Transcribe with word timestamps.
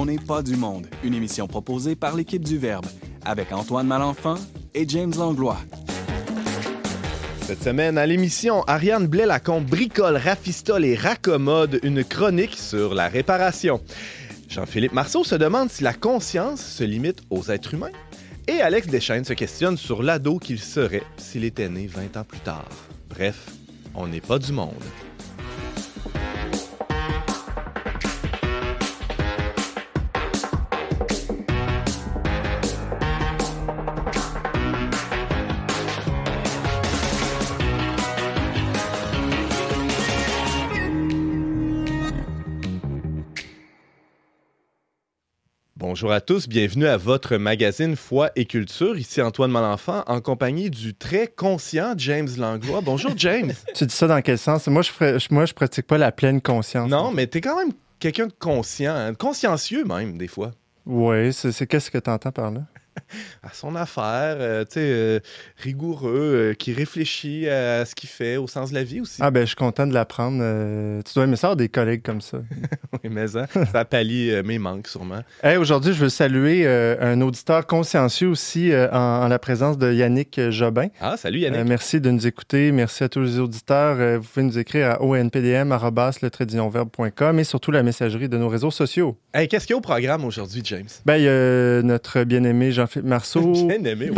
On 0.00 0.06
n'est 0.06 0.16
pas 0.16 0.44
du 0.44 0.54
monde, 0.54 0.86
une 1.02 1.12
émission 1.12 1.48
proposée 1.48 1.96
par 1.96 2.14
l'équipe 2.14 2.44
du 2.44 2.56
Verbe, 2.56 2.86
avec 3.24 3.52
Antoine 3.52 3.88
Malenfant 3.88 4.36
et 4.72 4.88
James 4.88 5.12
Langlois. 5.18 5.58
Cette 7.42 7.64
semaine, 7.64 7.98
à 7.98 8.06
l'émission, 8.06 8.62
Ariane 8.68 9.08
Blais-Lacombe 9.08 9.64
bricole, 9.64 10.16
rafistole 10.16 10.84
et 10.84 10.94
raccommode 10.94 11.80
une 11.82 12.04
chronique 12.04 12.56
sur 12.56 12.94
la 12.94 13.08
réparation. 13.08 13.80
Jean-Philippe 14.48 14.92
Marceau 14.92 15.24
se 15.24 15.34
demande 15.34 15.68
si 15.68 15.82
la 15.82 15.94
conscience 15.94 16.60
se 16.60 16.84
limite 16.84 17.22
aux 17.30 17.50
êtres 17.50 17.74
humains. 17.74 17.90
Et 18.46 18.60
Alex 18.60 18.86
Deschaines 18.86 19.24
se 19.24 19.32
questionne 19.32 19.76
sur 19.76 20.04
l'ado 20.04 20.38
qu'il 20.38 20.60
serait 20.60 21.02
s'il 21.16 21.42
était 21.42 21.68
né 21.68 21.88
20 21.88 22.18
ans 22.18 22.24
plus 22.24 22.38
tard. 22.38 22.68
Bref, 23.10 23.50
on 23.96 24.06
n'est 24.06 24.20
pas 24.20 24.38
du 24.38 24.52
monde. 24.52 24.74
Bonjour 45.98 46.12
à 46.12 46.20
tous, 46.20 46.48
bienvenue 46.48 46.86
à 46.86 46.96
votre 46.96 47.38
magazine 47.38 47.96
Foi 47.96 48.30
et 48.36 48.44
Culture. 48.44 48.96
Ici 48.96 49.20
Antoine 49.20 49.50
Malenfant 49.50 50.04
en 50.06 50.20
compagnie 50.20 50.70
du 50.70 50.94
très 50.94 51.26
conscient 51.26 51.94
James 51.96 52.28
Langlois. 52.38 52.80
Bonjour 52.82 53.14
James. 53.16 53.52
tu 53.74 53.84
dis 53.84 53.92
ça 53.92 54.06
dans 54.06 54.22
quel 54.22 54.38
sens? 54.38 54.68
Moi, 54.68 54.82
je 54.82 54.90
ferais, 54.90 55.16
moi, 55.32 55.44
je 55.44 55.54
pratique 55.54 55.88
pas 55.88 55.98
la 55.98 56.12
pleine 56.12 56.40
conscience. 56.40 56.88
Non, 56.88 57.10
mais 57.10 57.26
tu 57.26 57.38
es 57.38 57.40
quand 57.40 57.58
même 57.58 57.72
quelqu'un 57.98 58.28
de 58.28 58.32
conscient, 58.38 58.94
hein, 58.94 59.12
consciencieux 59.14 59.82
même, 59.82 60.16
des 60.18 60.28
fois. 60.28 60.52
Oui, 60.86 61.32
c'est 61.32 61.66
qu'est-ce 61.66 61.90
que 61.90 61.98
tu 61.98 62.10
entends 62.10 62.30
par 62.30 62.52
là? 62.52 62.60
à 63.42 63.52
son 63.52 63.74
affaire, 63.76 64.36
euh, 64.38 64.64
tu 64.64 64.74
sais, 64.74 64.80
euh, 64.80 65.20
rigoureux, 65.56 66.50
euh, 66.50 66.54
qui 66.54 66.72
réfléchit 66.72 67.48
à 67.48 67.84
ce 67.84 67.94
qu'il 67.94 68.08
fait 68.08 68.36
au 68.36 68.46
sens 68.46 68.70
de 68.70 68.74
la 68.74 68.84
vie 68.84 69.00
aussi. 69.00 69.18
Ah 69.20 69.30
ben, 69.30 69.40
je 69.42 69.46
suis 69.46 69.56
content 69.56 69.86
de 69.86 69.92
l'apprendre. 69.92 70.38
tu 71.04 71.14
dois 71.14 71.24
aimer 71.24 71.36
ça 71.36 71.54
des 71.54 71.68
collègues 71.68 72.02
comme 72.02 72.20
ça. 72.20 72.38
oui, 72.92 73.10
mais 73.10 73.28
ça, 73.28 73.46
ça 73.72 73.84
pallie 73.84 74.32
mes 74.42 74.58
manques 74.58 74.88
sûrement. 74.88 75.20
Aujourd'hui, 75.58 75.92
je 75.92 76.00
veux 76.00 76.08
saluer 76.08 76.66
un 76.66 77.20
auditeur 77.20 77.66
consciencieux 77.66 78.28
aussi 78.28 78.72
en, 78.92 79.28
la 79.28 79.38
présence 79.38 79.78
de 79.78 79.92
Yannick 79.92 80.40
Jobin. 80.50 80.88
Ah, 81.00 81.16
salut 81.16 81.40
Yannick. 81.40 81.66
merci 81.66 82.00
de 82.00 82.10
nous 82.10 82.26
écouter. 82.26 82.72
Merci 82.72 83.04
à 83.04 83.08
tous 83.08 83.20
les 83.20 83.38
auditeurs. 83.38 84.18
vous 84.18 84.26
pouvez 84.28 84.46
nous 84.46 84.58
écrire 84.58 84.90
à 84.92 85.02
onpdm.com 85.02 85.78
et 87.38 87.44
surtout 87.44 87.70
la 87.70 87.82
messagerie 87.82 88.28
de 88.28 88.36
nos 88.36 88.48
réseaux 88.48 88.70
sociaux. 88.70 89.18
Hey, 89.34 89.48
Qu'est-ce 89.48 89.66
qu'il 89.66 89.74
y 89.74 89.76
a 89.76 89.78
au 89.78 89.80
programme 89.80 90.24
aujourd'hui, 90.24 90.62
James? 90.64 90.88
Ben, 91.04 91.16
il 91.16 91.24
y 91.24 91.28
a 91.28 91.82
notre 91.82 92.24
bien-aimé 92.24 92.72
Jean 92.72 92.86
Marceau. 93.02 93.52
Bien 93.52 93.84
aimé, 93.84 94.10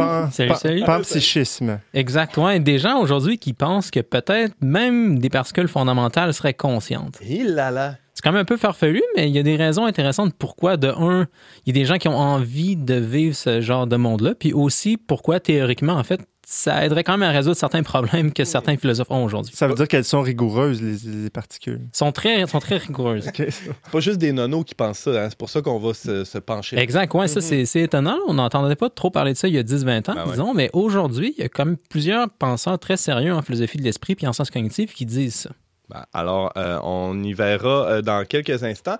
psychisme. 1.02 1.78
Exactement. 1.94 2.50
Et 2.50 2.60
des 2.60 2.78
gens 2.78 3.00
aujourd'hui 3.00 3.38
qui 3.38 3.52
pensent 3.52 3.90
que 3.90 4.00
peut-être 4.00 4.54
même 4.60 5.18
des 5.18 5.28
particules 5.28 5.68
fondamentales 5.68 6.32
seraient 6.34 6.54
conscientes. 6.54 7.18
Il 7.26 7.54
là 7.54 7.70
là. 7.70 7.96
C'est 8.14 8.22
quand 8.22 8.32
même 8.32 8.42
un 8.42 8.44
peu 8.44 8.56
farfelu, 8.56 9.02
mais 9.16 9.28
il 9.28 9.34
y 9.34 9.38
a 9.38 9.42
des 9.42 9.56
raisons 9.56 9.86
intéressantes 9.86 10.34
pourquoi, 10.38 10.76
de 10.76 10.88
un, 10.88 11.26
il 11.64 11.74
y 11.74 11.78
a 11.78 11.80
des 11.80 11.86
gens 11.86 11.96
qui 11.96 12.08
ont 12.08 12.18
envie 12.18 12.76
de 12.76 12.94
vivre 12.94 13.34
ce 13.34 13.60
genre 13.62 13.86
de 13.86 13.96
monde-là, 13.96 14.34
puis 14.34 14.52
aussi 14.52 14.98
pourquoi, 14.98 15.40
théoriquement, 15.40 15.94
en 15.94 16.04
fait, 16.04 16.20
ça 16.46 16.84
aiderait 16.84 17.04
quand 17.04 17.16
même 17.16 17.28
à 17.28 17.32
résoudre 17.32 17.56
certains 17.56 17.82
problèmes 17.82 18.32
que 18.32 18.44
certains 18.44 18.76
philosophes 18.76 19.10
ont 19.10 19.24
aujourd'hui. 19.24 19.54
Ça 19.54 19.68
veut 19.68 19.74
dire 19.74 19.86
qu'elles 19.86 20.04
sont 20.04 20.20
rigoureuses, 20.20 20.82
les, 20.82 21.30
particules. 21.30 21.80
Sont 21.92 22.12
très, 22.12 22.46
sont 22.46 22.58
très 22.58 22.76
rigoureuses. 22.78 23.28
Okay. 23.28 23.48
pas 23.92 24.00
juste 24.00 24.18
des 24.18 24.32
nonos 24.32 24.64
qui 24.64 24.74
pensent 24.74 24.98
ça, 24.98 25.10
hein. 25.10 25.26
c'est 25.28 25.38
pour 25.38 25.50
ça 25.50 25.62
qu'on 25.62 25.78
va 25.78 25.94
se, 25.94 26.38
pencher. 26.38 26.78
Exact, 26.78 27.14
ouais, 27.14 27.28
ça 27.28 27.40
c'est 27.40 27.80
étonnant. 27.80 28.18
On 28.26 28.34
n'entendait 28.34 28.76
pas 28.76 28.90
trop 28.90 29.10
parler 29.10 29.32
de 29.32 29.38
ça 29.38 29.48
il 29.48 29.54
y 29.54 29.58
a 29.58 29.62
10-20 29.62 30.10
ans, 30.10 30.14
ben 30.14 30.24
disons, 30.30 30.54
mais 30.54 30.70
aujourd'hui, 30.72 31.34
il 31.36 31.42
y 31.42 31.44
a 31.44 31.48
quand 31.48 31.66
même 31.66 31.76
plusieurs 31.76 32.28
penseurs 32.30 32.78
très 32.78 32.96
sérieux 32.96 33.32
en 33.32 33.42
philosophie 33.42 33.78
de 33.78 33.82
l'esprit 33.82 34.14
puis 34.14 34.26
en 34.26 34.32
sciences 34.32 34.50
cognitives 34.50 34.92
qui 34.92 35.06
disent 35.06 35.34
ça. 35.34 35.50
Ben, 35.88 36.04
alors, 36.12 36.52
euh, 36.56 36.78
on 36.84 37.20
y 37.22 37.32
verra 37.32 37.86
euh, 37.86 38.02
dans 38.02 38.24
quelques 38.24 38.62
instants. 38.62 38.96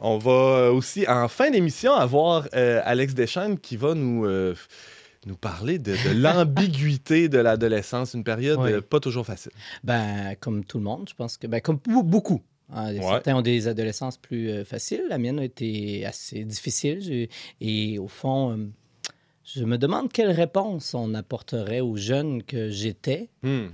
On 0.00 0.18
va 0.18 0.72
aussi, 0.72 1.06
en 1.08 1.28
fin 1.28 1.50
d'émission, 1.50 1.92
avoir 1.92 2.48
euh, 2.54 2.80
Alex 2.84 3.14
Deschênes 3.14 3.58
qui 3.58 3.76
va 3.76 3.94
nous 3.94 4.26
nous 5.26 5.36
parler 5.36 5.78
de, 5.78 5.94
l'ambiguïté 6.14 7.28
de 7.28 7.38
l'adolescence, 7.38 8.14
une 8.14 8.24
période 8.24 8.58
euh, 8.60 8.80
pas 8.80 9.00
toujours 9.00 9.26
facile. 9.26 9.52
Ben, 9.84 10.34
comme 10.40 10.64
tout 10.64 10.78
le 10.78 10.84
monde, 10.84 11.08
je 11.08 11.14
pense 11.14 11.36
que, 11.36 11.46
ben, 11.46 11.60
comme 11.60 11.78
beaucoup. 12.04 12.42
Hein, 12.74 12.94
certains 13.00 13.36
ont 13.36 13.42
des 13.42 13.68
adolescences 13.68 14.16
plus 14.16 14.50
euh, 14.50 14.64
faciles. 14.64 15.04
La 15.08 15.18
mienne 15.18 15.38
a 15.38 15.44
été 15.44 16.06
assez 16.06 16.44
difficile. 16.44 17.28
Et 17.60 17.98
au 17.98 18.08
fond, 18.08 18.52
euh, 18.52 18.66
je 19.44 19.64
me 19.64 19.76
demande 19.76 20.10
quelle 20.12 20.30
réponse 20.30 20.94
on 20.94 21.14
apporterait 21.14 21.80
aux 21.80 21.96
jeunes 21.96 22.42
que 22.42 22.70
j'étais 22.70 23.28
hmm. 23.42 23.66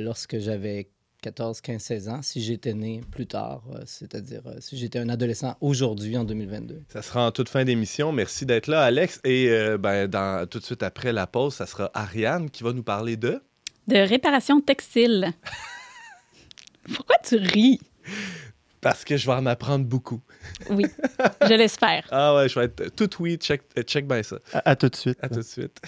lorsque 0.00 0.38
j'avais 0.38 0.88
14, 1.22 1.60
15, 1.60 1.80
16 1.80 2.08
ans 2.08 2.20
si 2.20 2.42
j'étais 2.42 2.74
né 2.74 3.00
plus 3.12 3.26
tard, 3.26 3.62
euh, 3.72 3.80
c'est-à-dire 3.86 4.42
euh, 4.46 4.56
si 4.58 4.76
j'étais 4.76 4.98
un 4.98 5.08
adolescent 5.08 5.56
aujourd'hui 5.60 6.16
en 6.16 6.24
2022. 6.24 6.82
Ça 6.88 7.00
sera 7.00 7.28
en 7.28 7.30
toute 7.30 7.48
fin 7.48 7.64
d'émission. 7.64 8.10
Merci 8.10 8.44
d'être 8.44 8.66
là, 8.66 8.82
Alex. 8.82 9.20
Et 9.24 9.48
euh, 9.48 9.78
ben, 9.78 10.08
dans, 10.08 10.46
tout 10.48 10.58
de 10.58 10.64
suite 10.64 10.82
après 10.82 11.12
la 11.12 11.28
pause, 11.28 11.54
ça 11.54 11.66
sera 11.66 11.90
Ariane 11.94 12.50
qui 12.50 12.64
va 12.64 12.72
nous 12.72 12.82
parler 12.82 13.16
de... 13.16 13.40
De 13.86 13.96
réparation 13.96 14.60
textile. 14.60 15.32
Pourquoi 16.94 17.16
tu 17.24 17.36
ris? 17.36 17.80
Parce 18.80 19.04
que 19.04 19.16
je 19.16 19.26
vais 19.26 19.34
en 19.34 19.46
apprendre 19.46 19.84
beaucoup. 19.84 20.20
oui, 20.70 20.86
je 21.48 21.54
l'espère. 21.54 22.04
ah 22.10 22.34
ouais, 22.34 22.48
je 22.48 22.58
vais 22.58 22.64
être 22.64 22.88
tout 22.96 23.10
oui, 23.20 23.36
check, 23.36 23.62
check 23.82 24.08
bien 24.08 24.24
ça. 24.24 24.38
À, 24.52 24.70
à 24.70 24.76
tout 24.76 24.88
de 24.88 24.96
suite. 24.96 25.18
À 25.22 25.28
tout 25.28 25.36
de 25.36 25.42
suite. 25.42 25.80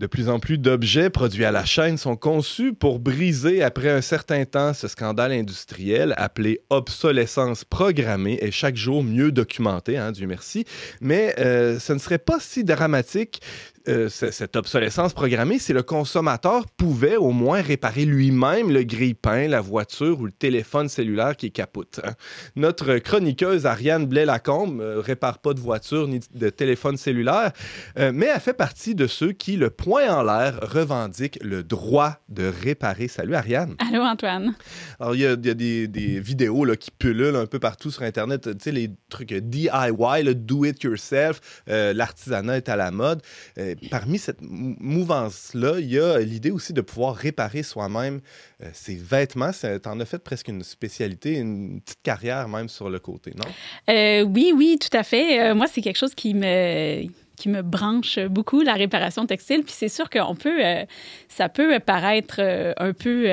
De 0.00 0.06
plus 0.06 0.30
en 0.30 0.38
plus 0.40 0.56
d'objets 0.56 1.10
produits 1.10 1.44
à 1.44 1.50
la 1.50 1.66
chaîne 1.66 1.98
sont 1.98 2.16
conçus 2.16 2.72
pour 2.72 3.00
briser 3.00 3.62
après 3.62 3.90
un 3.90 4.00
certain 4.00 4.46
temps 4.46 4.72
ce 4.72 4.88
scandale 4.88 5.30
industriel 5.30 6.14
appelé 6.16 6.62
obsolescence 6.70 7.64
programmée 7.64 8.38
et 8.40 8.50
chaque 8.50 8.76
jour 8.76 9.04
mieux 9.04 9.30
documenté, 9.30 9.98
hein, 9.98 10.10
Dieu 10.10 10.26
merci. 10.26 10.64
Mais 11.02 11.34
euh, 11.38 11.78
ce 11.78 11.92
ne 11.92 11.98
serait 11.98 12.16
pas 12.16 12.38
si 12.40 12.64
dramatique 12.64 13.42
euh, 13.88 14.10
cette 14.10 14.56
obsolescence 14.56 15.14
programmée 15.14 15.58
si 15.58 15.72
le 15.72 15.82
consommateur 15.82 16.66
pouvait 16.76 17.16
au 17.16 17.30
moins 17.30 17.62
réparer 17.62 18.04
lui-même 18.04 18.70
le 18.70 18.82
grille-pain, 18.82 19.48
la 19.48 19.62
voiture 19.62 20.20
ou 20.20 20.26
le 20.26 20.32
téléphone 20.32 20.90
cellulaire 20.90 21.34
qui 21.34 21.50
capote. 21.50 21.98
Hein. 22.04 22.12
Notre 22.56 22.98
chroniqueuse 22.98 23.64
Ariane 23.64 24.04
Blais-Lacombe 24.04 24.76
ne 24.76 24.82
euh, 24.82 25.00
répare 25.00 25.38
pas 25.38 25.54
de 25.54 25.60
voiture 25.60 26.08
ni 26.08 26.20
de 26.34 26.50
téléphone 26.50 26.98
cellulaire, 26.98 27.52
euh, 27.98 28.12
mais 28.14 28.26
elle 28.26 28.40
fait 28.40 28.52
partie 28.52 28.94
de 28.94 29.06
ceux 29.06 29.32
qui, 29.32 29.56
le 29.56 29.70
point 29.70 30.14
en 30.14 30.22
l'air, 30.24 30.60
revendiquent 30.60 31.38
le 31.42 31.62
droit 31.62 32.18
de 32.28 32.52
réparer. 32.62 33.08
Salut 33.08 33.34
Ariane. 33.34 33.76
Allô 33.78 34.02
Antoine. 34.02 34.54
Alors 34.98 35.14
il 35.14 35.22
y 35.22 35.26
a, 35.26 35.36
des, 35.36 36.20
vidéos 36.20 36.66
là, 36.66 36.76
qui 36.76 36.90
pullulent 36.90 37.36
un 37.36 37.46
peu 37.46 37.58
partout 37.58 37.90
sur 37.90 38.02
Internet, 38.02 38.42
tu 38.42 38.64
sais, 38.64 38.72
les 38.72 38.90
trucs 39.08 39.32
DIY, 39.32 39.70
le 40.22 40.34
do 40.34 40.66
it 40.66 40.82
yourself, 40.82 41.40
l'artisanat 41.66 42.58
est 42.58 42.68
à 42.68 42.76
la 42.76 42.90
mode 42.90 43.22
parmi 43.90 44.18
cette 44.18 44.40
mouvance-là, 44.40 45.80
il 45.80 45.92
y 45.92 45.98
a 45.98 46.18
l'idée 46.18 46.50
aussi 46.50 46.72
de 46.72 46.80
pouvoir 46.80 47.14
réparer 47.14 47.62
soi-même 47.62 48.20
euh, 48.62 48.70
ses 48.72 48.94
vêtements. 48.94 49.50
Tu 49.52 49.88
en 49.88 50.00
as 50.00 50.04
fait 50.04 50.18
presque 50.18 50.48
une 50.48 50.62
spécialité, 50.62 51.38
une 51.38 51.80
petite 51.80 52.02
carrière 52.02 52.48
même 52.48 52.68
sur 52.68 52.90
le 52.90 52.98
côté, 52.98 53.32
non? 53.36 53.46
Euh, 53.88 54.22
oui, 54.22 54.52
oui, 54.54 54.78
tout 54.80 54.96
à 54.96 55.02
fait. 55.02 55.40
Euh, 55.40 55.54
moi, 55.54 55.66
c'est 55.66 55.80
quelque 55.80 55.98
chose 55.98 56.14
qui 56.14 56.34
me 56.34 57.04
qui 57.36 57.48
me 57.48 57.62
branche 57.62 58.18
beaucoup, 58.18 58.60
la 58.60 58.74
réparation 58.74 59.24
textile. 59.24 59.62
Puis 59.62 59.72
c'est 59.74 59.88
sûr 59.88 60.10
qu'on 60.10 60.34
peut, 60.34 60.60
ça 61.28 61.48
peut 61.48 61.80
paraître 61.80 62.38
un 62.76 62.92
peu 62.92 63.30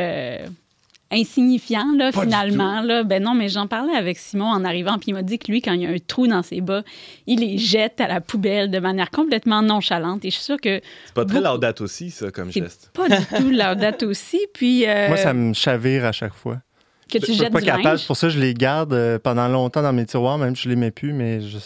insignifiant, 1.12 1.94
là, 1.96 2.12
finalement. 2.12 2.82
Là. 2.82 3.04
Ben 3.04 3.22
non, 3.24 3.34
mais 3.34 3.50
j'en 3.50 3.68
parlais 3.68 3.96
avec 3.96 4.18
Simon 4.18 4.48
en 4.48 4.64
arrivant, 4.66 4.98
puis 4.98 5.10
il 5.10 5.14
m'a 5.14 5.24
dit 5.24 5.40
que 5.40 5.52
lui, 5.52 5.62
quand 5.62 5.74
il 5.74 5.82
y 5.82 5.86
a 5.86 5.90
un 5.90 5.98
trou 6.06 6.28
dans 6.28 6.44
ses 6.44 6.62
bas, 6.62 6.84
il 7.26 7.40
les 7.40 7.58
jette 7.58 8.02
à 8.02 8.08
la 8.08 8.22
poubelle 8.22 8.70
de 8.70 8.80
manière 8.80 9.12
complètement 9.12 9.62
nonchalante. 9.62 10.26
Et 10.26 10.30
je 10.30 10.36
suis 10.36 10.44
sûre 10.44 10.62
que. 10.62 10.82
C'est 11.06 11.14
pas 11.14 11.26
très 11.26 11.42
laudate 11.42 11.82
aussi, 11.82 12.12
ça, 12.12 12.32
comme 12.32 12.52
geste. 12.52 12.92
Pas 12.94 13.10
du 13.10 13.26
tout 13.26 13.50
laudate 13.50 14.04
aussi. 14.04 14.40
Puis. 14.54 14.86
Euh, 14.88 15.08
Moi, 15.08 15.18
ça 15.18 15.34
me 15.34 15.54
chavire 15.54 16.06
à 16.06 16.12
chaque 16.12 16.34
fois. 16.34 16.60
Que 17.08 17.18
tu 17.18 17.26
je 17.28 17.32
suis 17.32 17.36
jettes 17.44 17.52
pas 17.54 17.60
du 17.60 17.66
capable. 17.66 17.84
linge? 17.86 18.06
Pour 18.08 18.18
ça, 18.18 18.30
je 18.30 18.40
les 18.40 18.54
garde 18.54 18.94
euh, 18.94 19.18
pendant 19.20 19.48
longtemps 19.48 19.82
dans 19.82 19.94
mes 19.94 20.06
tiroirs, 20.06 20.38
même 20.38 20.56
si 20.56 20.64
je 20.64 20.70
les 20.70 20.76
mets 20.76 20.92
plus, 20.92 21.14
mais 21.14 21.42
je... 21.42 21.58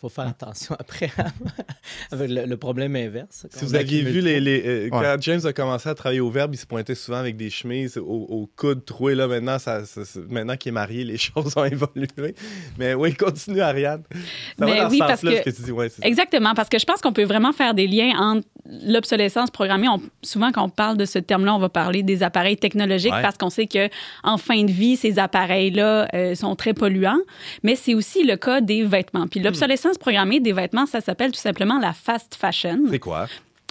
Faut 0.00 0.08
faire 0.08 0.26
attention 0.28 0.74
après 0.78 1.10
avec 2.10 2.30
le, 2.30 2.46
le 2.46 2.56
problème 2.56 2.96
inverse. 2.96 3.46
Si 3.50 3.64
vous 3.64 3.74
aviez 3.74 4.02
vu 4.02 4.20
les, 4.20 4.40
les, 4.40 4.62
euh, 4.66 4.88
quand 4.90 5.00
Ouais. 5.00 5.16
James 5.20 5.40
a 5.44 5.52
commencé 5.52 5.88
à 5.88 5.94
travailler 5.94 6.20
au 6.20 6.30
Verbe, 6.30 6.54
il 6.54 6.58
se 6.58 6.66
pointait 6.66 6.94
souvent 6.94 7.18
avec 7.18 7.36
des 7.36 7.50
chemises 7.50 7.96
au, 7.98 8.02
au 8.04 8.50
coude 8.56 8.84
troué. 8.84 9.14
Là, 9.14 9.26
maintenant, 9.28 9.58
ça, 9.58 9.84
ça- 9.84 10.04
ça- 10.04 10.20
maintenant 10.28 10.56
qu'il 10.56 10.70
est 10.70 10.72
marié, 10.72 11.04
les 11.04 11.16
choses 11.18 11.54
ont 11.56 11.64
évolué. 11.64 12.34
Mais 12.78 12.94
oui, 12.94 13.14
continue, 13.14 13.60
Ariane. 13.60 14.02
Ça 14.58 14.64
va 14.64 14.66
Mais 14.66 14.80
dans 14.80 14.88
oui, 14.88 14.98
ce 14.98 15.04
parce 15.04 15.20
que- 15.20 15.36
ce 15.36 15.42
que 15.42 15.50
tu 15.50 15.62
dis. 15.62 15.70
Ouais, 15.72 15.88
c'est 15.88 16.00
ça. 16.02 16.08
Exactement, 16.08 16.54
parce 16.54 16.68
que 16.68 16.78
je 16.78 16.84
pense 16.84 17.00
qu'on 17.00 17.12
peut 17.12 17.24
vraiment 17.24 17.52
faire 17.52 17.74
des 17.74 17.86
liens 17.86 18.12
entre 18.18 18.46
l'obsolescence 18.84 19.50
programmée. 19.50 19.88
On- 19.88 20.00
souvent, 20.22 20.50
quand 20.52 20.64
on 20.64 20.68
parle 20.68 20.96
de 20.96 21.04
ce 21.04 21.18
terme-là, 21.18 21.54
on 21.54 21.58
va 21.58 21.68
parler 21.68 22.02
des 22.02 22.22
appareils 22.22 22.56
technologiques 22.56 23.12
Ouais. 23.12 23.22
parce 23.22 23.36
qu'on 23.36 23.50
sait 23.50 23.66
que 23.66 23.88
en 24.22 24.38
fin 24.38 24.62
de 24.64 24.70
vie, 24.70 24.96
ces 24.96 25.18
appareils-là 25.18 26.08
euh, 26.14 26.34
sont 26.34 26.56
très 26.56 26.72
polluants. 26.74 27.18
Mais 27.62 27.74
c'est 27.76 27.94
aussi 27.94 28.24
le 28.24 28.36
cas 28.36 28.60
des 28.60 28.82
vêtements. 28.82 29.26
Puis 29.26 29.40
l'obsolescence 29.40 29.98
programmée 29.98 30.40
des 30.40 30.52
vêtements, 30.52 30.86
ça 30.86 31.00
s'appelle 31.00 31.32
tout 31.32 31.40
simplement 31.40 31.78
la 31.78 31.92
fast 31.92 32.34
fashion. 32.34 32.78
C'est 32.90 32.98
quoi? 32.98 33.26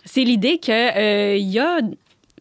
C'est 0.06 0.24
l'idée 0.26 0.58
qu'il 0.58 0.74
y 0.74 1.60
a 1.60 1.80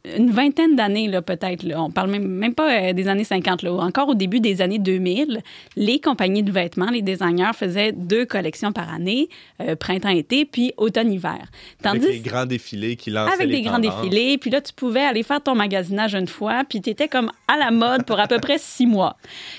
une 0.05 0.31
vingtaine 0.31 0.75
d'années, 0.75 1.07
là, 1.07 1.23
peut-être, 1.23 1.63
là, 1.63 1.81
on 1.81 1.91
parle 1.91 2.11
même, 2.11 2.27
même 2.27 2.55
pas 2.55 2.89
euh, 2.89 2.93
des 2.93 3.07
années 3.07 3.25
50, 3.25 3.63
là, 3.63 3.73
encore 3.73 4.09
au 4.09 4.15
début 4.15 4.41
des 4.41 4.61
années 4.61 4.81
2000, 4.81 5.41
les 5.77 6.01
compagnies 6.01 6.43
de 6.43 6.51
vêtements, 6.51 6.91
les 6.91 7.03
designers 7.03 7.53
faisaient 7.55 7.93
deux 7.93 8.27
collections 8.27 8.73
par 8.73 8.93
année, 8.93 9.29
euh, 9.61 9.77
printemps-été, 9.77 10.45
puis 10.45 10.73
automne-hiver. 10.77 11.39
Avec 11.85 12.03
les 12.03 12.21
grands 12.21 12.47
défilés 12.47 12.97
qui 12.97 13.11
lançaient 13.11 13.35
avec 13.35 13.49
les 13.49 13.57
des 13.57 13.63
grands 13.63 13.79
défilés, 13.79 14.39
puis 14.39 14.51
là, 14.51 14.61
tu 14.61 14.73
pouvais 14.73 15.03
aller 15.03 15.23
faire 15.23 15.41
ton 15.41 15.55
magasinage 15.55 16.15
une 16.15 16.29
fois, 16.29 16.65
puis 16.69 16.81
tu 16.81 16.91
étais 16.91 17.09
comme 17.09 17.31
à 17.47 17.57
la 17.57 17.71
mode 17.71 18.05
pour 18.05 18.19
à 18.19 18.27
peu 18.27 18.39
près 18.39 18.59
six 18.59 18.87
mois. 18.87 19.17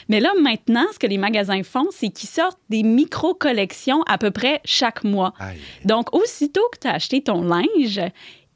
Mais 0.10 0.20
là, 0.20 0.32
maintenant, 0.42 0.86
ce 0.94 1.00
que 1.00 1.08
les 1.08 1.18
magasins 1.18 1.64
font, 1.64 1.88
c'est 1.92 2.10
qu'ils 2.10 2.30
sortent 2.30 2.60
des 2.70 2.84
micro-collections 2.84 4.04
à 4.08 4.18
peu 4.18 4.32
près 4.32 4.60
chaque 4.66 5.06
mois. 5.06 5.34
Aïe. 5.40 5.58
Donc, 5.86 6.14
aussitôt 6.14 6.68
que 6.74 6.80
tu 6.80 6.88
as 6.88 6.94
acheté 6.94 7.22
ton 7.22 7.44
linge, 7.44 8.02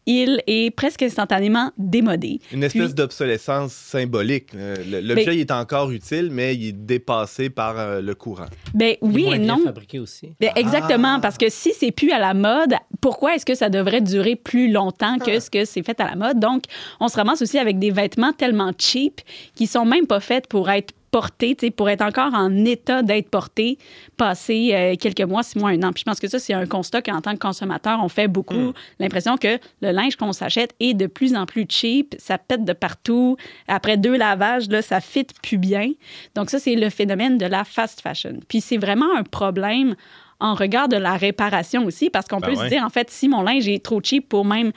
il 0.08 0.42
est 0.48 0.72
presque 0.72 1.04
instantanément 1.04 1.72
démodé. 1.78 2.40
Une 2.52 2.64
espèce 2.64 2.86
Puis- 2.86 2.94
d'obsolescence 2.96 3.74
symbolique. 3.74 4.48
Euh, 4.56 4.76
le- 4.90 5.02
L'objet 5.02 5.36
il 5.36 5.42
est 5.42 5.52
encore 5.52 5.92
utile, 5.92 6.30
mais 6.32 6.56
il 6.56 6.70
est 6.70 6.72
dépassé 6.72 7.50
par 7.52 7.78
euh, 7.78 8.02
le 8.02 8.16
courant. 8.16 8.46
Ben 8.74 8.96
oui 9.02 9.26
moins 9.26 9.36
et 9.36 9.40
non. 9.40 9.58
fabriqué 9.64 10.00
aussi. 10.00 10.32
Ben, 10.40 10.50
exactement, 10.56 11.16
Ah. 11.18 11.20
parce 11.22 11.38
que 11.38 11.50
si 11.50 11.74
c'est 11.74 11.92
plus 11.92 12.12
à 12.12 12.20
la 12.20 12.34
mode, 12.34 12.74
pourquoi 13.02 13.36
est-ce 13.36 13.46
que 13.46 13.54
ça 13.56 13.70
devrait 13.70 14.02
durer 14.02 14.36
plus 14.36 14.72
longtemps 14.72 15.18
que 15.20 15.40
ce 15.40 15.50
que 15.50 15.66
c'est 15.66 15.84
fait 15.84 16.00
à 16.00 16.06
la 16.06 16.16
mode? 16.16 16.40
Donc, 16.40 16.64
on 17.00 17.08
se 17.10 17.18
ramasse 17.18 17.42
aussi 17.42 17.58
avec 17.60 17.78
des 17.78 17.92
vêtements 17.92 18.32
tellement 18.34 18.72
cheap 18.78 19.22
qui 19.56 19.68
sont 19.68 19.86
même 19.86 20.08
pas 20.08 20.20
faits 20.22 20.48
pour 20.48 20.70
être 20.70 20.94
pour 21.76 21.90
être 21.90 22.02
encore 22.02 22.34
en 22.34 22.66
état 22.66 23.02
d'être 23.04 23.30
portés, 23.30 23.78
passer 24.18 24.72
euh, 24.74 24.96
quelques 24.96 25.22
mois, 25.22 25.44
six 25.44 25.58
mois, 25.58 25.70
un 25.70 25.84
an. 25.84 25.92
Puis 25.92 26.02
je 26.02 26.04
pense 26.04 26.20
que 26.20 26.28
ça, 26.28 26.40
c'est 26.40 26.54
un 26.54 26.66
constat 26.66 27.02
qu'en 27.02 27.22
tant 27.22 27.34
que 27.34 27.40
consommateur, 27.40 28.00
on 28.04 28.10
fait 28.10 28.28
beaucoup. 28.28 28.74
L'impression 29.00 29.38
que 29.38 29.60
le 29.82 29.92
linge 29.92 30.16
qu'on 30.16 30.34
s'achète 30.34 30.74
est 30.80 30.94
de 30.94 31.08
plus 31.08 31.36
en 31.36 31.46
plus 31.46 31.66
cheap, 31.70 32.16
ça 32.18 32.38
pète 32.38 32.66
de 32.66 32.74
partout. 32.74 33.38
Après 33.68 33.98
deux 33.98 34.18
lavages, 34.18 34.70
là, 34.70 34.82
ça 34.82 35.02
fit 35.02 35.28
plus 35.42 35.58
bien. 35.58 35.92
Donc 36.36 36.50
ça, 36.50 36.60
c'est 36.60 36.76
le 36.76 36.90
phénomène 36.90 37.38
de 37.38 37.46
la 37.46 37.64
fast 37.64 38.02
fashion. 38.02 38.40
Puis 38.48 38.62
c'est 38.62 38.78
vraiment 38.78 39.16
un 39.16 39.24
problème 39.24 39.96
en 40.40 40.54
regard 40.54 40.88
de 40.88 40.98
la 40.98 41.18
réparation 41.18 41.86
aussi, 41.86 42.10
parce 42.10 42.28
qu'on 42.28 42.40
Ben 42.40 42.50
peut 42.50 42.58
ouais. 42.58 42.66
se 42.66 42.70
dire, 42.70 42.84
en 42.84 42.90
fait, 42.90 43.10
si 43.10 43.28
mon 43.28 43.42
linge 43.42 43.68
est 43.68 43.84
trop 43.84 44.02
cheap 44.04 44.30
pour 44.30 44.46
même 44.46 44.72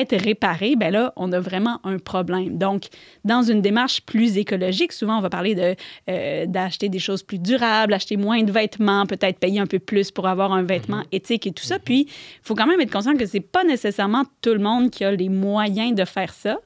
être 0.00 0.16
réparé, 0.16 0.76
ben 0.76 0.90
là, 0.90 1.12
on 1.16 1.32
a 1.32 1.40
vraiment 1.40 1.80
un 1.84 1.98
problème. 1.98 2.58
Donc, 2.58 2.84
dans 3.24 3.42
une 3.42 3.60
démarche 3.62 4.00
plus 4.02 4.36
écologique, 4.38 4.92
souvent, 4.92 5.18
on 5.18 5.20
va 5.20 5.30
parler 5.30 5.54
de, 5.54 5.74
euh, 6.10 6.46
d'acheter 6.46 6.88
des 6.88 6.98
choses 6.98 7.22
plus 7.22 7.38
durables, 7.38 7.92
acheter 7.94 8.16
moins 8.16 8.42
de 8.42 8.50
vêtements, 8.50 9.06
peut-être 9.06 9.38
payer 9.38 9.60
un 9.60 9.66
peu 9.66 9.78
plus 9.78 10.10
pour 10.10 10.26
avoir 10.26 10.52
un 10.52 10.62
vêtement 10.62 10.98
Mhm. 10.98 11.04
éthique 11.12 11.46
et 11.46 11.52
tout 11.52 11.64
ça. 11.64 11.78
Puis, 11.78 12.02
il 12.08 12.40
faut 12.42 12.54
quand 12.54 12.66
même 12.66 12.80
être 12.80 12.92
conscient 12.92 13.14
que 13.16 13.26
c'est 13.26 13.40
pas 13.40 13.64
nécessairement 13.64 14.24
tout 14.42 14.52
le 14.52 14.58
monde 14.58 14.90
qui 14.90 15.04
a 15.04 15.10
les 15.12 15.28
moyens 15.28 15.94
de 15.94 16.04
faire 16.04 16.32
ça. 16.34 16.58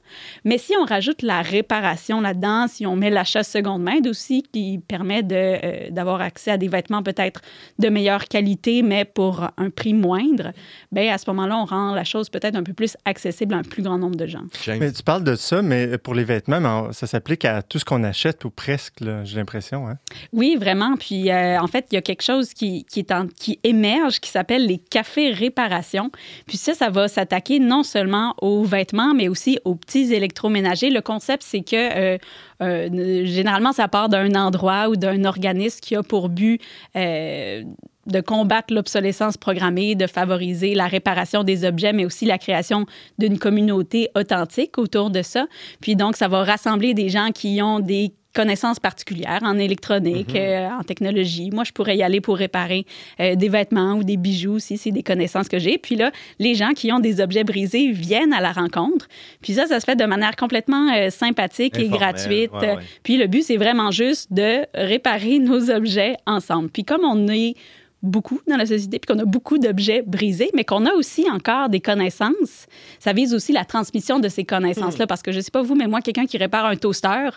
Mais 0.43 0.57
si 0.57 0.73
on 0.81 0.85
rajoute 0.85 1.21
la 1.21 1.41
réparation 1.41 2.21
là-dedans, 2.21 2.67
si 2.67 2.85
on 2.85 2.95
met 2.95 3.09
l'achat 3.09 3.43
seconde 3.43 3.83
main 3.83 3.99
aussi, 4.09 4.43
qui 4.51 4.79
permet 4.87 5.23
de, 5.23 5.35
euh, 5.35 5.89
d'avoir 5.91 6.21
accès 6.21 6.51
à 6.51 6.57
des 6.57 6.67
vêtements 6.67 7.03
peut-être 7.03 7.41
de 7.77 7.89
meilleure 7.89 8.25
qualité, 8.27 8.81
mais 8.81 9.05
pour 9.05 9.47
un 9.57 9.69
prix 9.69 9.93
moindre, 9.93 10.51
ben 10.91 11.09
à 11.09 11.17
ce 11.17 11.29
moment-là, 11.29 11.57
on 11.57 11.65
rend 11.65 11.93
la 11.93 12.03
chose 12.03 12.29
peut-être 12.29 12.55
un 12.55 12.63
peu 12.63 12.73
plus 12.73 12.95
accessible 13.05 13.18
à 13.27 13.55
un 13.55 13.61
plus 13.63 13.81
grand 13.83 13.97
nombre 13.97 14.15
de 14.15 14.25
gens. 14.25 14.43
Mais 14.67 14.91
tu 14.91 15.03
parles 15.03 15.23
de 15.23 15.35
ça, 15.35 15.61
mais 15.61 15.97
pour 15.97 16.13
les 16.13 16.23
vêtements, 16.23 16.91
ça 16.91 17.07
s'applique 17.07 17.45
à 17.45 17.61
tout 17.61 17.79
ce 17.79 17.85
qu'on 17.85 18.03
achète 18.03 18.45
ou 18.45 18.49
presque, 18.49 18.95
j'ai 19.23 19.37
l'impression. 19.37 19.87
Hein? 19.87 19.97
Oui, 20.33 20.57
vraiment. 20.59 20.95
Puis, 20.97 21.29
euh, 21.31 21.59
en 21.59 21.67
fait, 21.67 21.85
il 21.91 21.95
y 21.95 21.97
a 21.97 22.01
quelque 22.01 22.21
chose 22.23 22.53
qui, 22.53 22.85
qui, 22.85 22.99
est 22.99 23.11
en- 23.11 23.27
qui 23.27 23.59
émerge 23.63 24.19
qui 24.19 24.29
s'appelle 24.29 24.65
les 24.65 24.77
cafés 24.77 25.31
réparation. 25.31 26.11
Puis 26.47 26.57
ça, 26.57 26.73
ça 26.73 26.89
va 26.89 27.07
s'attaquer 27.07 27.59
non 27.59 27.83
seulement 27.83 28.35
aux 28.41 28.63
vêtements, 28.63 29.13
mais 29.13 29.27
aussi 29.27 29.59
aux 29.65 29.75
petits 29.75 30.13
électroménagers. 30.13 30.89
Le 30.89 31.01
concept, 31.01 31.43
c'est 31.43 31.61
que 31.61 31.75
euh, 32.15 32.17
euh, 32.61 33.25
généralement, 33.25 33.71
ça 33.71 33.87
part 33.87 34.09
d'un 34.09 34.35
endroit 34.35 34.89
ou 34.89 34.95
d'un 34.95 35.23
organisme 35.25 35.79
qui 35.81 35.95
a 35.95 36.03
pour 36.03 36.29
but 36.29 36.61
euh, 36.95 37.63
de 38.11 38.21
combattre 38.21 38.73
l'obsolescence 38.73 39.37
programmée, 39.37 39.95
de 39.95 40.07
favoriser 40.07 40.75
la 40.75 40.87
réparation 40.87 41.43
des 41.43 41.65
objets, 41.65 41.93
mais 41.93 42.05
aussi 42.05 42.25
la 42.25 42.37
création 42.37 42.85
d'une 43.17 43.39
communauté 43.39 44.09
authentique 44.15 44.77
autour 44.77 45.09
de 45.09 45.21
ça. 45.21 45.47
Puis 45.81 45.95
donc, 45.95 46.15
ça 46.15 46.27
va 46.27 46.43
rassembler 46.43 46.93
des 46.93 47.09
gens 47.09 47.29
qui 47.33 47.61
ont 47.61 47.79
des 47.79 48.13
connaissances 48.35 48.79
particulières 48.79 49.39
en 49.41 49.57
électronique, 49.57 50.35
euh, 50.35 50.69
en 50.69 50.83
technologie. 50.83 51.49
Moi, 51.51 51.63
je 51.63 51.71
pourrais 51.71 51.97
y 51.97 52.03
aller 52.03 52.21
pour 52.21 52.37
réparer 52.37 52.85
euh, 53.19 53.35
des 53.35 53.49
vêtements 53.49 53.93
ou 53.93 54.03
des 54.03 54.17
bijoux 54.17 54.59
si 54.59 54.77
c'est 54.77 54.91
des 54.91 55.03
connaissances 55.03 55.49
que 55.49 55.57
j'ai. 55.57 55.77
Puis 55.77 55.95
là, 55.95 56.11
les 56.37 56.53
gens 56.53 56.71
qui 56.71 56.91
ont 56.91 56.99
des 56.99 57.21
objets 57.21 57.43
brisés 57.43 57.91
viennent 57.91 58.33
à 58.33 58.41
la 58.41 58.51
rencontre. 58.51 59.07
Puis 59.41 59.53
ça, 59.53 59.65
ça 59.65 59.79
se 59.79 59.85
fait 59.85 59.95
de 59.95 60.05
manière 60.05 60.35
complètement 60.35 60.93
euh, 60.93 61.09
sympathique 61.09 61.77
et 61.79 61.89
gratuite. 61.89 62.51
ouais, 62.53 62.75
ouais. 62.75 62.83
Puis 63.03 63.17
le 63.17 63.27
but, 63.27 63.43
c'est 63.43 63.57
vraiment 63.57 63.91
juste 63.91 64.31
de 64.31 64.65
réparer 64.75 65.39
nos 65.39 65.71
objets 65.71 66.15
ensemble. 66.27 66.69
Puis 66.69 66.83
comme 66.83 67.03
on 67.03 67.27
est 67.27 67.55
beaucoup 68.01 68.39
dans 68.47 68.55
la 68.55 68.65
société, 68.65 68.99
puis 68.99 69.13
qu'on 69.13 69.19
a 69.19 69.25
beaucoup 69.25 69.57
d'objets 69.57 70.01
brisés, 70.01 70.49
mais 70.53 70.63
qu'on 70.63 70.85
a 70.85 70.93
aussi 70.93 71.29
encore 71.29 71.69
des 71.69 71.81
connaissances. 71.81 72.67
Ça 72.99 73.13
vise 73.13 73.33
aussi 73.33 73.51
la 73.51 73.65
transmission 73.65 74.19
de 74.19 74.29
ces 74.29 74.45
connaissances-là, 74.45 75.07
parce 75.07 75.21
que 75.21 75.31
je 75.31 75.39
sais 75.39 75.51
pas 75.51 75.61
vous, 75.61 75.75
mais 75.75 75.87
moi, 75.87 76.01
quelqu'un 76.01 76.25
qui 76.25 76.37
répare 76.37 76.65
un 76.65 76.75
toaster, 76.75 77.29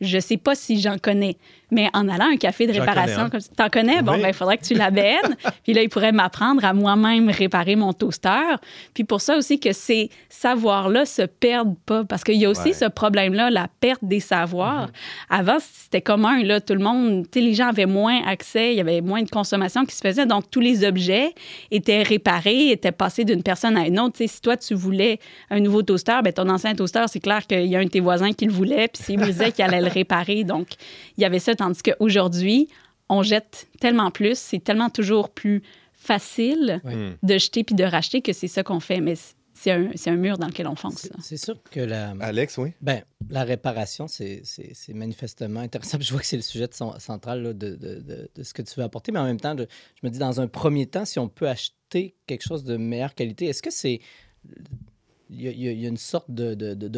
je 0.00 0.18
sais 0.18 0.36
pas 0.36 0.54
si 0.54 0.80
j'en 0.80 0.98
connais. 0.98 1.36
Mais 1.70 1.88
en 1.92 2.08
allant 2.08 2.26
à 2.26 2.32
un 2.32 2.36
café 2.36 2.66
de 2.68 2.72
réparation, 2.72 3.30
comme 3.30 3.40
t'en 3.56 3.68
connais? 3.68 4.00
Bon, 4.02 4.12
Oui. 4.12 4.22
ben, 4.22 4.28
il 4.28 4.34
faudrait 4.34 4.58
que 4.58 4.64
tu 4.64 4.74
l'abènes. 4.74 5.36
puis 5.64 5.72
là, 5.72 5.82
il 5.82 5.88
pourrait 5.88 6.12
m'apprendre 6.12 6.64
à 6.64 6.72
moi-même 6.72 7.30
réparer 7.30 7.74
mon 7.74 7.92
toaster. 7.92 8.56
Puis 8.92 9.02
pour 9.04 9.20
ça 9.20 9.36
aussi 9.36 9.58
que 9.58 9.72
ces 9.72 10.10
savoirs-là 10.28 11.04
se 11.06 11.22
perdent 11.22 11.74
pas, 11.86 12.04
parce 12.04 12.22
qu'il 12.22 12.36
y 12.36 12.44
a 12.44 12.50
aussi 12.50 12.68
Ouais. 12.68 12.72
ce 12.74 12.84
problème-là, 12.84 13.50
la 13.50 13.66
perte 13.80 14.04
des 14.04 14.20
savoirs. 14.20 14.90
Avant, 15.30 15.56
c'était 15.60 16.00
commun, 16.02 16.42
là, 16.42 16.60
tout 16.60 16.74
le 16.74 16.80
monde, 16.80 17.24
tu 17.30 17.40
sais, 17.40 17.44
les 17.44 17.54
gens 17.54 17.68
avaient 17.68 17.86
moins 17.86 18.22
accès, 18.26 18.72
il 18.72 18.76
y 18.76 18.80
avait 18.80 19.00
moins 19.00 19.22
de 19.22 19.30
consommation 19.30 19.84
qui 19.84 19.94
se 19.96 20.00
faisait, 20.00 20.26
donc 20.26 20.50
tous 20.50 20.60
les 20.60 20.84
objets 20.84 21.32
étaient 21.70 22.02
réparés, 22.02 22.70
étaient 22.70 22.92
passés 22.92 23.24
d'une 23.24 23.42
personne 23.42 23.76
à 23.76 23.86
une 23.86 23.98
autre. 23.98 24.16
Tu 24.18 24.26
sais, 24.28 24.34
si 24.34 24.40
toi, 24.40 24.56
tu 24.56 24.74
voulais 24.74 25.18
un 25.50 25.60
nouveau 25.60 25.82
toaster, 25.82 26.20
ben 26.22 26.32
ton 26.32 26.48
ancien 26.48 26.74
toaster, 26.74 27.04
c'est 27.08 27.20
clair 27.20 27.46
qu'il 27.46 27.66
y 27.66 27.74
a 27.74 27.80
un 27.80 27.84
de 27.84 27.88
tes 27.88 28.00
voisins 28.00 28.32
qui 28.32 28.44
le 28.46 28.52
voulait, 28.52 28.88
puis 28.88 29.02
s'il 29.02 29.18
brisait, 29.18 29.50
qu'il 29.52 29.64
allait 29.64 29.80
le 29.84 29.90
réparer. 29.90 30.44
Donc, 30.44 30.68
il 31.16 31.22
y 31.22 31.24
avait 31.24 31.38
ça, 31.38 31.54
tandis 31.54 31.82
qu'aujourd'hui, 31.82 32.68
on 33.08 33.22
jette 33.22 33.68
tellement 33.80 34.10
plus, 34.10 34.38
c'est 34.38 34.58
tellement 34.62 34.90
toujours 34.90 35.30
plus 35.30 35.62
facile. 35.92 36.80
Hmm. 36.84 37.12
de 37.22 37.38
jeter 37.38 37.64
puis 37.64 37.74
de 37.74 37.84
racheter 37.84 38.20
que 38.20 38.32
c'est 38.32 38.48
ça 38.48 38.62
qu'on 38.62 38.80
fait, 38.80 39.00
mais 39.00 39.14
c'est 39.54 39.70
un, 39.70 39.90
c'est 39.94 40.10
un 40.10 40.16
mur 40.16 40.36
dans 40.36 40.48
lequel 40.48 40.66
on 40.66 40.74
fonce. 40.74 41.08
C'est 41.20 41.36
sûr 41.38 41.56
que 41.70 41.80
la, 41.80 42.14
Alex, 42.20 42.58
oui. 42.58 42.72
ben, 42.82 43.02
la 43.30 43.44
réparation, 43.44 44.06
c'est 44.08 44.42
manifestement 44.92 45.60
intéressant. 45.60 45.96
Je 46.00 46.10
vois 46.10 46.20
que 46.20 46.26
c'est 46.26 46.36
le 46.36 46.42
sujet 46.42 46.66
de 46.66 46.74
son- 46.74 46.98
central 46.98 47.42
là, 47.42 47.52
de, 47.54 47.70
de- 47.76 48.00
de- 48.00 48.30
de 48.34 48.42
ce 48.42 48.52
que 48.52 48.62
tu 48.62 48.74
veux 48.76 48.82
apporter, 48.84 49.12
mais 49.12 49.20
en 49.20 49.24
même 49.24 49.40
temps, 49.40 49.56
je, 49.56 49.62
je 49.62 50.06
me 50.06 50.10
dis, 50.10 50.18
dans 50.18 50.40
un 50.40 50.48
premier 50.48 50.86
temps, 50.86 51.04
si 51.06 51.18
on 51.18 51.28
peut 51.28 51.48
acheter 51.48 52.16
quelque 52.26 52.42
chose 52.42 52.64
de 52.64 52.76
meilleure 52.76 53.14
qualité, 53.14 53.46
est-ce 53.46 53.62
que 53.62 53.70
c'est... 53.70 54.00
Il 55.30 55.40
y, 55.40 55.68
a, 55.68 55.88
une 55.88 55.96
sorte 55.96 56.30
de, 56.30 56.54
de- 56.54 56.74
de- 56.74 56.88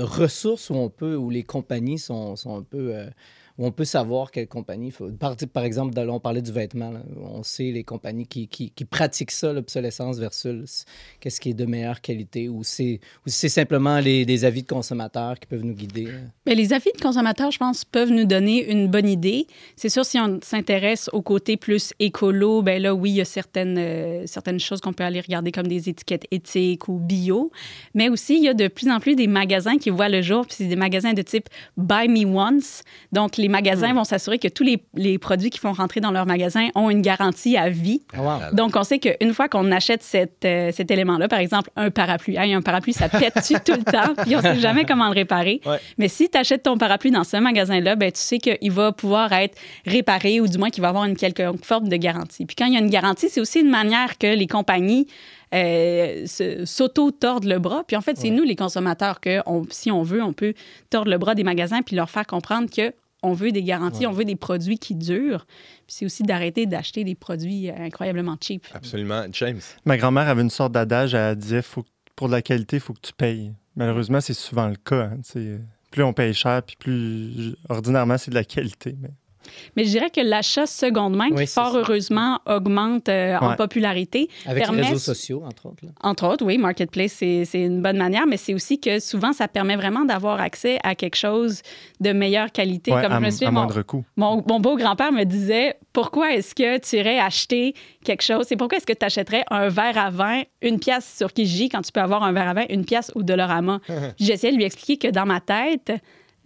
où 0.71 0.75
on 0.75 0.91
peut, 0.91 1.17
où 1.17 1.31
les 1.31 1.45
compagnies 1.45 1.99
sont, 1.99 2.37
sont 2.37 2.57
un 2.57 2.63
peu... 2.63 2.95
euh, 2.95 3.09
on 3.59 3.73
peut 3.73 3.85
savoir 3.85 4.31
quelle 4.31 4.49
compagnie. 4.49 4.93
par, 5.19 5.37
par 5.53 5.65
exemple, 5.65 5.99
on 5.99 6.21
parlait 6.21 6.43
du 6.43 6.53
vêtement. 6.53 6.93
on 7.17 7.43
sait 7.43 7.71
les 7.71 7.85
compagnies 7.85 8.27
qui, 8.27 8.73
pratiquent 8.91 9.31
ça, 9.31 9.53
l'obsolescence 9.53 10.19
versus 10.19 10.85
qu'est-ce 11.21 11.41
qui 11.41 11.51
est 11.51 11.55
de 11.55 11.65
meilleure 11.65 12.01
qualité, 12.01 12.49
ou 12.49 12.63
c'est 12.65 13.01
simplement 13.27 13.99
les, 14.01 14.45
avis 14.45 14.63
de 14.63 14.69
consommateurs 14.69 15.39
qui 15.39 15.47
peuvent 15.47 15.65
nous 15.65 15.75
guider. 15.75 16.09
hein. 16.09 16.31
Mais 16.45 16.55
les 16.55 16.73
avis 16.73 16.91
de 16.95 17.01
consommateurs, 17.01 17.51
je 17.51 17.59
pense, 17.59 17.85
peuvent 17.85 18.11
nous 18.11 18.27
donner 18.27 18.71
une 18.71 18.89
bonne 18.89 19.09
idée. 19.09 19.47
C'est 19.77 19.89
sûr, 19.89 20.05
si 20.05 20.19
on 20.19 20.39
s'intéresse 20.43 21.09
au 21.13 21.23
côté 21.23 21.57
plus 21.57 21.95
écolo, 21.99 22.63
ben 22.63 22.81
là, 22.81 22.95
oui, 22.95 23.11
il 23.11 23.17
y 23.17 23.21
a 23.21 23.25
certaines, 23.25 23.79
euh, 23.79 24.27
certaines 24.27 24.61
choses 24.61 24.81
qu'on 24.81 24.93
peut 24.93 25.05
aller 25.05 25.21
regarder 25.21 25.53
comme 25.53 25.67
des 25.67 25.89
étiquettes 25.89 26.27
éthiques 26.31 26.89
ou 26.89 26.99
bio. 26.99 27.51
Mais 27.95 28.09
aussi, 28.09 28.37
il 28.37 28.45
y 28.45 28.49
a 28.49 28.55
de 28.55 28.69
plus 28.69 28.91
en 28.91 29.01
plus 29.01 29.17
des 29.17 29.27
magasins 29.27 29.79
qui 29.79 29.91
voient 29.91 30.09
le 30.09 30.21
jour, 30.21 30.47
puis 30.47 30.57
c'est 30.59 30.67
des 30.67 30.77
magasins 30.77 31.15
de 31.15 31.23
type 31.23 31.49
Buy 31.77 32.09
Me 32.09 32.27
Once. 32.27 32.83
Donc, 33.13 33.37
les 33.37 33.46
les 33.47 33.53
magasins 33.53 33.93
vont 33.95 34.03
s'assurer 34.03 34.41
que 34.41 34.49
tous 34.49 34.65
les, 34.65 34.83
les 34.95 35.19
produits 35.19 35.51
qui 35.51 35.61
font 35.61 35.73
rentrer 35.73 36.01
dans 36.01 36.11
leur 36.11 36.27
magasin 36.27 36.67
ont 36.75 36.91
une 36.91 37.01
garantie 37.01 37.57
à 37.57 37.69
vie. 37.71 38.03
Ah, 38.13 38.21
wow. 38.23 38.55
Donc, 38.55 38.75
on 38.75 38.83
sait 38.83 38.99
qu'une 38.99 39.33
fois 39.35 39.49
qu'on 39.49 39.71
achète 39.71 40.03
cet, 40.03 40.45
euh, 40.45 40.73
cet 40.73 40.91
élément-là, 40.91 41.29
par 41.29 41.39
exemple, 41.39 41.71
un 41.77 41.91
parapluie, 41.91 42.35
Hey, 42.37 42.53
un 42.55 42.61
parapluie, 42.63 42.93
ça 42.93 43.09
pète-tu 43.09 43.55
tout 43.65 43.79
le 43.79 43.85
temps, 43.93 44.15
puis 44.25 44.35
on 44.35 44.41
sait 44.43 44.59
jamais 44.59 44.85
comment 44.85 45.07
le 45.07 45.15
réparer. 45.15 45.61
Ouais. 45.65 45.79
Mais 45.97 46.09
si 46.09 46.29
tu 46.29 46.37
achètes 46.37 46.65
ton 46.65 46.77
parapluie 46.77 47.13
dans 47.13 47.23
ce 47.23 47.37
magasin-là, 47.37 47.95
ben, 47.95 48.11
tu 48.11 48.19
sais 48.21 48.39
qu'il 48.39 48.73
va 48.73 48.91
pouvoir 48.91 49.33
être 49.33 49.57
réparé 49.87 50.41
ou 50.41 50.49
du 50.49 50.59
moins 50.59 50.71
qu'il 50.71 50.83
va 50.83 50.89
avoir 50.89 51.05
une 51.05 51.17
quelconque 51.17 51.65
forme 51.65 51.89
de 51.89 51.97
garantie. 51.97 52.47
Puis 52.47 52.57
quand 52.57 52.67
il 52.67 52.73
y 52.75 52.77
a 52.77 52.81
une 52.81 52.91
garantie, 52.91 53.29
c'est 53.29 53.41
aussi 53.41 53.61
une 53.61 53.71
manière 53.71 54.19
que 54.19 54.27
les 54.27 54.49
compagnies 54.49 55.07
euh, 55.55 56.25
s'auto-tordent 56.65 57.45
le 57.45 57.59
bras. 57.59 57.85
Puis 57.87 57.97
en 57.97 58.01
fait, 58.01 58.17
c'est 58.19 58.31
nous, 58.31 58.43
les 58.43 58.57
consommateurs, 58.57 59.21
que 59.21 59.41
on- 59.47 59.65
si 59.71 59.91
on 59.91 60.03
veut, 60.03 60.23
on 60.23 60.33
peut 60.33 60.55
tordre 60.91 61.11
le 61.11 61.19
bras 61.19 61.35
des 61.35 61.45
magasins 61.45 61.83
puis 61.83 61.95
leur 61.97 62.11
faire 62.11 62.27
comprendre 62.27 62.69
que 62.75 62.93
on 63.27 63.33
veut 63.33 63.53
des 63.53 63.63
garanties, 63.63 64.07
on 64.07 64.13
veut 64.13 64.25
des 64.25 64.37
produits 64.37 64.79
qui 64.79 64.95
durent. 64.95 65.47
Puis 65.47 65.97
c'est 65.97 66.05
aussi 66.07 66.23
d'arrêter 66.23 66.67
d'acheter 66.67 67.05
des 67.05 67.15
produits 67.15 67.71
euh, 67.71 67.75
incroyablement 67.79 68.37
cheap. 68.41 68.67
Absolument. 68.75 69.25
James? 69.33 69.61
Ma 69.85 69.97
grand-mère 69.97 70.29
avait 70.29 70.43
une 70.43 70.51
sorte 70.51 70.73
d'adage, 70.73 71.15
elle 71.15 71.37
disait 71.37 71.63
faut, 71.63 71.83
que- 71.83 71.89
pour 72.15 72.29
de 72.29 72.33
la 72.33 72.43
qualité, 72.43 72.77
il 72.77 72.81
faut 72.81 72.93
que 72.95 73.01
tu 73.01 73.13
payes. 73.13 73.53
Malheureusement, 73.75 74.21
c'est 74.21 74.35
souvent 74.35 74.69
le 74.69 74.77
cas. 74.77 75.11
hein, 75.13 75.61
plus 75.91 76.03
on 76.03 76.13
paye 76.13 76.35
cher, 76.35 76.63
puis 76.63 76.77
plus 76.79 77.57
ordinairement, 77.69 78.19
c'est 78.19 78.31
de 78.31 78.37
la 78.37 78.45
qualité. 78.45 78.97
Mais... 79.01 79.11
Mais 79.77 79.85
je 79.85 79.91
dirais 79.91 80.11
que 80.11 80.21
l'achat 80.21 80.67
seconde 80.67 81.17
main, 81.17 81.29
Oui, 81.31 81.45
qui 81.47 81.53
fort 81.53 81.73
ça. 81.73 81.79
heureusement 81.79 82.41
augmente 82.47 83.09
euh, 83.09 83.37
en 83.39 83.55
popularité, 83.57 84.29
Avec 84.47 84.63
permet- 84.65 84.83
les 84.83 84.89
réseaux 84.89 84.99
sociaux, 84.99 85.43
entre 85.47 85.67
autres. 85.67 85.85
là. 85.85 85.91
Entre 86.03 86.27
autres, 86.27 86.45
oui, 86.45 86.59
Marketplace, 86.59 87.13
c'est 87.13 87.47
une 87.55 87.83
bonne 87.83 87.97
manière, 87.99 88.27
mais 88.27 88.37
c'est 88.37 88.55
aussi 88.55 88.81
que 88.81 88.99
souvent, 89.01 89.33
ça 89.33 89.49
permet 89.49 89.77
vraiment 89.77 90.05
d'avoir 90.05 90.41
accès 90.41 90.79
à 90.83 90.95
quelque 90.95 91.17
chose 91.17 91.63
de 92.01 92.13
meilleure 92.13 92.53
qualité. 92.53 92.93
Ouais, 92.93 93.03
Comme 93.03 93.13
à, 93.13 93.21
je 93.21 93.25
me 93.25 93.31
souviens, 93.31 93.51
mon, 93.51 93.67
mon, 94.17 94.45
mon 94.47 94.61
beau-grand-père 94.61 95.13
me 95.13 95.25
disait 95.25 95.77
Pourquoi 95.93 96.33
est-ce 96.35 96.55
que 96.55 96.79
tu 96.79 96.97
irais 96.97 97.19
acheter 97.19 97.75
quelque 98.05 98.23
chose? 98.23 98.47
C'est 98.49 98.57
pourquoi 98.57 98.79
est-ce 98.79 98.87
que 98.87 98.93
tu 98.93 99.05
achèterais 99.05 99.45
un 99.51 99.69
verre 99.69 99.99
à 99.99 100.11
vin, 100.11 100.43
une 100.63 100.79
pièce 100.79 101.15
sur 101.17 101.33
Kijiji, 101.33 101.69
quand 101.69 101.83
tu 101.83 101.93
peux 101.93 102.01
avoir 102.01 102.23
un 102.23 102.33
verre 102.33 102.49
à 102.49 102.55
vin, 102.55 102.65
une 102.71 102.85
pièce 102.85 103.11
au 103.15 103.23
Dollarama 103.23 103.81
J'essayais 104.19 104.53
de 104.53 104.59
lui 104.59 104.65
expliquer 104.65 104.97
que 105.09 105.13
dans 105.13 105.27
ma 105.27 105.41
tête, 105.41 105.93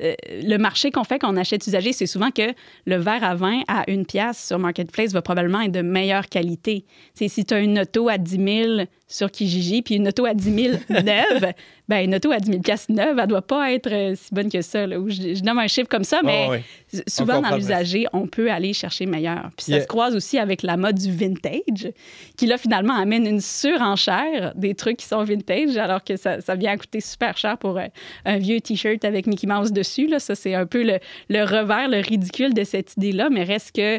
euh, 0.03 0.15
le 0.43 0.57
marché 0.57 0.91
qu'on 0.91 1.05
fait 1.05 1.19
quand 1.19 1.33
on 1.33 1.37
achète 1.37 1.67
usagé, 1.67 1.93
c'est 1.93 2.07
souvent 2.07 2.31
que 2.31 2.55
le 2.87 2.97
verre 2.97 3.25
à 3.25 3.35
vin 3.35 3.61
à 3.69 3.85
une 3.91 4.07
pièce 4.07 4.47
sur 4.47 4.59
Marketplace 4.59 5.13
va 5.13 5.23
probablement 5.23 5.61
être 5.61 5.73
de 5.73 5.83
meilleure 5.83 6.27
qualité. 6.29 6.85
C'est 7.15 7.29
si 7.29 7.45
tu 7.45 7.55
as 7.55 7.61
une 7.61 7.81
auto 7.81 8.09
à 8.09 8.19
10 8.19 8.31
000 8.77 8.85
sur 9.13 9.31
Kijiji 9.31 9.83
puis 9.83 9.97
une 9.97 10.07
auto 10.09 10.25
à 10.25 10.35
10 10.35 10.55
000 10.55 10.77
neuve, 10.89 11.53
ben 11.89 12.05
une 12.05 12.15
auto 12.15 12.31
à 12.31 12.39
10 12.39 12.49
000 12.51 12.63
piastres 12.63 12.93
neuve, 12.93 13.19
elle 13.21 13.27
doit 13.27 13.43
pas 13.43 13.73
être 13.73 13.91
euh, 13.93 14.15
si 14.15 14.33
bonne 14.33 14.49
que 14.51 14.63
ça. 14.63 14.87
là, 14.87 15.01
où 15.01 15.11
je, 15.11 15.35
je 15.35 15.43
nomme 15.43 15.59
un 15.59 15.67
chiffre 15.67 15.89
comme 15.89 16.05
ça, 16.05 16.21
mais 16.23 16.63
souvent 17.09 17.41
dans 17.43 17.57
l'usager, 17.57 18.07
on 18.13 18.27
peut 18.29 18.51
aller 18.51 18.73
chercher 18.73 19.07
meilleur. 19.07 19.51
Puis 19.57 19.67
ça 19.67 19.73
Yeah. 19.73 19.83
se 19.83 19.87
croise 19.89 20.15
aussi 20.15 20.39
avec 20.39 20.63
la 20.63 20.77
mode 20.77 20.97
du 20.99 21.11
vintage, 21.13 21.93
qui 22.37 22.47
là 22.47 22.57
finalement 22.57 22.95
amène 22.95 23.27
une 23.27 23.41
surenchère 23.41 24.53
des 24.55 24.75
trucs 24.75 24.99
qui 24.99 25.07
sont 25.07 25.25
vintage, 25.25 25.77
alors 25.77 26.05
que 26.05 26.17
ça, 26.17 26.41
ça 26.41 26.55
vient 26.55 26.73
à 26.73 26.77
coûter 26.77 27.01
super 27.01 27.37
cher 27.37 27.59
pour 27.59 27.79
euh, 27.79 27.87
un 28.25 28.39
vieux 28.39 28.61
t-shirt 28.61 29.05
avec 29.05 29.27
Mickey 29.27 29.47
Mouse 29.49 29.73
dessus. 29.73 30.07
Là. 30.07 30.21
Ça, 30.21 30.35
c'est 30.37 30.55
un 30.55 30.67
peu 30.67 30.83
le, 30.85 30.99
le 31.29 31.43
revers, 31.43 31.89
le 31.89 31.99
ridicule 31.99 32.55
de 32.55 32.63
cette 32.63 32.97
idée-là, 32.97 33.29
mais 33.31 33.43
reste 33.43 33.75
que 33.75 33.99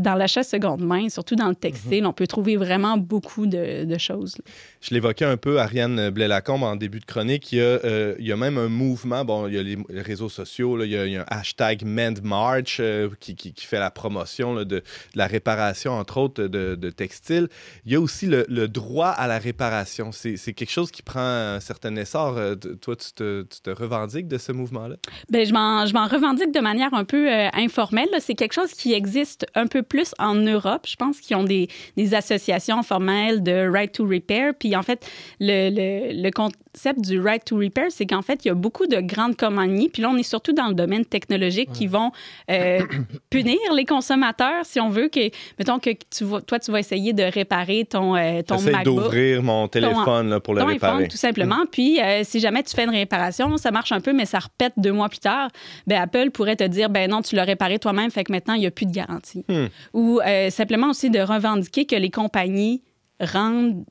dans 0.00 0.14
l'achat 0.14 0.42
seconde 0.42 0.80
main, 0.82 1.08
surtout 1.08 1.36
dans 1.36 1.48
le 1.48 1.54
textile, 1.54 2.06
on 2.06 2.12
peut 2.12 2.26
trouver 2.26 2.56
vraiment 2.56 2.96
beaucoup 2.96 3.46
de, 3.46 3.84
de 3.84 3.98
choses. 3.98 4.36
Je 4.80 4.94
l'évoquais 4.94 5.24
un 5.24 5.36
peu, 5.36 5.60
Ariane 5.60 6.10
Blais-Lacombe, 6.10 6.62
en 6.62 6.76
début 6.76 7.00
de 7.00 7.04
chronique. 7.04 7.52
Il 7.52 7.58
y, 7.58 7.60
a, 7.60 7.64
euh, 7.64 8.14
il 8.18 8.26
y 8.26 8.32
a 8.32 8.36
même 8.36 8.56
un 8.58 8.68
mouvement, 8.68 9.24
bon, 9.24 9.46
il 9.46 9.54
y 9.54 9.58
a 9.58 9.62
les, 9.62 9.76
réseaux 10.00 10.28
sociaux, 10.28 10.76
là, 10.76 10.84
il, 10.86 10.90
y 10.92 10.96
a, 10.96 11.06
il 11.06 11.12
y 11.12 11.16
a 11.16 11.22
un 11.22 11.26
hashtag 11.28 11.84
MendMarch 11.84 12.78
euh, 12.80 13.08
qui, 13.20 13.34
qui- 13.34 13.52
qui 13.52 13.66
fait 13.66 13.78
la 13.78 13.90
promotion 13.90 14.54
là, 14.54 14.64
de, 14.64 14.76
de 14.76 14.82
la 15.14 15.26
réparation, 15.26 15.92
entre 15.92 16.16
autres, 16.18 16.42
de, 16.44 16.74
de 16.74 16.90
textiles. 16.90 17.48
Il 17.84 17.92
y 17.92 17.94
a 17.96 18.00
aussi 18.00 18.26
le, 18.26 18.46
le 18.48 18.68
droit 18.68 19.08
à 19.08 19.26
la 19.26 19.38
réparation. 19.38 20.10
C'est 20.12 20.36
quelque 20.54 20.70
chose 20.70 20.90
qui 20.90 21.02
prend 21.02 21.20
un 21.20 21.60
certain 21.60 21.94
essor. 21.96 22.36
Euh, 22.38 22.54
Toi, 22.54 22.96
tu 22.96 23.12
te, 23.12 23.42
tu 23.42 23.60
te 23.60 23.70
revendiques 23.70 24.28
de 24.28 24.38
ce 24.38 24.52
mouvement-là? 24.52 24.96
Ben, 25.28 25.44
je 25.46 25.52
m'en 25.52 26.06
revendique 26.06 26.52
de 26.52 26.60
manière 26.60 26.94
un 26.94 27.04
peu 27.04 27.30
euh, 27.30 27.48
informelle. 27.52 28.08
C'est 28.20 28.34
quelque 28.34 28.52
chose 28.54 28.72
qui 28.72 28.92
existe 28.92 29.46
un 29.54 29.66
peu 29.66 29.82
plus 29.90 30.14
en 30.18 30.34
Europe. 30.36 30.86
Je 30.86 30.96
pense 30.96 31.20
qu'ils 31.20 31.36
ont 31.36 31.44
des, 31.44 31.68
associations 32.14 32.82
formelles 32.82 33.42
de 33.42 33.68
Right 33.68 33.92
to 33.92 34.06
Repair. 34.06 34.54
Puis 34.58 34.74
en 34.74 34.82
fait, 34.82 35.06
le, 35.38 35.68
le- 35.68 36.22
le 36.22 36.30
concept 36.72 37.00
du 37.00 37.20
Right 37.20 37.44
to 37.44 37.56
Repair, 37.56 37.86
c'est 37.90 38.06
qu'en 38.06 38.22
fait, 38.22 38.44
il 38.44 38.48
y 38.48 38.50
a 38.50 38.54
beaucoup 38.54 38.86
de 38.86 39.00
grandes 39.00 39.36
compagnies. 39.36 39.88
Puis 39.88 40.02
là, 40.02 40.10
on 40.10 40.16
est 40.16 40.22
surtout 40.22 40.52
dans 40.52 40.68
le 40.68 40.74
domaine 40.74 41.04
technologique 41.04 41.72
qui 41.72 41.86
vont 41.86 42.12
euh, 42.50 42.80
punir 43.30 43.58
les 43.74 43.84
consommateurs, 43.84 44.64
si 44.64 44.80
on 44.80 44.88
veut. 44.88 45.08
Que, 45.08 45.30
mettons 45.58 45.78
que 45.78 45.90
tu 46.10 46.24
vas, 46.24 46.40
toi, 46.40 46.58
tu 46.58 46.70
vas 46.70 46.78
essayer 46.80 47.12
de 47.12 47.22
réparer 47.22 47.84
ton, 47.84 48.16
euh, 48.16 48.42
ton 48.42 48.58
J'essaie 48.58 48.72
MacBook 48.72 49.04
d'ouvrir 49.04 49.42
mon 49.42 49.68
téléphone 49.68 50.30
là, 50.30 50.40
pour 50.40 50.54
le 50.54 50.60
ton 50.60 50.66
réparer. 50.66 50.92
iPhone, 50.92 51.08
tout 51.08 51.16
simplement. 51.16 51.64
Puis, 51.70 52.00
euh, 52.00 52.22
si 52.24 52.40
jamais 52.40 52.62
tu 52.62 52.74
fais 52.74 52.84
une 52.84 52.90
réparation, 52.90 53.56
ça 53.56 53.70
marche 53.70 53.92
un 53.92 54.00
peu, 54.00 54.12
mais 54.12 54.26
ça 54.26 54.38
repète 54.38 54.72
deux 54.76 54.92
mois 54.92 55.08
plus 55.08 55.18
tard, 55.18 55.50
ben 55.86 56.00
Apple 56.00 56.30
pourrait 56.30 56.56
te 56.56 56.64
dire, 56.64 56.90
ben 56.90 57.10
non, 57.10 57.22
tu 57.22 57.34
l'as 57.34 57.44
réparé 57.44 57.78
toi-même, 57.78 58.10
fait 58.10 58.24
que 58.24 58.32
maintenant, 58.32 58.54
il 58.54 58.60
n'y 58.60 58.66
a 58.66 58.70
plus 58.70 58.86
de 58.86 58.92
garantie. 58.92 59.44
Hmm. 59.48 59.66
Ou 59.92 60.20
euh, 60.24 60.50
simplement 60.50 60.90
aussi 60.90 61.10
de 61.10 61.20
revendiquer 61.20 61.84
que 61.84 61.96
les 61.96 62.10
compagnies 62.10 62.82
rendent 63.20 63.84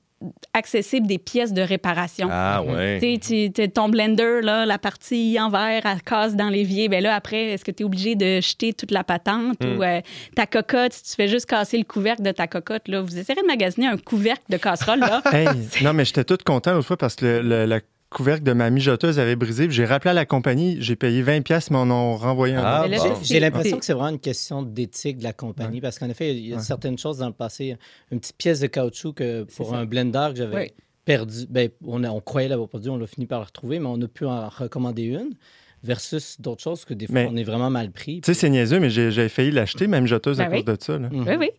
accessibles 0.53 1.07
des 1.07 1.17
pièces 1.17 1.53
de 1.53 1.61
réparation. 1.61 2.27
Ah 2.31 2.61
ouais. 2.63 2.99
Tu 3.01 3.49
sais, 3.55 3.67
ton 3.69 3.89
blender, 3.89 4.39
là, 4.41 4.65
la 4.65 4.77
partie 4.77 5.37
en 5.39 5.49
verre, 5.49 5.85
elle 5.85 6.01
casse 6.01 6.35
dans 6.35 6.49
l'évier. 6.49 6.89
Ben 6.89 7.01
là, 7.03 7.15
après, 7.15 7.51
est-ce 7.51 7.63
que 7.63 7.71
tu 7.71 7.83
es 7.83 7.85
obligé 7.85 8.15
de 8.15 8.41
jeter 8.41 8.73
toute 8.73 8.91
la 8.91 9.03
patente 9.03 9.57
Hmm. 9.61 9.77
ou 9.77 9.83
euh, 9.83 10.01
ta 10.35 10.45
cocotte, 10.45 10.93
si 10.93 11.03
tu 11.03 11.09
fais 11.15 11.27
juste 11.27 11.45
casser 11.45 11.77
le 11.77 11.83
couvercle 11.83 12.21
de 12.23 12.31
ta 12.31 12.47
cocotte, 12.47 12.87
là, 12.87 13.01
vous 13.01 13.17
essayerez 13.17 13.41
de 13.41 13.47
magasiner 13.47 13.87
un 13.87 13.97
couvercle 13.97 14.43
de 14.49 14.57
casserole, 14.57 14.99
là. 14.99 15.21
Hey, 15.33 15.47
non, 15.83 15.93
mais 15.93 16.05
j'étais 16.05 16.23
tout 16.23 16.37
content 16.45 16.73
l'autre 16.73 16.87
fois 16.87 16.97
parce 16.97 17.15
que 17.15 17.25
le, 17.25 17.41
le- 17.41 17.65
la 17.65 17.79
couvercle 18.09 18.43
de 18.43 18.53
ma 18.53 18.69
mijoteuse 18.69 19.19
avait 19.19 19.35
brisé. 19.35 19.69
J'ai 19.69 19.85
rappelé 19.85 20.11
à 20.11 20.13
la 20.13 20.25
compagnie, 20.25 20.77
j'ai 20.79 20.95
payé 20.95 21.21
20$, 21.23 21.41
piastres, 21.43 21.71
mais 21.71 21.77
on 21.77 21.89
en 21.91 22.13
a 22.15 22.17
renvoyé 22.17 22.55
un. 22.55 22.63
Ah, 22.63 22.87
bon. 22.87 23.13
J'ai 23.21 23.39
l'impression 23.39 23.77
que 23.77 23.85
c'est 23.85 23.93
vraiment 23.93 24.09
une 24.09 24.19
question 24.19 24.63
d'éthique 24.63 25.17
de 25.19 25.23
la 25.23 25.33
compagnie 25.33 25.79
parce 25.81 25.99
qu'en 25.99 26.09
effet, 26.09 26.35
il 26.35 26.47
y 26.47 26.53
a 26.53 26.57
Ouais. 26.57 26.61
certaines 26.61 26.97
choses 26.97 27.19
dans 27.19 27.27
le 27.27 27.33
passé. 27.33 27.75
Une 28.11 28.19
petite 28.19 28.37
pièce 28.37 28.59
de 28.59 28.67
caoutchouc 28.67 29.13
que 29.13 29.43
pour 29.43 29.75
un 29.75 29.85
blender 29.85 30.29
que 30.31 30.37
j'avais 30.37 30.73
perdu, 31.05 31.45
ben, 31.49 31.69
on, 31.85 32.03
a- 32.03 32.09
on 32.09 32.21
croyait 32.21 32.47
l'avoir 32.49 32.67
perdu, 32.69 32.89
on 32.89 32.97
l'a 32.97 33.07
fini 33.07 33.25
par 33.25 33.39
la 33.39 33.45
retrouver, 33.45 33.79
mais 33.79 33.87
on 33.87 34.01
a 34.01 34.07
pu 34.07 34.25
en 34.25 34.49
recommander 34.49 35.03
une 35.03 35.33
versus 35.81 36.41
d'autres 36.41 36.61
choses 36.61 36.83
que 36.83 36.93
des 36.93 37.05
fois, 37.07 37.13
Mais- 37.15 37.27
on 37.31 37.37
est 37.37 37.43
vraiment 37.43 37.69
mal 37.69 37.89
pris. 37.91 38.19
Tu 38.21 38.25
sais, 38.25 38.33
c'est 38.33 38.49
niaiseux, 38.49 38.79
mais 38.81 38.89
j'ai 38.89 39.29
failli 39.29 39.49
l'acheter, 39.51 39.87
ma 39.87 40.01
mijoteuse, 40.01 40.41
à 40.41 40.45
Ben 40.49 40.57
oui. 40.57 40.65
cause 40.65 40.77
de 40.77 40.83
ça. 40.83 40.97
là. 40.97 41.09
Mhm. 41.09 41.25
Oui, 41.27 41.35
oui. 41.39 41.49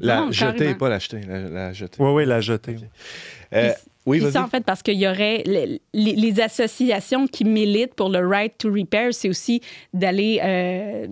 La 0.00 0.20
Non, 0.20 0.32
jeter, 0.32 0.58
carrément. 0.58 0.76
pas 0.78 0.88
l'acheter. 0.90 1.20
La, 1.26 1.40
la 1.48 1.72
jeter. 1.72 1.96
Oui, 2.02 2.10
oui, 2.12 2.26
la 2.26 2.40
jeter. 2.42 2.76
Euh, 3.54 3.70
oui, 4.06 4.20
ça, 4.32 4.42
en 4.42 4.48
fait, 4.48 4.64
parce 4.64 4.82
qu'il 4.82 4.98
y 4.98 5.06
aurait 5.06 5.42
les, 5.46 5.80
les- 5.92 6.16
les 6.16 6.40
associations 6.40 7.26
qui 7.26 7.44
militent 7.44 7.94
pour 7.94 8.08
le 8.08 8.26
right 8.26 8.56
to 8.58 8.70
repair, 8.72 9.12
c'est 9.12 9.28
aussi 9.28 9.60
d'aller 9.92 10.40
euh, 10.42 11.06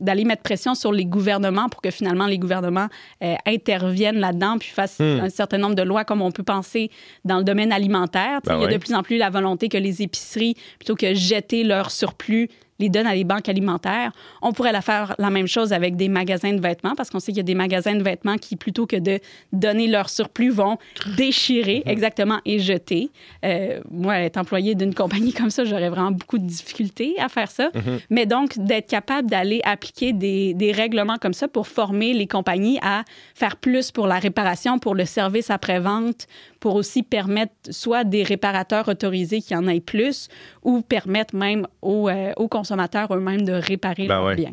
d'aller 0.00 0.24
mettre 0.24 0.42
pression 0.42 0.74
sur 0.74 0.92
les 0.92 1.06
gouvernements 1.06 1.68
pour 1.70 1.80
que 1.80 1.90
finalement 1.90 2.26
les 2.26 2.38
gouvernements 2.38 2.88
euh, 3.24 3.34
interviennent 3.46 4.18
là-dedans 4.18 4.58
puis 4.58 4.68
fassent 4.68 4.98
Hmm. 4.98 5.20
un 5.22 5.28
certain 5.30 5.58
nombre 5.58 5.74
de 5.74 5.82
lois 5.82 6.04
comme 6.04 6.22
on 6.22 6.30
peut 6.30 6.42
penser 6.42 6.90
dans 7.24 7.38
le 7.38 7.44
domaine 7.44 7.72
alimentaire. 7.72 8.40
Ben 8.44 8.56
il 8.56 8.60
y 8.60 8.64
a 8.64 8.66
ouais. 8.68 8.72
de 8.74 8.78
plus 8.78 8.94
en 8.94 9.02
plus 9.02 9.16
la 9.18 9.30
volonté 9.30 9.68
que 9.68 9.78
les 9.78 10.02
épiceries, 10.02 10.54
plutôt 10.78 10.94
que 10.94 11.14
jeter 11.14 11.64
leur 11.64 11.90
surplus, 11.90 12.48
les 12.78 12.88
donnent 12.88 13.06
à 13.06 13.14
des 13.14 13.24
banques 13.24 13.48
alimentaires. 13.48 14.12
On 14.42 14.52
pourrait 14.52 14.72
la 14.72 14.82
faire 14.82 15.14
la 15.18 15.30
même 15.30 15.46
chose 15.46 15.72
avec 15.72 15.96
des 15.96 16.08
magasins 16.08 16.52
de 16.52 16.60
vêtements 16.60 16.94
parce 16.94 17.10
qu'on 17.10 17.20
sait 17.20 17.32
qu'il 17.32 17.38
y 17.38 17.40
a 17.40 17.44
des 17.44 17.54
magasins 17.54 17.94
de 17.94 18.02
vêtements 18.02 18.36
qui, 18.36 18.56
plutôt 18.56 18.86
que 18.86 18.96
de 18.96 19.18
donner 19.52 19.86
leur 19.86 20.08
surplus, 20.08 20.50
vont 20.50 20.78
déchirer 21.16 21.82
exactement 21.86 22.40
et 22.44 22.58
jeter. 22.58 23.10
Euh, 23.44 23.80
moi, 23.90 24.18
être 24.18 24.36
employé 24.36 24.74
d'une 24.74 24.94
compagnie 24.94 25.32
comme 25.32 25.50
ça, 25.50 25.64
j'aurais 25.64 25.88
vraiment 25.88 26.12
beaucoup 26.12 26.38
de 26.38 26.46
difficultés 26.46 27.14
à 27.18 27.28
faire 27.28 27.50
ça. 27.50 27.70
Mais 28.10 28.26
donc, 28.26 28.58
d'être 28.58 28.88
capable 28.88 29.28
d'aller 29.28 29.60
appliquer 29.64 30.12
des, 30.12 30.54
des 30.54 30.72
règlements 30.72 31.16
comme 31.16 31.34
ça 31.34 31.48
pour 31.48 31.66
former 31.66 32.12
les 32.12 32.26
compagnies 32.26 32.78
à 32.82 33.04
faire 33.34 33.56
plus 33.56 33.90
pour 33.90 34.06
la 34.06 34.18
réparation, 34.18 34.78
pour 34.78 34.94
le 34.94 35.04
service 35.04 35.50
après-vente, 35.50 36.26
pour 36.60 36.74
aussi 36.74 37.02
permettre 37.02 37.52
soit 37.70 38.04
des 38.04 38.22
réparateurs 38.22 38.88
autorisés 38.88 39.40
qui 39.40 39.54
en 39.54 39.66
aient 39.68 39.80
plus 39.80 40.28
ou 40.62 40.82
permettre 40.82 41.34
même 41.34 41.66
aux, 41.82 42.08
euh, 42.08 42.32
aux 42.36 42.48
consommateurs 42.48 42.65
eux-mêmes 42.72 43.44
de 43.44 43.52
réparer 43.52 44.06
Ben 44.06 44.16
leurs 44.16 44.24
ouais. 44.24 44.36
biens. 44.36 44.52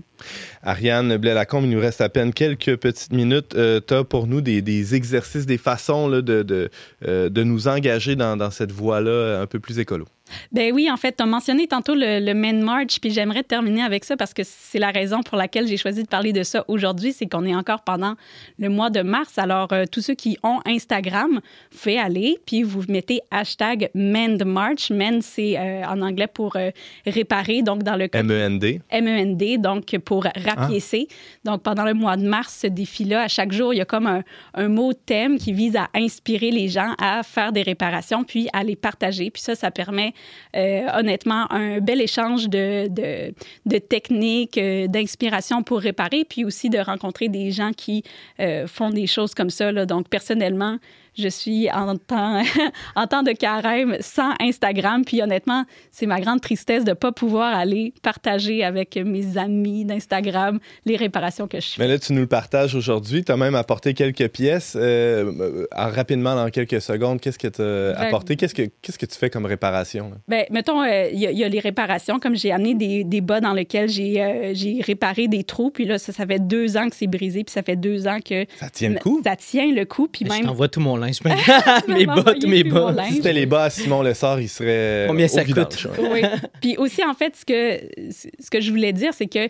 Ariane 0.62 1.18
Blais-Lacombe, 1.18 1.66
il 1.66 1.72
nous 1.72 1.80
reste 1.80 2.02
à 2.02 2.10
peine 2.10 2.34
quelques 2.34 2.78
petites 2.78 3.12
minutes. 3.12 3.56
Euh, 3.56 3.80
tu 3.86 3.94
as 3.94 4.04
pour 4.04 4.28
nous 4.28 4.42
des, 4.42 4.62
des 4.62 4.96
exercices, 4.96 5.46
des 5.46 5.58
façons 5.58 6.08
là, 6.08 6.22
de, 6.22 6.44
de, 6.44 6.70
euh, 7.08 7.30
de 7.30 7.44
nous 7.44 7.68
engager 7.68 8.16
dans, 8.16 8.38
dans 8.38 8.52
cette 8.52 8.72
voie-là 8.72 9.40
un 9.42 9.48
peu 9.48 9.60
plus 9.60 9.80
écolo. 9.80 10.06
Ben 10.52 10.72
oui, 10.74 10.90
en 10.90 10.98
fait, 10.98 11.18
tu 11.18 11.24
as 11.24 11.26
mentionné 11.26 11.68
tantôt 11.68 11.96
le, 11.96 12.20
le 12.20 12.34
Men 12.34 12.62
March, 12.62 13.00
puis 13.02 13.12
j'aimerais 13.12 13.44
terminer 13.44 13.84
avec 13.84 14.06
ça 14.06 14.16
parce 14.16 14.34
que 14.34 14.44
c'est 14.46 14.80
la 14.80 14.92
raison 14.92 15.22
pour 15.22 15.38
laquelle 15.38 15.68
j'ai 15.68 15.78
choisi 15.78 16.04
de 16.04 16.08
parler 16.08 16.32
de 16.32 16.44
ça 16.44 16.64
aujourd'hui, 16.68 17.14
c'est 17.14 17.26
qu'on 17.28 17.46
est 17.46 17.56
encore 17.56 17.82
pendant 17.82 18.16
le 18.60 18.70
mois 18.70 18.90
de 18.90 19.02
mars. 19.02 19.38
Alors, 19.38 19.74
euh, 19.74 19.86
tous 19.92 20.02
ceux 20.02 20.14
qui 20.14 20.38
ont 20.44 20.60
Instagram, 20.66 21.40
vous 21.72 21.78
pouvez 21.78 22.00
aller, 22.00 22.38
puis 22.46 22.64
vous 22.64 22.84
mettez 22.88 23.22
hashtag 23.32 23.90
Mend 23.94 24.44
March. 24.46 24.92
Mend, 24.92 25.22
c'est 25.22 25.58
euh, 25.58 25.84
en 25.86 26.02
anglais 26.02 26.28
pour 26.28 26.56
euh, 26.56 26.70
réparer, 27.06 27.62
donc 27.62 27.84
dans 27.84 27.96
le 27.96 28.08
cas... 28.08 28.20
M-E-N-D. 28.20 28.82
M-E-N-D, 28.90 29.58
donc 29.58 29.98
pour 30.00 30.26
rapiécer. 30.36 31.08
Donc, 31.44 31.64
pendant 31.64 31.84
le 31.84 31.94
mois 31.94 32.18
de 32.18 32.28
mars, 32.28 32.60
ce 32.62 32.68
défi-là, 32.68 33.24
à 33.24 33.28
chaque 33.28 33.52
jour, 33.52 33.74
il 33.74 33.78
y 33.78 33.82
a 33.82 33.86
comme 33.86 34.08
un, 34.08 34.24
un 34.54 34.70
mot 34.70 34.94
thème 34.94 35.38
qui 35.38 35.52
vise 35.52 35.76
à 35.76 35.90
inspirer 35.96 36.52
les 36.52 36.68
gens 36.68 36.94
à 37.00 37.24
faire 37.24 37.52
des 37.52 37.64
réparations, 37.64 38.24
puis 38.24 38.50
à 38.54 38.64
les 38.64 38.76
partager. 38.76 39.30
Puis 39.32 39.42
ça, 39.42 39.56
ça 39.56 39.72
permet 39.72 40.14
euh, 40.56 40.88
honnêtement, 40.94 41.52
un 41.52 41.80
bel 41.80 42.02
échange 42.02 42.50
de, 42.50 43.34
techniques, 43.80 44.58
euh, 44.58 44.88
d'inspiration 44.88 45.64
pour 45.64 45.80
réparer, 45.80 46.26
puis 46.26 46.46
aussi 46.46 46.70
de 46.70 46.80
rencontrer 46.80 47.30
des 47.30 47.52
gens 47.52 47.72
qui 47.76 48.04
euh, 48.40 48.68
font 48.68 48.90
des 48.90 49.08
choses 49.08 49.34
comme 49.34 49.50
ça. 49.50 49.72
Donc, 49.86 50.10
personnellement, 50.10 50.78
je 51.18 51.28
suis 51.28 51.70
en 51.72 51.98
temps, 51.98 52.42
en 52.96 53.08
temps 53.08 53.24
de 53.24 53.32
carême 53.32 53.98
sans 54.00 54.34
Instagram. 54.40 55.04
Puis 55.06 55.22
honnêtement, 55.22 55.66
c'est 55.92 56.06
ma 56.06 56.20
grande 56.20 56.42
tristesse 56.42 56.84
de 56.84 56.92
ne 56.92 56.96
pas 56.96 57.12
pouvoir 57.12 57.56
aller 57.56 57.94
partager 58.02 58.64
avec 58.64 58.96
mes 58.96 59.38
amis 59.38 59.86
d'Instagram 59.86 60.60
les 60.86 60.96
réparations 60.96 61.48
que 61.48 61.60
je 61.60 61.68
fais. 61.68 61.82
Mais 61.82 61.88
là, 61.88 62.00
tu 62.00 62.14
nous 62.14 62.22
le 62.22 62.28
partages 62.28 62.76
aujourd'hui. 62.76 63.24
Tu 63.24 63.32
as 63.32 63.38
même 63.38 63.56
apporté 63.56 63.94
quelques 63.94 64.28
pièces. 64.30 64.78
Euh, 64.80 65.66
rapidement, 65.72 66.36
dans 66.36 66.50
quelques 66.50 66.82
secondes, 66.82 67.20
qu'est-ce 67.22 67.40
que 67.40 67.48
tu 67.48 67.62
as 67.62 67.94
ben, 68.00 68.08
apporté? 68.08 68.36
Qu'est-ce 68.36 68.56
que, 68.56 68.70
qu'est-ce 68.82 68.98
que 68.98 69.06
tu 69.06 69.18
fais 69.18 69.30
comme 69.30 69.46
réparation? 69.46 70.12
Bien, 70.28 70.44
mettons, 70.50 70.84
il 70.84 70.92
euh, 70.92 71.10
y, 71.12 71.38
y, 71.38 71.44
a 71.44 71.50
les 71.50 71.60
réparations. 71.60 72.20
Comme 72.20 72.36
j'ai 72.36 72.52
amené 72.52 72.76
des, 72.76 73.04
des, 73.04 73.22
bas 73.22 73.40
dans 73.40 73.54
lesquels 73.54 73.90
j'ai, 73.90 74.22
euh, 74.22 74.52
j'ai 74.54 74.82
réparé 74.82 75.28
des 75.28 75.44
trous. 75.44 75.72
Puis 75.72 75.86
là, 75.86 75.98
ça, 75.98 76.12
ça 76.12 76.26
fait 76.26 76.40
deux 76.40 76.78
ans 76.78 76.90
que 76.90 76.96
c'est 76.96 77.08
brisé. 77.08 77.44
Puis 77.44 77.54
ça 77.54 77.64
fait 77.64 77.76
deux 77.76 78.08
ans 78.08 78.20
que... 78.20 78.46
Ça 78.60 78.70
tient 78.70 78.90
le 78.90 79.00
coup? 79.00 79.22
Ça 79.24 79.36
tient 79.36 79.72
le 79.72 79.86
coup. 79.86 80.08
Puis 80.08 80.26
même... 80.26 80.42
Je 80.42 80.48
t'envoie 80.48 80.68
tout 80.68 80.80
mon 80.80 81.03
linge. 81.04 81.20
mes 81.88 82.06
bottes, 82.06 82.46
mes 82.46 82.64
bas. 82.64 82.96
Si 83.08 83.16
c'était 83.16 83.34
les 83.34 83.46
bas 83.46 83.64
à 83.64 83.70
Simon 83.70 84.02
Lessard, 84.02 84.42
il 84.42 84.50
serait. 84.50 85.06
Combien 85.08 85.28
ça 85.28 85.44
coûte? 85.44 85.88
oui. 86.12 86.22
Puis 86.62 86.78
aussi, 86.78 87.04
en 87.04 87.14
fait, 87.14 87.36
ce 87.36 87.46
que, 87.46 88.12
ce 88.12 88.50
que 88.50 88.62
je 88.62 88.72
voulais 88.72 88.94
dire, 88.94 89.14
c'est 89.14 89.28
que 89.28 89.50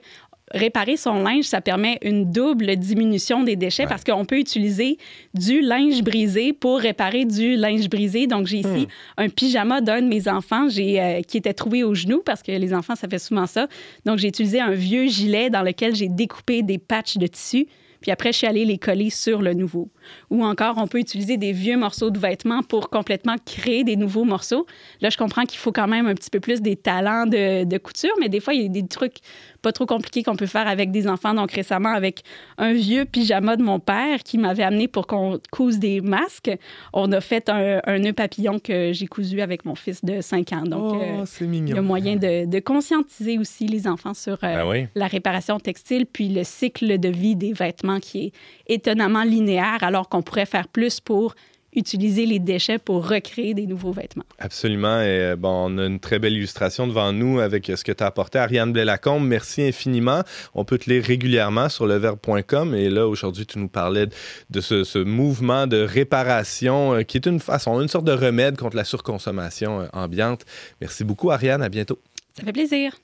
réparer 0.52 0.98
son 0.98 1.24
linge, 1.24 1.46
ça 1.46 1.62
permet 1.62 1.98
une 2.02 2.32
double 2.32 2.76
diminution 2.76 3.44
des 3.44 3.56
déchets 3.56 3.84
ouais. 3.84 3.90
parce 3.90 4.04
qu'on 4.04 4.26
peut 4.26 4.38
utiliser 4.38 4.98
du 5.34 5.62
linge 5.62 6.04
brisé 6.04 6.54
pour 6.54 6.80
réparer 6.80 7.26
du 7.26 7.56
linge 7.56 7.90
brisé. 7.90 8.28
Donc, 8.28 8.48
j'ai 8.48 8.58
ici 8.58 8.88
hmm. 8.88 9.22
un 9.22 9.30
pyjama 9.30 9.82
d'un 9.82 10.02
de 10.02 10.08
mes 10.08 10.28
enfants 10.28 10.70
j'ai, 10.70 11.02
euh, 11.02 11.22
qui 11.22 11.38
était 11.38 11.54
trouvé 11.54 11.84
au 11.84 11.96
genou 11.96 12.22
parce 12.24 12.44
que 12.44 12.52
les 12.52 12.74
enfants, 12.74 12.96
ça 12.96 13.08
fait 13.08 13.20
souvent 13.20 13.48
ça. 13.48 13.68
Donc, 14.06 14.20
j'ai 14.20 14.28
utilisé 14.28 14.60
un 14.60 14.72
vieux 14.72 15.08
gilet 15.08 15.50
dans 15.50 15.64
lequel 15.64 15.96
j'ai 15.96 16.10
découpé 16.10 16.62
des 16.62 16.78
patchs 16.78 17.18
de 17.18 17.28
tissu. 17.28 17.68
Puis 18.04 18.12
après, 18.12 18.34
je 18.34 18.40
suis 18.40 18.48
allée 18.48 18.66
les 18.66 18.78
coller 18.78 19.10
sur 19.10 19.42
le 19.42 19.54
nouveau. 19.54 19.90
Ou 20.30 20.44
encore, 20.44 20.76
on 20.78 20.88
peut 20.88 21.00
utiliser 21.00 21.38
des 21.38 21.54
vieux 21.54 21.78
morceaux 21.78 22.10
de 22.10 22.20
vêtements 22.20 22.62
pour 22.62 22.90
complètement 22.90 23.38
créer 23.46 23.86
des 23.86 23.96
nouveaux 23.96 24.26
morceaux. 24.26 24.68
Là, 25.00 25.10
je 25.10 25.16
comprends 25.16 25.46
qu'il 25.46 25.58
faut 25.58 25.72
quand 25.72 25.88
même 25.88 26.06
un 26.06 26.14
petit 26.14 26.30
peu 26.30 26.42
plus 26.42 26.62
des 26.62 26.76
talents 26.76 27.26
de, 27.26 27.78
couture, 27.78 28.14
mais 28.20 28.28
des 28.28 28.42
fois, 28.42 28.54
il 28.54 28.64
y 28.64 28.66
a 28.66 28.68
des 28.68 28.86
trucs 28.86 29.20
pas 29.64 29.72
trop 29.72 29.88
compliqués 29.88 30.22
qu'on 30.22 30.36
peut 30.36 30.46
faire 30.46 30.68
avec 30.68 30.92
des 30.92 31.08
enfants. 31.08 31.34
Donc 31.34 31.52
récemment, 31.52 31.94
avec 31.94 32.22
un 32.60 32.74
vieux 32.74 33.06
pyjama 33.06 33.56
de 33.56 33.64
mon 33.64 33.80
père 33.80 34.22
qui 34.24 34.38
m'avait 34.38 34.62
amené 34.62 34.88
pour 34.88 35.08
qu'on 35.08 35.40
couse 35.52 35.80
des 35.80 36.02
masques, 36.02 36.52
on 36.92 37.12
a 37.12 37.22
fait 37.22 37.50
un, 37.50 37.82
un 37.86 37.98
nœud 37.98 38.14
papillon 38.14 38.60
que 38.60 38.92
j'ai 38.94 39.08
cousu 39.08 39.42
avec 39.42 39.66
mon 39.66 39.74
fils 39.74 40.04
de 40.06 40.22
5 40.22 40.54
ans. 40.54 40.64
Donc, 40.64 40.96
oh, 40.96 41.02
euh, 41.02 41.24
c'est 41.26 41.48
mignon. 41.48 41.68
il 41.70 41.76
y 41.76 41.80
a 41.80 41.82
moyen 41.82 42.16
de, 42.18 42.46
de, 42.46 42.60
conscientiser 42.60 43.40
aussi 43.40 43.66
les 43.66 43.88
enfants 43.88 44.14
sur 44.14 44.34
euh, 44.34 44.56
ben 44.56 44.68
oui. 44.68 44.88
la 44.96 45.08
réparation 45.08 45.60
textile, 45.60 46.06
puis 46.06 46.30
le 46.30 46.44
cycle 46.44 47.00
de 47.00 47.10
vie 47.10 47.36
des 47.36 47.54
vêtements 47.54 48.00
qui 48.00 48.26
est 48.26 48.34
étonnamment 48.68 49.24
linéaire, 49.24 49.80
alors 49.82 50.10
qu'on 50.10 50.22
pourrait 50.22 50.46
faire 50.46 50.68
plus 50.68 51.00
pour 51.00 51.36
utiliser 51.76 52.26
les 52.26 52.40
déchets 52.40 52.78
pour 52.78 53.08
recréer 53.08 53.54
des 53.54 53.66
nouveaux 53.66 53.92
vêtements. 53.92 54.26
Absolument. 54.40 55.00
Et 55.02 55.22
euh, 55.22 55.36
bon, 55.36 55.72
on 55.72 55.78
a 55.78 55.86
une 55.86 56.00
très 56.00 56.20
belle 56.20 56.34
illustration 56.34 56.88
devant 56.88 57.12
nous 57.14 57.40
avec 57.40 57.68
ce 57.68 57.84
que 57.84 57.92
tu 57.92 58.04
as 58.04 58.08
apporté. 58.08 58.40
Ariane 58.40 58.72
Blais-Lacombe, 58.72 59.26
merci 59.26 59.64
infiniment. 59.64 60.22
On 60.54 60.66
peut 60.66 60.78
te 60.78 60.90
lire 60.90 61.04
régulièrement 61.04 61.70
sur 61.70 61.86
leverbe.com. 61.86 62.76
Et 62.76 62.90
là, 62.90 63.08
aujourd'hui, 63.08 63.46
tu 63.46 63.60
nous 63.60 63.68
parlais 63.68 64.08
de 64.50 64.62
ce, 64.62 64.84
ce 64.84 65.00
mouvement 65.00 65.68
de 65.68 65.78
réparation 65.78 66.96
euh, 66.96 67.02
qui 67.04 67.18
est 67.18 67.26
une 67.26 67.40
façon, 67.40 67.82
une 67.82 67.88
sorte 67.88 68.06
de 68.06 68.12
remède 68.12 68.58
contre 68.58 68.76
la 68.76 68.84
surconsommation 68.84 69.82
euh, 69.82 69.88
ambiante. 69.94 70.46
Merci 70.82 71.04
beaucoup, 71.04 71.32
Ariane. 71.32 71.62
À 71.62 71.70
bientôt. 71.70 72.00
Ça 72.38 72.44
fait 72.44 72.54
plaisir. 72.54 72.96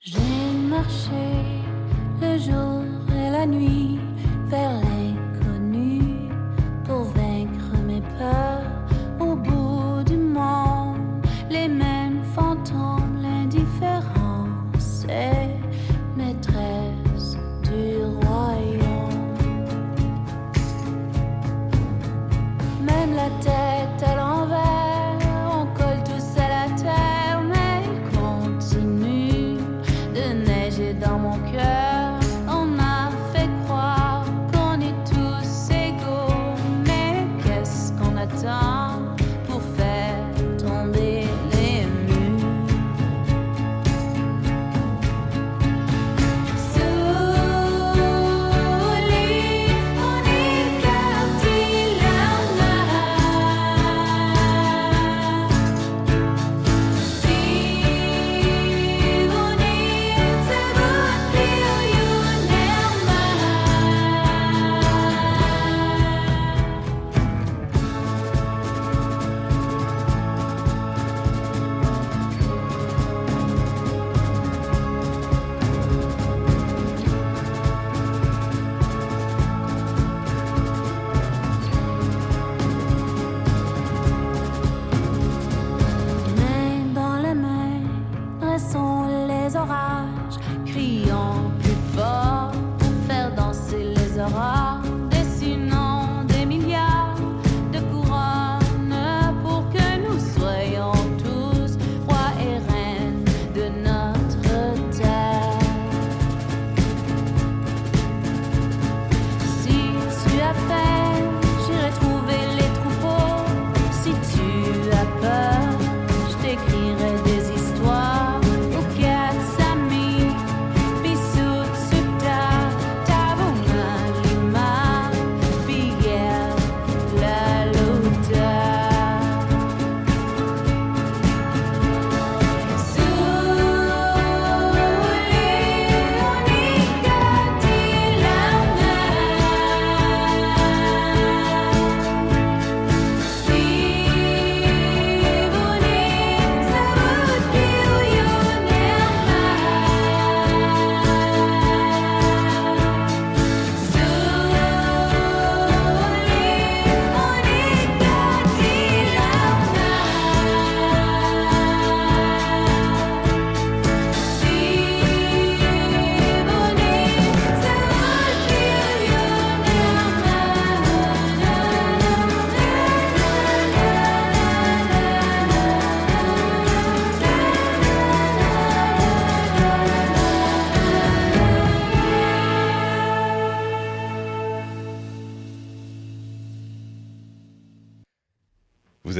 J'ai 0.00 0.18
marché 0.68 1.10
le 2.20 2.38
jour 2.38 2.84
et 3.16 3.30
la 3.30 3.46
nuit 3.46 3.98
vers 4.48 4.83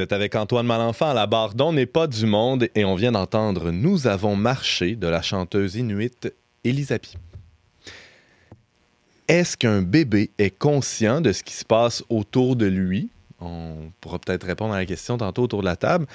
êtes 0.05 0.13
avec 0.13 0.35
Antoine 0.35 0.67
Malenfant 0.67 1.11
à 1.11 1.15
la 1.15 1.27
barre 1.27 1.55
d'On 1.55 1.73
n'est 1.73 1.87
pas 1.87 2.07
du 2.07 2.27
monde 2.27 2.69
et 2.75 2.85
on 2.85 2.95
vient 2.95 3.13
d'entendre 3.13 3.71
Nous 3.71 4.07
avons 4.07 4.37
marché 4.37 4.97
de 4.97 5.07
la 5.07 5.23
chanteuse 5.23 5.77
inuite 5.77 6.33
Elisapi. 6.63 7.17
Est-ce 9.29 9.57
qu'un 9.57 9.81
bébé 9.81 10.31
est 10.39 10.51
conscient 10.57 11.23
de 11.23 11.33
ce 11.33 11.43
qui 11.43 11.55
se 11.55 11.65
passe 11.65 12.05
autour 12.11 12.55
de 12.57 12.67
lui? 12.67 13.09
On 13.41 13.91
pourra 14.03 14.19
peut-être 14.19 14.47
répondre 14.47 14.75
à 14.75 14.79
la 14.79 14.85
question 14.85 15.17
tantôt 15.17 15.43
autour 15.45 15.61
de 15.61 15.67
la 15.67 15.77
table. 15.77 16.07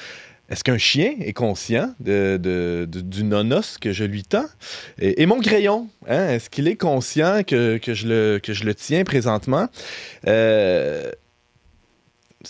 Est-ce 0.50 0.64
qu'un 0.64 0.78
chien 0.78 1.14
est 1.20 1.34
conscient 1.34 1.94
de, 2.00 2.38
de- 2.42 2.88
de- 2.90 3.02
du 3.02 3.24
nonos 3.24 3.78
que 3.80 3.92
je 3.92 4.04
lui 4.04 4.24
tends? 4.24 4.48
Et, 5.00 5.26
mon 5.26 5.40
crayon, 5.40 5.88
hein, 6.08 6.30
est-ce 6.30 6.50
qu'il 6.50 6.68
est 6.68 6.76
conscient 6.76 7.42
que, 7.44 7.78
que 7.78 7.94
je 7.96 8.08
le, 8.08 8.40
que 8.42 8.54
je 8.54 8.64
le 8.64 8.76
tiens 8.76 9.04
présentement? 9.04 9.68
Euh, 10.28 11.12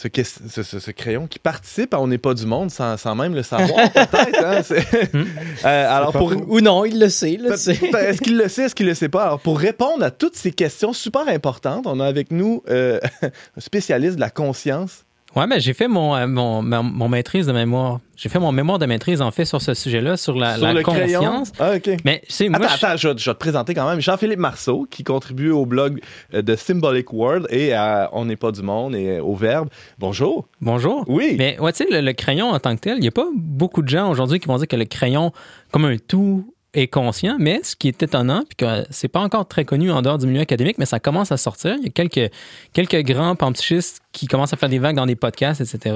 ce, 0.08 0.92
crayon 0.92 1.28
qui 1.28 1.40
participe 1.40 1.94
à 1.94 2.00
On 2.00 2.08
n'est 2.08 2.18
pas 2.18 2.34
du 2.34 2.46
monde 2.46 2.72
sans, 2.72 2.96
sans 2.98 3.16
même 3.16 3.36
le 3.36 3.44
savoir, 3.44 3.92
peut-être. 3.92 4.44
hein, 4.46 4.62
c'est- 4.64 4.86
Euh, 5.66 5.98
alors, 5.98 6.14
pour. 6.14 6.32
Ou 6.48 6.62
non, 6.62 6.86
il 6.86 7.00
le 7.00 7.10
sait. 7.10 7.34
Est-ce 7.34 8.22
qu'il 8.22 8.38
le 8.38 8.48
sait, 8.48 8.64
est-ce 8.64 8.76
qu'il 8.76 8.86
le 8.86 8.94
sait 8.94 9.10
pas? 9.10 9.24
Alors, 9.24 9.40
pour 9.42 9.60
répondre 9.60 10.04
à 10.04 10.12
toutes 10.12 10.36
ces 10.38 10.52
questions 10.52 10.94
super 10.94 11.28
importantes, 11.28 11.86
on 11.86 12.00
a 12.00 12.06
avec 12.06 12.32
nous 12.32 12.64
euh, 12.70 13.00
un 13.24 13.60
spécialiste 13.60 14.16
de 14.16 14.22
la 14.22 14.30
conscience. 14.30 15.04
Ouais, 15.36 15.46
ben, 15.46 15.60
j'ai 15.60 15.74
fait 15.74 15.88
mon, 15.88 16.16
euh, 16.16 16.26
mon, 16.26 16.64
ma- 16.64 16.82
mon 16.82 17.08
maîtrise 17.08 17.46
de 17.46 17.52
mémoire. 17.52 18.00
J'ai 18.16 18.30
fait 18.30 18.40
mon 18.40 18.52
mémoire 18.52 18.80
de 18.80 18.86
maîtrise, 18.88 19.22
en 19.22 19.30
fait, 19.30 19.46
sur 19.46 19.62
ce 19.62 19.74
sujet-là, 19.76 20.18
sur 20.18 20.36
la, 20.36 20.56
sur 20.56 20.66
la 20.66 20.74
le 20.74 20.82
crayon? 20.82 21.20
conscience. 21.22 21.52
Ah, 21.60 21.74
OK. 21.76 21.90
Mais, 22.04 22.22
tu 22.28 22.34
sais, 22.34 22.50
moi, 22.50 22.58
attends, 22.58 22.68
je- 22.76 22.86
attends, 22.86 22.98
je, 22.98 23.08
vais- 23.10 23.18
je 23.18 23.30
vais 23.30 23.34
te 23.36 23.40
présenter 23.40 23.74
quand 23.76 23.88
même 23.88 24.02
Jean-Philippe 24.02 24.40
Marceau, 24.40 24.88
qui 24.90 25.04
contribue 25.04 25.52
au 25.52 25.66
blog 25.68 26.02
euh, 26.34 26.42
de 26.42 26.56
Symbolic 26.56 27.14
World 27.14 27.46
et 27.52 27.74
à 27.74 28.10
On 28.14 28.26
n'est 28.26 28.36
pas 28.38 28.52
du 28.52 28.64
monde 28.64 28.96
et 28.96 29.20
au 29.20 29.36
Verbe. 29.36 29.70
Bonjour. 30.00 30.48
bonjour. 30.62 31.06
Oui. 31.08 31.36
Mais 31.38 31.60
ouais, 31.60 31.72
tu 31.74 31.84
sais, 31.86 31.90
le, 31.92 32.02
le 32.02 32.14
crayon 32.14 32.50
en 32.50 32.60
tant 32.60 32.76
que 32.76 32.82
tel, 32.82 32.98
il 32.98 33.02
n'y 33.02 33.08
a 33.08 33.12
pas 33.12 33.28
beaucoup 33.36 33.84
de 33.84 33.90
gens 33.90 34.10
aujourd'hui 34.10 34.40
qui 34.40 34.48
vont 34.48 34.58
dire 34.58 34.68
que 34.68 34.76
le 34.76 34.86
crayon, 34.86 35.32
comme 35.72 35.86
un 35.86 35.98
tout, 35.98 36.54
est 36.74 36.88
conscient. 36.88 37.36
Mais 37.40 37.62
ce 37.64 37.76
qui 37.76 37.88
est 37.88 38.04
étonnant, 38.04 38.44
puis 38.48 38.56
que 38.58 38.86
c'est 38.90 39.08
pas 39.08 39.22
encore 39.22 39.48
très 39.48 39.66
connu 39.66 39.92
en 39.92 40.02
dehors 40.02 40.18
du 40.18 40.28
milieu 40.28 40.42
académique, 40.42 40.78
mais 40.78 40.86
ça 40.86 41.00
commence 41.00 41.32
à 41.32 41.38
sortir. 41.38 41.76
Il 41.80 41.86
y 41.86 41.88
a 41.88 41.90
quelques, 41.90 42.32
quelques 42.74 43.04
grands 43.04 43.36
panpsychistes 43.36 44.02
qui 44.12 44.28
commencent 44.28 44.54
à 44.54 44.58
faire 44.58 44.70
des 44.70 44.80
vagues 44.80 44.96
dans 44.96 45.06
des 45.06 45.16
podcasts, 45.16 45.62
etc., 45.62 45.96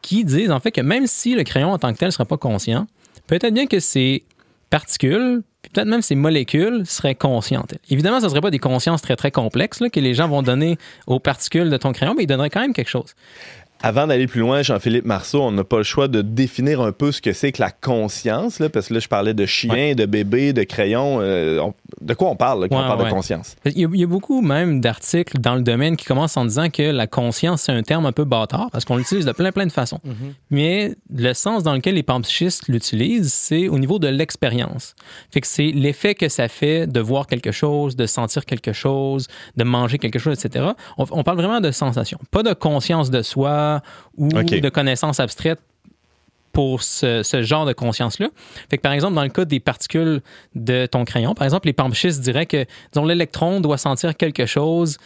qui 0.00 0.24
disent 0.24 0.50
en 0.50 0.60
fait 0.60 0.70
que 0.70 0.80
même 0.80 1.06
si 1.06 1.34
le 1.34 1.44
crayon 1.44 1.72
en 1.72 1.78
tant 1.78 1.92
que 1.92 1.98
tel 1.98 2.08
ne 2.08 2.12
serait 2.12 2.24
pas 2.24 2.38
conscient, 2.38 2.86
peut-être 3.26 3.54
bien 3.54 3.66
que 3.66 3.80
ces 3.80 4.24
particules, 4.70 5.42
peut-être 5.62 5.86
même 5.86 6.02
ces 6.02 6.14
molécules 6.14 6.86
seraient 6.86 7.14
conscientes. 7.14 7.74
Évidemment, 7.90 8.20
ce 8.20 8.24
ne 8.24 8.30
serait 8.30 8.40
pas 8.40 8.50
des 8.50 8.58
consciences 8.58 9.02
très, 9.02 9.16
très 9.16 9.30
complexes 9.30 9.82
que 9.92 10.00
les 10.00 10.14
gens 10.14 10.28
vont 10.28 10.42
donner 10.42 10.78
aux 11.06 11.20
particules 11.20 11.68
de 11.68 11.76
ton 11.76 11.92
crayon, 11.92 12.14
mais 12.16 12.24
ils 12.24 12.26
donneraient 12.26 12.50
quand 12.50 12.60
même 12.60 12.72
quelque 12.72 12.88
chose. 12.88 13.14
Avant 13.84 14.06
d'aller 14.06 14.26
plus 14.28 14.40
loin, 14.40 14.62
Jean-Philippe 14.62 15.04
Marceau, 15.04 15.42
on 15.42 15.50
n'a 15.50 15.64
pas 15.64 15.78
le 15.78 15.82
choix 15.82 16.06
de 16.06 16.22
définir 16.22 16.80
un 16.80 16.92
peu 16.92 17.10
ce 17.10 17.20
que 17.20 17.32
c'est 17.32 17.50
que 17.50 17.60
la 17.60 17.70
conscience, 17.70 18.60
là, 18.60 18.68
parce 18.68 18.88
que 18.88 18.94
là, 18.94 19.00
je 19.00 19.08
parlais 19.08 19.34
de 19.34 19.44
chien, 19.44 19.94
de 19.94 20.06
bébé, 20.06 20.52
de 20.52 20.62
crayon. 20.62 21.18
euh, 21.20 21.58
on- 21.60 21.74
de 22.00 22.14
quoi 22.14 22.28
on 22.30 22.36
parle 22.36 22.62
là, 22.62 22.68
quand 22.68 22.76
Ouais, 22.76 22.82
on 22.84 22.86
parle 22.86 23.00
ouais. 23.00 23.08
de 23.08 23.14
conscience? 23.14 23.56
Il 23.64 23.78
y, 23.78 23.84
a, 23.84 23.88
il 23.92 24.00
y 24.00 24.04
a 24.04 24.06
beaucoup 24.06 24.40
même 24.40 24.80
d'articles 24.80 25.38
dans 25.38 25.54
le 25.54 25.62
domaine 25.62 25.96
qui 25.96 26.04
commencent 26.04 26.36
en 26.36 26.44
disant 26.44 26.68
que 26.70 26.82
la 26.82 27.06
conscience, 27.06 27.62
c'est 27.62 27.72
un 27.72 27.82
terme 27.82 28.06
un 28.06 28.12
peu 28.12 28.24
bâtard 28.24 28.68
parce 28.70 28.84
qu'on 28.84 28.96
l'utilise 28.96 29.24
de 29.24 29.32
plein, 29.32 29.52
plein 29.52 29.66
de 29.66 29.72
façons. 29.72 30.00
Mhm. 30.04 30.14
Mais 30.50 30.94
le 31.14 31.32
sens 31.32 31.62
dans 31.62 31.74
lequel 31.74 31.94
les 31.96 32.02
panpsychistes 32.02 32.68
l'utilisent, 32.68 33.32
c'est 33.32 33.68
au 33.68 33.78
niveau 33.78 33.98
de 33.98 34.08
l'expérience. 34.08 34.94
Fait 35.32 35.40
que 35.40 35.46
c'est 35.46 35.70
l'effet 35.72 36.14
que 36.14 36.28
ça 36.28 36.48
fait 36.48 36.86
de 36.86 37.00
voir 37.00 37.26
quelque 37.26 37.52
chose, 37.52 37.96
de 37.96 38.06
sentir 38.06 38.44
quelque 38.46 38.72
chose, 38.72 39.26
de 39.56 39.64
manger 39.64 39.98
quelque 39.98 40.18
chose, 40.18 40.38
etc. 40.44 40.66
On, 40.98 41.06
on 41.10 41.22
parle 41.24 41.38
vraiment 41.38 41.60
de 41.60 41.70
sensation, 41.70 42.18
pas 42.30 42.42
de 42.42 42.52
conscience 42.52 43.10
de 43.10 43.22
soi 43.22 43.71
ou 44.16 44.28
de 44.28 44.68
connaissance 44.68 45.20
abstraite 45.20 45.60
pour 46.52 46.82
ce, 46.82 47.22
ce 47.22 47.42
genre 47.42 47.64
de 47.64 47.72
conscience-là. 47.72 48.28
Fait 48.68 48.76
que, 48.76 48.82
par 48.82 48.92
exemple, 48.92 49.14
dans 49.14 49.22
le 49.22 49.30
cas 49.30 49.44
des 49.44 49.60
particules 49.60 50.20
de 50.54 50.86
ton 50.86 51.04
crayon, 51.04 51.34
par 51.34 51.44
exemple, 51.44 51.66
les 51.66 51.72
panpsychistes 51.72 52.20
diraient 52.20 52.46
que, 52.46 52.66
disons, 52.92 53.06
l'électron 53.06 53.60
doit 53.60 53.78
sentir 53.78 54.16
quelque 54.16 54.46
chose 54.46 54.98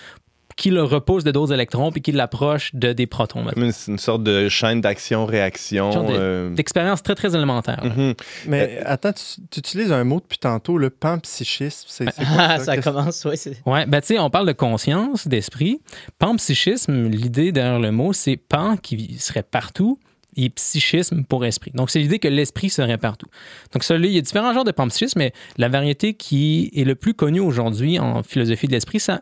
qui 0.56 0.70
le 0.70 0.82
repousse 0.82 1.22
de 1.22 1.30
d'autres 1.30 1.52
électrons 1.52 1.92
puis 1.92 2.00
qui 2.00 2.12
l'approche 2.12 2.74
de 2.74 2.92
des 2.94 3.06
protons. 3.06 3.44
Comme 3.52 3.64
une, 3.64 3.72
une 3.88 3.98
sorte 3.98 4.22
de 4.22 4.48
chaîne 4.48 4.80
d'action-réaction. 4.80 6.04
De- 6.04 6.12
euh, 6.16 6.50
D'expérience 6.54 7.02
très, 7.02 7.14
très 7.14 7.34
élémentaire. 7.36 7.84
mhm. 7.84 8.14
Mais 8.46 8.78
attends, 8.84 9.12
tu, 9.12 9.22
tu 9.50 9.58
utilises 9.60 9.92
un 9.92 10.04
mot 10.04 10.20
depuis 10.20 10.38
tantôt, 10.38 10.78
le 10.78 10.88
panpsychisme. 10.90 11.86
C'est 11.88 12.06
Ah, 12.18 12.58
ça? 12.58 12.78
commence, 12.78 13.24
oui. 13.26 13.36
Ouais, 13.66 13.84
ben 13.86 14.00
tu 14.00 14.08
sais, 14.08 14.18
on 14.18 14.30
parle 14.30 14.46
de 14.46 14.52
conscience, 14.52 15.28
d'esprit. 15.28 15.80
Panpsychisme, 16.18 17.08
l'idée 17.08 17.52
derrière 17.52 17.78
le 17.78 17.92
mot, 17.92 18.12
c'est 18.12 18.36
pan 18.36 18.76
qui 18.76 19.16
serait 19.18 19.42
partout 19.42 19.98
et 20.38 20.50
psychisme 20.50 21.24
pour 21.24 21.44
esprit. 21.46 21.70
Donc, 21.74 21.88
c'est 21.90 21.98
l'idée 21.98 22.18
que 22.18 22.28
l'esprit 22.28 22.68
serait 22.68 22.98
partout. 22.98 23.28
Donc, 23.72 23.84
ça, 23.84 23.96
là, 23.96 24.06
il 24.06 24.12
y 24.12 24.18
a 24.18 24.20
différents 24.20 24.52
genres 24.52 24.64
de 24.64 24.70
panpsychisme, 24.72 25.18
mais 25.18 25.32
la 25.56 25.68
variété 25.68 26.14
qui 26.14 26.70
est 26.74 26.84
le 26.84 26.94
plus 26.94 27.14
connue 27.14 27.40
aujourd'hui 27.40 27.98
en 27.98 28.22
philosophie 28.22 28.66
de 28.66 28.72
l'esprit, 28.72 29.00
ça, 29.00 29.20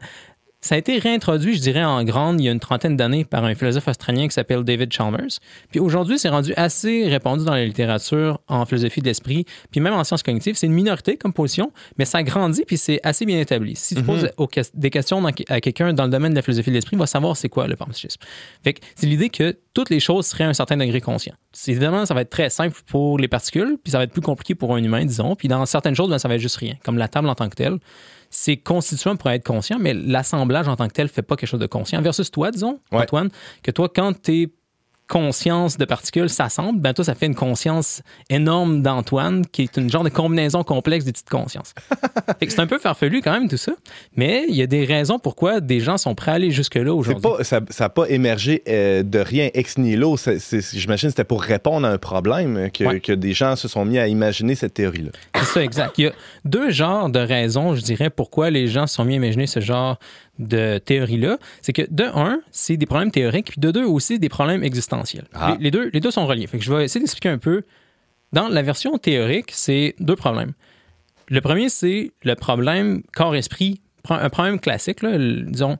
ça 0.64 0.77
a 0.77 0.79
été 0.79 0.98
réintroduit, 0.98 1.55
je 1.57 1.61
dirais, 1.61 1.85
en 1.85 2.03
grande 2.05 2.40
il 2.40 2.44
y 2.44 2.48
a 2.48 2.53
une 2.53 2.59
trentaine 2.59 2.96
d'années 2.96 3.27
par 3.27 3.44
un 3.44 3.55
philosophe 3.55 3.87
australien 3.87 4.27
qui 4.27 4.33
s'appelle 4.33 4.64
David 4.64 4.90
Chalmers. 4.92 5.38
Puis 5.70 5.79
aujourd'hui, 5.79 6.18
c'est 6.18 6.31
rendu 6.31 6.55
assez 6.57 7.07
répandu 7.07 7.44
dans 7.44 7.53
la 7.53 7.66
littérature 7.66 8.40
en 8.48 8.64
philosophie 8.64 9.00
de 9.00 9.07
l'esprit, 9.07 9.44
puis 9.70 9.81
même 9.81 9.92
en 9.92 10.03
sciences 10.05 10.22
cognitives. 10.22 10.55
C'est 10.57 10.66
une 10.66 10.72
minorité 10.72 11.18
comme 11.18 11.35
position, 11.35 11.70
mais 11.98 12.07
ça 12.07 12.22
grandit, 12.22 12.64
puis 12.66 12.79
c'est 12.79 12.98
assez 13.03 13.27
bien 13.27 13.38
établi. 13.40 13.77
Si 13.77 13.94
tu 13.94 14.00
Mhm. 14.00 14.07
poses 14.07 14.31
aux 14.38 14.48
des 14.72 14.88
questions 14.90 15.20
dans- 15.20 15.29
à 15.48 15.61
quelqu'un 15.61 15.92
dans 15.92 16.05
le 16.05 16.11
domaine 16.11 16.31
de 16.33 16.37
la 16.37 16.42
philosophie 16.42 16.70
de 16.70 16.74
l'esprit, 16.77 16.96
il 16.96 16.98
va 16.98 17.07
savoir 17.07 17.37
c'est 17.37 17.50
quoi 17.50 17.66
le 17.66 17.77
panpsychisme. 17.77 18.20
Fait 18.62 18.74
c'est 18.94 19.07
l'idée 19.07 19.29
que 19.29 19.57
toutes 19.74 19.90
les 19.90 20.00
choses 20.00 20.24
seraient 20.27 20.44
à 20.44 20.48
un 20.48 20.55
certain 20.55 20.79
degré 20.79 21.00
conscient. 21.03 21.35
Évidemment, 21.66 22.07
ça 22.07 22.14
va 22.14 22.22
être 22.22 22.31
très 22.31 22.48
simple 22.48 22.81
pour 22.87 23.18
les 23.18 23.29
particules, 23.29 23.77
puis 23.83 23.90
ça 23.90 23.98
va 23.98 24.05
être 24.05 24.12
plus 24.12 24.22
compliqué 24.22 24.55
pour 24.55 24.74
un 24.74 24.83
humain, 24.83 25.05
disons. 25.05 25.37
Puis 25.37 25.48
dans 25.48 25.66
certaines 25.66 25.94
choses, 25.94 26.09
ben, 26.09 26.18
ça 26.18 26.29
va 26.29 26.37
être 26.37 26.40
juste 26.40 26.57
rien, 26.57 26.74
comme 26.85 26.96
la 26.96 27.09
table 27.09 27.29
en 27.29 27.35
tant 27.35 27.48
que 27.50 27.55
telle 27.57 27.79
c'est 28.37 28.57
constituant 28.57 29.14
pour 29.14 29.31
être 29.31 29.44
conscient, 29.47 29.79
mais 29.79 29.94
l'assemblage 29.94 30.66
en 30.66 30.75
tant 30.75 30.88
que 30.88 30.92
tel 30.92 31.09
fait 31.09 31.23
pas 31.23 31.37
quelque 31.37 31.49
chose 31.49 31.61
de 31.61 31.66
conscient. 31.66 32.03
Versus 32.03 32.31
toi, 32.33 32.51
disons, 32.51 32.81
Ouais. 32.90 33.03
Antoine, 33.03 33.29
que 33.62 33.70
toi, 33.70 33.88
quand 33.94 34.20
tes 34.20 34.53
consciences 35.09 35.77
de 35.77 35.85
particules 35.85 36.29
s'assemblent, 36.31 36.81
ben 36.81 36.93
toi, 36.95 37.05
ça 37.05 37.14
fait 37.14 37.27
une 37.27 37.35
conscience 37.35 38.03
énorme 38.31 38.83
d'Antoine, 38.83 39.45
qui 39.47 39.62
est 39.62 39.77
une 39.77 39.90
genre 39.90 40.03
de 40.05 40.09
combinaison 40.09 40.62
complexe 40.64 41.05
des 41.05 41.12
petites 41.12 41.29
consciences. 41.29 41.75
C'est 42.49 42.61
un 42.61 42.67
peu 42.67 42.79
farfelu 42.79 43.21
quand 43.23 43.33
même 43.33 43.49
tout 43.49 43.57
ça, 43.57 43.73
mais 44.17 44.45
il 44.49 44.55
y 44.55 44.62
a 44.62 44.67
des 44.67 44.85
raisons 44.85 45.19
pourquoi 45.19 45.61
des 45.61 45.81
gens 45.81 45.99
sont 45.99 46.14
prêts 46.14 46.31
à 46.31 46.35
aller 46.35 46.51
jusque-là 46.51 46.95
aujourd'hui. 46.95 47.23
ça 47.43 47.61
n'a 47.81 47.88
pas 47.88 48.07
émergé 48.09 48.62
euh, 48.69 49.03
de 49.03 49.19
rien 49.19 49.51
ex 49.55 49.77
nihilo. 49.79 50.17
J'imagine 50.17 51.09
que 51.09 51.12
c'était 51.12 51.25
pour 51.25 51.43
répondre 51.43 51.87
à 51.87 51.90
un 51.90 51.99
problème 51.99 52.71
que, 52.73 52.85
Ouais. 52.85 53.01
que 53.01 53.12
des 53.12 53.33
gens 53.33 53.57
se 53.57 53.69
sont 53.69 53.85
mis 53.85 53.99
à 53.99 54.07
imaginer 54.09 54.55
cette 54.55 54.75
théorie-là. 54.75 55.11
C'est 55.37 55.45
ça, 55.45 55.62
exact. 55.64 55.99
Il 55.99 56.05
y 56.05 56.09
a 56.09 56.12
deux 56.45 56.71
genres 56.71 57.09
de 57.11 57.19
raisons, 57.19 57.75
je 57.75 57.81
dirais, 57.83 58.11
pourquoi 58.11 58.51
les 58.51 58.69
gens 58.69 58.87
se 58.87 58.95
sont 58.97 59.05
mis 59.05 59.14
à 59.14 59.17
imaginer 59.17 59.47
ce 59.47 59.61
genre 59.61 59.99
de 60.38 60.79
théorie-là. 60.79 61.38
C'est 61.62 61.73
que, 61.73 61.83
de 61.90 62.05
un, 62.05 62.40
c'est 62.51 62.77
des 62.77 62.87
problèmes 62.87 63.11
théoriques, 63.11 63.51
puis 63.53 63.61
de 63.61 63.70
deux, 63.70 63.85
aussi 63.85 64.18
des 64.18 64.29
problèmes 64.29 64.64
existentiels. 64.64 65.27
Ah. 65.35 65.57
Les, 65.59 65.64
les 65.64 65.70
deux, 65.70 65.90
les 65.92 66.01
deux 66.01 66.11
sont 66.11 66.27
reliés. 66.27 66.47
Fait 66.47 66.59
que 66.59 66.64
je 66.64 66.73
vais 66.73 66.85
essayer 66.85 67.01
d'expliquer 67.01 67.29
un 67.29 67.38
peu. 67.38 67.62
Dans 68.33 68.49
la 68.49 68.62
version 68.62 68.99
théorique, 68.99 69.51
c'est 69.53 69.94
deux 70.01 70.16
problèmes. 70.16 70.53
Le 71.29 71.40
premier, 71.40 71.68
c'est 71.68 72.11
le 72.23 72.35
problème 72.35 73.03
corps-esprit, 73.14 73.81
un 74.09 74.29
problème 74.29 74.59
classique, 74.59 75.03
là, 75.03 75.16
disons. 75.16 75.79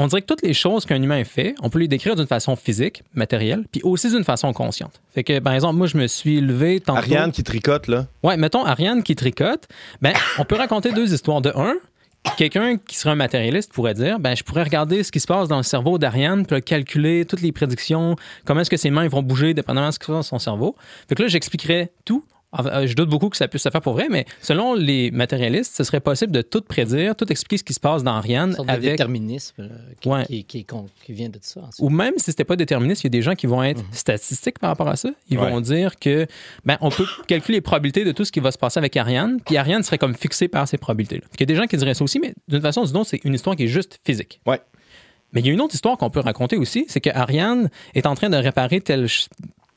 On 0.00 0.06
dirait 0.06 0.22
que 0.22 0.26
toutes 0.26 0.42
les 0.42 0.54
choses 0.54 0.86
qu'un 0.86 1.02
humain 1.02 1.24
fait, 1.24 1.56
on 1.60 1.70
peut 1.70 1.80
les 1.80 1.88
décrire 1.88 2.14
d'une 2.14 2.28
façon 2.28 2.54
physique, 2.54 3.02
matérielle, 3.14 3.64
puis 3.72 3.80
aussi 3.82 4.08
d'une 4.08 4.22
façon 4.22 4.52
consciente. 4.52 5.00
Fait 5.12 5.24
que, 5.24 5.40
par 5.40 5.54
exemple, 5.54 5.74
moi, 5.74 5.88
je 5.88 5.98
me 5.98 6.06
suis 6.06 6.40
levé 6.40 6.78
tantôt... 6.78 6.98
Ariane 6.98 7.32
qui 7.32 7.42
tricote, 7.42 7.88
là. 7.88 8.06
Ouais, 8.22 8.36
mettons 8.36 8.64
Ariane 8.64 9.02
qui 9.02 9.16
tricote. 9.16 9.66
Ben, 10.00 10.14
on 10.38 10.44
peut 10.44 10.54
raconter 10.54 10.92
deux 10.92 11.12
histoires. 11.12 11.40
De 11.40 11.50
un, 11.56 11.74
quelqu'un 12.36 12.76
qui 12.76 12.96
serait 12.96 13.10
un 13.10 13.16
matérialiste 13.16 13.72
pourrait 13.72 13.94
dire 13.94 14.18
ben, 14.18 14.36
je 14.36 14.42
pourrais 14.42 14.62
regarder 14.62 15.02
ce 15.02 15.12
qui 15.12 15.20
se 15.20 15.26
passe 15.26 15.48
dans 15.48 15.56
le 15.56 15.62
cerveau 15.62 15.98
d'Ariane, 15.98 16.46
puis 16.46 16.62
calculer 16.62 17.24
toutes 17.24 17.42
les 17.42 17.52
prédictions, 17.52 18.16
comment 18.44 18.60
est-ce 18.60 18.70
que 18.70 18.76
ses 18.76 18.90
mains 18.90 19.08
vont 19.08 19.22
bouger 19.22 19.54
dépendamment 19.54 19.88
de 19.88 19.92
ce 19.92 19.98
qui 19.98 20.06
se 20.06 20.12
passe 20.12 20.16
dans 20.16 20.22
son 20.22 20.38
cerveau. 20.38 20.76
Fait 21.08 21.18
là, 21.18 21.28
j'expliquerais 21.28 21.92
tout. 22.04 22.24
Enfin, 22.50 22.70
euh, 22.70 22.86
je 22.86 22.94
doute 22.94 23.10
beaucoup 23.10 23.28
que 23.28 23.36
ça 23.36 23.46
puisse 23.46 23.62
se 23.62 23.68
faire 23.68 23.82
pour 23.82 23.92
vrai, 23.92 24.06
mais 24.10 24.24
selon 24.40 24.72
les 24.72 25.10
matérialistes, 25.10 25.76
ce 25.76 25.84
serait 25.84 26.00
possible 26.00 26.32
de 26.32 26.40
tout 26.40 26.62
prédire, 26.62 27.14
tout 27.14 27.30
expliquer 27.30 27.58
ce 27.58 27.64
qui 27.64 27.74
se 27.74 27.80
passe 27.80 28.02
dans 28.02 28.12
Ariane 28.14 28.50
Une 28.50 28.56
sorte 28.56 28.68
de 28.68 28.72
avec 28.72 28.90
déterminisme 28.92 29.62
là, 29.64 29.68
qui, 30.00 30.08
Ouais. 30.08 30.24
qui, 30.24 30.44
qui- 30.44 30.64
qu'on- 30.64 30.86
qui 31.04 31.12
vient 31.12 31.28
de 31.28 31.38
ça. 31.42 31.60
en 31.60 31.66
fait. 31.70 31.82
ou 31.82 31.90
même 31.90 32.14
si 32.16 32.24
c'était 32.24 32.44
pas 32.44 32.56
déterministe, 32.56 33.02
il 33.02 33.06
y 33.06 33.08
a 33.08 33.10
des 33.10 33.20
gens 33.20 33.34
qui 33.34 33.46
vont 33.46 33.62
être 33.62 33.82
statistiques 33.92 34.58
par 34.58 34.70
rapport 34.70 34.88
à 34.88 34.96
ça. 34.96 35.10
Ils 35.28 35.38
Ouais. 35.38 35.50
vont 35.50 35.60
dire 35.60 35.96
que 35.98 36.26
ben, 36.64 36.78
on 36.80 36.88
peut 36.90 37.04
calculer 37.26 37.58
les 37.58 37.60
probabilités 37.60 38.04
de 38.04 38.12
tout 38.12 38.24
ce 38.24 38.32
qui 38.32 38.40
va 38.40 38.50
se 38.50 38.56
passer 38.58 38.78
avec 38.78 38.96
Ariane, 38.96 39.40
puis 39.44 39.58
Ariane 39.58 39.82
serait 39.82 39.98
comme 39.98 40.14
fixée 40.14 40.48
par 40.48 40.66
ces 40.66 40.78
probabilités-là. 40.78 41.26
Il 41.34 41.40
y 41.40 41.42
a 41.42 41.46
des 41.46 41.54
gens 41.54 41.66
qui 41.66 41.76
diraient 41.76 41.92
ça 41.92 42.02
aussi, 42.04 42.18
mais 42.18 42.32
d'une 42.48 42.62
façon 42.62 42.80
ou 42.80 42.86
d'une 42.86 42.96
autre, 42.96 43.10
c'est 43.10 43.20
une 43.24 43.34
histoire 43.34 43.56
qui 43.56 43.64
est 43.64 43.68
juste 43.68 44.00
physique. 44.06 44.40
Ouais. 44.46 44.60
Mais 45.34 45.40
il 45.40 45.46
y 45.46 45.50
a 45.50 45.52
une 45.52 45.60
autre 45.60 45.74
histoire 45.74 45.98
qu'on 45.98 46.08
peut 46.08 46.20
raconter 46.20 46.56
aussi, 46.56 46.86
c'est 46.88 47.00
que 47.02 47.10
Ariane 47.10 47.68
est 47.94 48.06
en 48.06 48.14
train 48.14 48.30
de 48.30 48.36
réparer 48.38 48.80
tel 48.80 49.06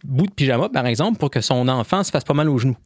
bout 0.04 0.28
de 0.28 0.32
pyjama, 0.32 0.70
par 0.70 0.86
exemple, 0.86 1.18
pour 1.18 1.30
que 1.30 1.42
son 1.42 1.68
enfant 1.68 2.04
se 2.04 2.12
fasse 2.12 2.24
pas 2.24 2.34
mal 2.34 2.50
aux 2.50 2.58
genoux. 2.58 2.78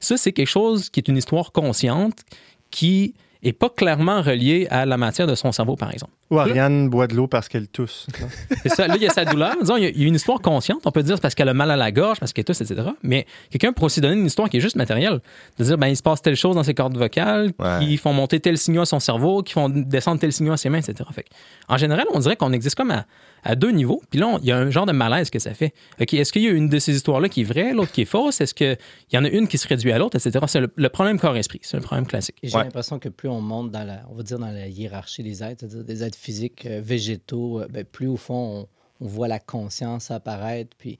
Ça, 0.00 0.16
c'est 0.16 0.32
quelque 0.32 0.48
chose 0.48 0.90
qui 0.90 1.00
est 1.00 1.08
une 1.08 1.16
histoire 1.16 1.52
consciente 1.52 2.20
qui 2.70 3.14
est 3.44 3.52
pas 3.52 3.68
clairement 3.68 4.22
relié 4.22 4.68
à 4.70 4.86
la 4.86 4.96
matière 4.96 5.26
de 5.26 5.34
son 5.34 5.50
cerveau, 5.50 5.74
par 5.74 5.92
exemple. 5.92 6.12
Ou 6.30 6.38
Ariane 6.38 6.88
boit 6.88 7.08
de 7.08 7.14
l'eau 7.16 7.26
parce 7.26 7.48
qu'elle 7.48 7.66
tousse. 7.66 8.06
C'est 8.62 8.68
ça? 8.68 8.86
Là, 8.86 8.94
il 8.96 9.02
y 9.02 9.06
a 9.06 9.10
sa 9.10 9.24
douleur. 9.24 9.56
Disons, 9.60 9.76
il 9.76 9.82
y 9.82 9.86
a- 9.86 9.90
il 9.90 10.00
y 10.00 10.04
a 10.04 10.06
une 10.06 10.14
histoire 10.14 10.40
consciente. 10.40 10.80
On 10.86 10.92
peut 10.92 11.02
dire 11.02 11.16
c'est 11.16 11.20
parce 11.22 11.34
qu'elle 11.34 11.48
a 11.48 11.54
mal 11.54 11.70
à 11.72 11.76
la 11.76 11.90
gorge, 11.90 12.20
parce 12.20 12.32
qu'elle 12.32 12.44
tousse, 12.44 12.60
etc. 12.60 12.82
Mais 13.02 13.26
quelqu'un 13.50 13.72
pourrait 13.72 13.86
aussi 13.86 14.00
donner 14.00 14.14
une 14.14 14.26
histoire 14.26 14.48
qui 14.48 14.58
est 14.58 14.60
juste 14.60 14.76
matérielle. 14.76 15.20
De 15.58 15.64
dire, 15.64 15.76
ben, 15.76 15.88
il 15.88 15.96
se 15.96 16.02
passe 16.04 16.22
telle 16.22 16.36
chose 16.36 16.54
dans 16.54 16.62
ses 16.62 16.72
cordes 16.72 16.96
vocales, 16.96 17.50
Ouais. 17.58 17.80
qui 17.84 17.96
font 17.96 18.12
monter 18.12 18.38
tel 18.38 18.56
signal 18.58 18.82
à 18.82 18.86
son 18.86 19.00
cerveau, 19.00 19.42
qui 19.42 19.52
font 19.54 19.68
descendre 19.68 20.20
tel 20.20 20.32
signal 20.32 20.54
à 20.54 20.56
ses 20.56 20.68
mains, 20.68 20.78
etc. 20.78 21.08
Fait 21.12 21.24
que, 21.24 21.28
en 21.68 21.76
général, 21.76 22.06
on 22.14 22.20
dirait 22.20 22.36
qu'on 22.36 22.52
existe 22.52 22.76
comme 22.76 22.92
à, 22.92 23.06
à 23.42 23.54
deux 23.56 23.70
niveaux. 23.70 24.02
Puis 24.10 24.20
là, 24.20 24.38
il 24.42 24.48
y 24.48 24.52
a 24.52 24.58
un 24.58 24.70
genre 24.70 24.86
de 24.86 24.92
malaise 24.92 25.30
que 25.30 25.38
ça 25.38 25.52
fait. 25.54 25.72
OK, 26.00 26.14
est-ce 26.14 26.32
qu'il 26.32 26.42
y 26.42 26.48
a 26.48 26.50
une 26.52 26.68
de 26.68 26.78
ces 26.78 26.94
histoires-là 26.94 27.28
qui 27.28 27.40
est 27.40 27.44
vraie, 27.44 27.72
l'autre 27.72 27.92
qui 27.92 28.02
est 28.02 28.06
fausse? 28.06 28.40
Est-ce 28.40 28.54
qu'il 28.54 28.76
y 29.12 29.18
en 29.18 29.24
a 29.24 29.28
une 29.28 29.48
qui 29.48 29.58
se 29.58 29.66
réduit 29.66 29.90
à 29.92 29.98
l'autre, 29.98 30.16
etc. 30.16 30.44
C'est 30.48 30.60
le, 30.60 30.72
le 30.74 30.88
problème 30.88 31.18
corps-esprit. 31.18 31.60
C'est 31.62 31.76
un 31.76 31.80
problème 31.80 32.06
classique. 32.06 32.36
J'ai 32.42 32.56
Ouais. 32.56 32.64
l'impression 32.64 32.98
que 32.98 33.08
plus 33.08 33.28
on 33.28 33.40
monte 33.40 33.70
dans 33.72 33.84
la, 33.84 34.02
on 34.10 34.14
va 34.14 34.22
dire 34.22 34.38
dans 34.38 34.50
la 34.50 34.68
hiérarchie 34.68 35.22
des 35.22 35.42
êtres, 35.42 35.60
c'est-à-dire 35.60 35.84
des 35.84 36.04
êtres 36.04 36.18
physiques, 36.18 36.66
euh, 36.66 36.80
végétaux, 36.82 37.60
euh, 37.60 37.66
ben, 37.68 37.84
plus 37.84 38.06
au 38.08 38.16
fond 38.16 38.66
on, 39.00 39.04
on 39.04 39.08
voit 39.08 39.28
la 39.28 39.38
conscience 39.40 40.10
apparaître, 40.10 40.76
puis 40.78 40.98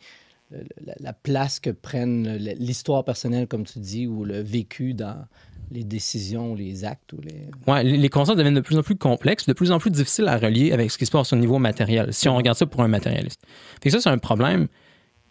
euh, 0.53 0.63
la, 0.85 0.95
la 0.99 1.13
place 1.13 1.61
que 1.61 1.71
prennent 1.71 2.37
l'histoire 2.37 3.05
personnelle, 3.05 3.47
comme 3.47 3.65
tu 3.65 3.79
dis, 3.79 4.07
ou 4.07 4.25
le 4.25 4.41
vécu 4.41 4.95
dans 4.95 5.25
les 5.73 5.85
décisions, 5.85 6.55
les 6.55 6.85
actes, 6.85 7.13
ou 7.13 7.21
les. 7.21 7.49
Ouais, 7.67 7.83
les 7.83 7.97
les 7.97 8.09
consciences 8.09 8.37
deviennent 8.37 8.55
de 8.55 8.61
plus 8.61 8.77
en 8.77 8.83
plus 8.83 8.97
complexes, 8.97 9.47
de 9.47 9.53
plus 9.53 9.71
en 9.73 9.79
plus 9.79 9.91
difficiles 9.91 10.29
à 10.29 10.37
relier 10.37 10.73
avec 10.73 10.91
ce 10.91 10.99
qui 10.99 11.07
se 11.07 11.11
passe 11.11 11.33
au 11.33 11.37
niveau 11.37 11.59
matériel, 11.59 12.13
si 12.13 12.29
on 12.29 12.37
regarde 12.37 12.59
ça 12.59 12.67
pour 12.67 12.83
un 12.83 12.89
matérialiste. 12.89 13.41
Fait 13.83 13.89
que 13.89 13.91
ça, 13.91 14.01
c'est 14.01 14.11
un 14.11 14.19
problème 14.19 14.69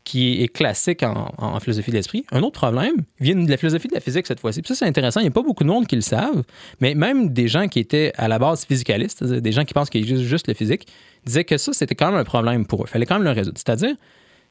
qui 0.04 0.42
est 0.42 0.48
classique 0.48 1.04
en, 1.04 1.32
en 1.38 1.60
philosophie 1.60 1.92
de 1.92 1.96
l'esprit. 1.98 2.26
Un 2.32 2.42
autre 2.42 2.60
problème 2.60 2.96
vient 3.20 3.36
de 3.36 3.50
la 3.50 3.58
philosophie 3.58 3.88
de 3.88 3.94
la 3.94 4.00
physique 4.00 4.26
cette 4.26 4.40
fois-ci. 4.40 4.62
Puis 4.62 4.70
ça, 4.70 4.76
c'est 4.76 4.86
intéressant. 4.86 5.20
Il 5.20 5.24
n'y 5.24 5.30
a 5.30 5.32
pas 5.32 5.44
beaucoup 5.44 5.64
de 5.64 5.70
monde 5.70 5.86
qui 5.86 5.96
le 5.96 6.02
savent, 6.02 6.44
mais 6.80 6.96
même 6.96 7.30
des 7.30 7.48
gens 7.48 7.68
qui 7.68 7.80
étaient 7.80 8.12
à 8.18 8.28
la 8.28 8.40
base 8.40 8.66
physicalistes, 8.66 9.24
des 9.24 9.52
gens 9.52 9.64
qui 9.64 9.74
pensent 9.76 9.92
qu'il 9.92 10.02
y 10.02 10.04
a 10.04 10.08
juste, 10.08 10.28
juste 10.28 10.48
le 10.48 10.56
physique, 10.56 10.88
disaient 11.26 11.44
que 11.44 11.58
ça, 11.58 11.72
c'était 11.74 11.94
quand 11.94 12.08
même 12.08 12.20
un 12.20 12.24
problème 12.24 12.66
pour 12.66 12.82
eux. 12.82 12.86
Il 12.88 12.92
fallait 12.92 13.06
quand 13.06 13.16
même 13.16 13.24
le 13.24 13.32
résoudre. 13.32 13.58
C'est-à-dire, 13.58 13.96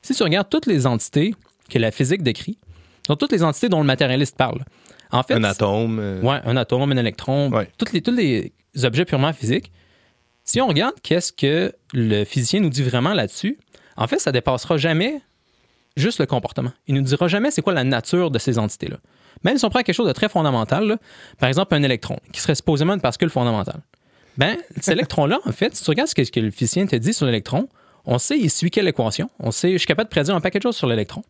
si 0.02 0.14
tu 0.14 0.22
regardes 0.22 0.48
toutes 0.48 0.66
les 0.66 0.86
entités 0.86 1.34
que 1.68 1.78
la 1.78 1.90
physique 1.90 2.22
décrit, 2.22 2.58
sont 3.06 3.16
toutes 3.16 3.32
les 3.32 3.42
entités 3.42 3.68
dont 3.68 3.80
le 3.80 3.86
matérialiste 3.86 4.36
parle. 4.36 4.64
En 5.12 5.22
fait, 5.22 5.34
Un 5.34 5.44
atome. 5.44 5.98
euh, 6.00 6.20
Ouais, 6.22 6.40
un 6.44 6.56
atome, 6.56 6.92
un 6.92 6.96
électron, 6.96 7.50
Ouais. 7.50 7.68
tous, 7.78 8.10
les, 8.10 8.52
objets 8.84 9.04
purement 9.04 9.32
physiques. 9.32 9.72
Si 10.44 10.60
on 10.60 10.66
regarde 10.68 10.94
qu'est-ce 11.02 11.32
que 11.32 11.72
le 11.92 12.24
physicien 12.24 12.60
nous 12.60 12.70
dit 12.70 12.82
vraiment 12.82 13.12
là-dessus, 13.12 13.58
en 13.96 14.06
fait, 14.06 14.18
ça 14.18 14.32
dépassera 14.32 14.76
jamais 14.76 15.20
juste 15.96 16.18
le 16.20 16.26
comportement. 16.26 16.72
Il 16.86 16.94
nous 16.94 17.02
dira 17.02 17.28
jamais 17.28 17.50
c'est 17.50 17.62
quoi 17.62 17.72
la 17.72 17.84
nature 17.84 18.30
de 18.30 18.38
ces 18.38 18.58
entités-là. 18.58 18.96
Même 19.44 19.58
si 19.58 19.64
on 19.64 19.70
prend 19.70 19.80
quelque 19.82 19.94
chose 19.94 20.06
de 20.08 20.12
très 20.12 20.28
fondamental, 20.28 20.86
là, 20.86 20.96
par 21.38 21.48
exemple 21.48 21.74
un 21.74 21.82
électron, 21.82 22.18
qui 22.32 22.40
serait 22.40 22.54
supposément 22.54 22.94
une 22.94 23.00
particule 23.00 23.30
fondamentale. 23.30 23.80
Ben, 24.38 24.56
cet 24.76 24.88
électron-là, 24.94 25.40
en 25.44 25.52
fait, 25.52 25.74
si 25.76 25.82
tu 25.84 25.90
regardes 25.90 26.08
ce 26.08 26.14
que, 26.14 26.24
ce 26.24 26.30
que 26.30 26.40
le 26.40 26.50
physicien 26.50 26.86
te 26.86 26.96
dit 26.96 27.12
sur 27.12 27.26
l'électron, 27.26 27.68
on 28.06 28.18
sait 28.18 28.38
il 28.38 28.50
suit 28.50 28.70
quelle 28.70 28.88
équation. 28.88 29.28
On 29.38 29.50
sait, 29.50 29.72
je 29.72 29.78
suis 29.78 29.86
capable 29.86 30.08
de 30.08 30.10
prédire 30.12 30.34
un 30.34 30.40
paquet 30.40 30.58
de 30.58 30.62
choses 30.62 30.76
sur 30.76 30.86
l'électron. 30.86 31.22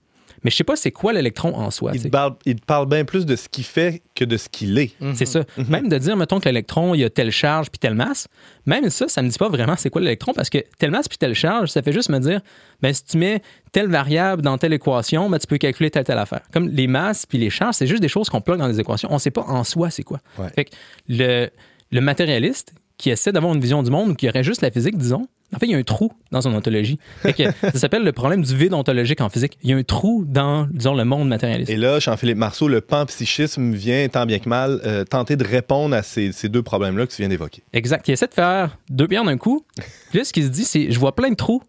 Mais 0.44 0.50
je 0.50 0.56
sais 0.56 0.64
pas 0.64 0.76
c'est 0.76 0.90
quoi 0.90 1.12
l'électron 1.12 1.54
en 1.54 1.70
soi. 1.70 1.92
Il 1.94 2.02
te, 2.02 2.08
parle, 2.08 2.34
il 2.46 2.56
te 2.56 2.64
parle 2.64 2.88
bien 2.88 3.04
plus 3.04 3.26
de 3.26 3.36
ce 3.36 3.48
qu'il 3.48 3.64
fait 3.64 4.02
que 4.14 4.24
de 4.24 4.36
ce 4.36 4.48
qu'il 4.48 4.78
est. 4.78 4.92
C'est 5.14 5.26
ça. 5.26 5.44
Même 5.68 5.88
de 5.88 5.98
dire, 5.98 6.16
mettons 6.16 6.40
que 6.40 6.46
l'électron, 6.46 6.94
il 6.94 7.00
y 7.00 7.04
a 7.04 7.10
telle 7.10 7.30
charge 7.30 7.70
puis 7.70 7.78
telle 7.78 7.94
masse, 7.94 8.28
même 8.66 8.88
ça, 8.90 9.08
ça 9.08 9.22
me 9.22 9.28
dit 9.28 9.38
pas 9.38 9.48
vraiment 9.48 9.76
c'est 9.76 9.90
quoi 9.90 10.00
l'électron 10.00 10.32
parce 10.32 10.50
que 10.50 10.58
telle 10.78 10.90
masse 10.90 11.08
puis 11.08 11.18
telle 11.18 11.34
charge, 11.34 11.70
ça 11.70 11.82
fait 11.82 11.92
juste 11.92 12.08
me 12.08 12.18
dire, 12.18 12.40
ben, 12.80 12.92
si 12.92 13.04
tu 13.04 13.18
mets 13.18 13.42
telle 13.72 13.88
variable 13.88 14.42
dans 14.42 14.58
telle 14.58 14.72
équation, 14.72 15.28
ben, 15.28 15.38
tu 15.38 15.46
peux 15.46 15.58
calculer 15.58 15.90
telle, 15.90 16.04
telle 16.04 16.18
affaire. 16.18 16.42
Comme 16.52 16.68
les 16.68 16.86
masses 16.86 17.26
puis 17.26 17.38
les 17.38 17.50
charges, 17.50 17.74
c'est 17.74 17.86
juste 17.86 18.02
des 18.02 18.08
choses 18.08 18.28
qu'on 18.28 18.40
plug 18.40 18.58
dans 18.58 18.68
les 18.68 18.80
équations. 18.80 19.08
On 19.12 19.18
sait 19.18 19.30
pas 19.30 19.42
en 19.42 19.64
soi 19.64 19.90
c'est 19.90 20.02
quoi. 20.02 20.18
Ouais. 20.38 20.48
Fait 20.54 20.64
que 20.64 20.70
le, 21.08 21.48
le 21.90 22.00
matérialiste 22.00 22.72
qui 23.00 23.10
essaie 23.10 23.32
d'avoir 23.32 23.54
une 23.54 23.60
vision 23.60 23.82
du 23.82 23.90
monde 23.90 24.16
qui 24.16 24.28
aurait 24.28 24.44
juste 24.44 24.60
la 24.60 24.70
physique, 24.70 24.96
disons, 24.96 25.26
en 25.54 25.58
fait, 25.58 25.66
il 25.66 25.72
y 25.72 25.74
a 25.74 25.78
un 25.78 25.82
trou 25.82 26.12
dans 26.30 26.42
son 26.42 26.54
ontologie. 26.54 26.98
Fait 27.22 27.32
que 27.32 27.42
ça 27.62 27.78
s'appelle 27.78 28.04
le 28.04 28.12
problème 28.12 28.42
du 28.42 28.54
vide 28.54 28.74
ontologique 28.74 29.20
en 29.20 29.28
physique. 29.30 29.58
Il 29.62 29.70
y 29.70 29.72
a 29.72 29.76
un 29.76 29.82
trou 29.82 30.24
dans, 30.26 30.68
disons, 30.70 30.94
le 30.94 31.04
monde 31.04 31.28
matérialiste. 31.28 31.70
Et 31.70 31.76
là, 31.76 31.98
Jean-Philippe 31.98 32.36
Marceau, 32.36 32.68
le 32.68 32.80
panpsychisme 32.80 33.72
vient, 33.72 34.06
tant 34.08 34.26
bien 34.26 34.38
que 34.38 34.48
mal, 34.48 34.80
euh, 34.84 35.04
tenter 35.04 35.36
de 35.36 35.44
répondre 35.44 35.96
à 35.96 36.02
ces, 36.02 36.30
ces 36.32 36.48
deux 36.48 36.62
problèmes-là 36.62 37.06
que 37.06 37.12
tu 37.12 37.22
viens 37.22 37.28
d'évoquer. 37.28 37.62
Exact. 37.72 38.06
Il 38.06 38.12
essaie 38.12 38.28
de 38.28 38.34
faire 38.34 38.76
deux 38.90 39.08
pierres 39.08 39.24
d'un 39.24 39.38
coup. 39.38 39.64
Puis 40.10 40.18
là, 40.18 40.24
ce 40.24 40.32
qu'il 40.32 40.44
se 40.44 40.50
dit, 40.50 40.64
c'est 40.64 40.92
je 40.92 40.98
vois 40.98 41.16
plein 41.16 41.30
de 41.30 41.36
trous 41.36 41.62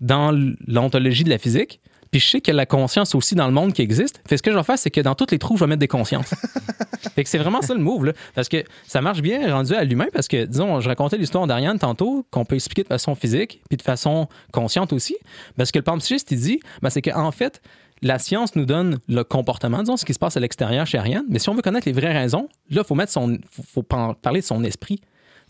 dans 0.00 0.36
l'ontologie 0.66 1.24
de 1.24 1.30
la 1.30 1.38
physique. 1.38 1.80
Puis 2.12 2.20
je 2.20 2.26
sais 2.28 2.40
qu'il 2.42 2.52
y 2.52 2.56
a 2.56 2.58
la 2.58 2.66
conscience 2.66 3.14
aussi 3.14 3.34
dans 3.34 3.46
le 3.46 3.54
monde 3.54 3.72
qui 3.72 3.80
existe. 3.80 4.20
Fait 4.28 4.36
ce 4.36 4.42
que 4.42 4.52
je 4.52 4.56
vais 4.56 4.62
faire, 4.62 4.78
c'est 4.78 4.90
que 4.90 5.00
dans 5.00 5.14
tous 5.14 5.30
les 5.30 5.38
trous, 5.38 5.56
je 5.56 5.64
vais 5.64 5.68
mettre 5.68 5.80
des 5.80 5.88
consciences. 5.88 6.34
fait 7.14 7.24
que 7.24 7.28
c'est 7.30 7.38
vraiment 7.38 7.62
ça 7.62 7.72
le 7.72 7.80
move, 7.80 8.04
là. 8.04 8.12
Parce 8.34 8.50
que 8.50 8.62
ça 8.86 9.00
marche 9.00 9.22
bien 9.22 9.50
rendu 9.50 9.74
à 9.74 9.82
l'humain, 9.82 10.08
parce 10.12 10.28
que, 10.28 10.44
disons, 10.44 10.82
je 10.82 10.88
racontais 10.90 11.16
l'histoire 11.16 11.46
d'Ariane 11.46 11.78
tantôt, 11.78 12.26
qu'on 12.30 12.44
peut 12.44 12.56
expliquer 12.56 12.82
de 12.82 12.88
façon 12.88 13.14
physique, 13.14 13.62
puis 13.70 13.78
de 13.78 13.82
façon 13.82 14.28
consciente 14.52 14.92
aussi. 14.92 15.16
Parce 15.56 15.72
que 15.72 15.78
le 15.78 15.84
panpsychiste, 15.84 16.30
il 16.32 16.38
dit, 16.40 16.60
ben, 16.82 16.90
c'est 16.90 17.00
qu'en 17.00 17.30
fait, 17.30 17.62
la 18.02 18.18
science 18.18 18.56
nous 18.56 18.66
donne 18.66 18.98
le 19.08 19.24
comportement, 19.24 19.78
disons, 19.78 19.96
ce 19.96 20.04
qui 20.04 20.12
se 20.12 20.18
passe 20.18 20.36
à 20.36 20.40
l'extérieur 20.40 20.86
chez 20.86 20.98
Ariane. 20.98 21.24
Mais 21.30 21.38
si 21.38 21.48
on 21.48 21.54
veut 21.54 21.62
connaître 21.62 21.88
les 21.88 21.94
vraies 21.94 22.12
raisons, 22.12 22.46
là, 22.68 22.82
il 22.82 22.86
faut 22.86 22.94
mettre 22.94 23.12
son, 23.12 23.38
faut, 23.50 23.62
faut 23.62 23.82
par- 23.82 24.16
parler 24.16 24.40
de 24.40 24.46
son 24.46 24.64
esprit. 24.64 25.00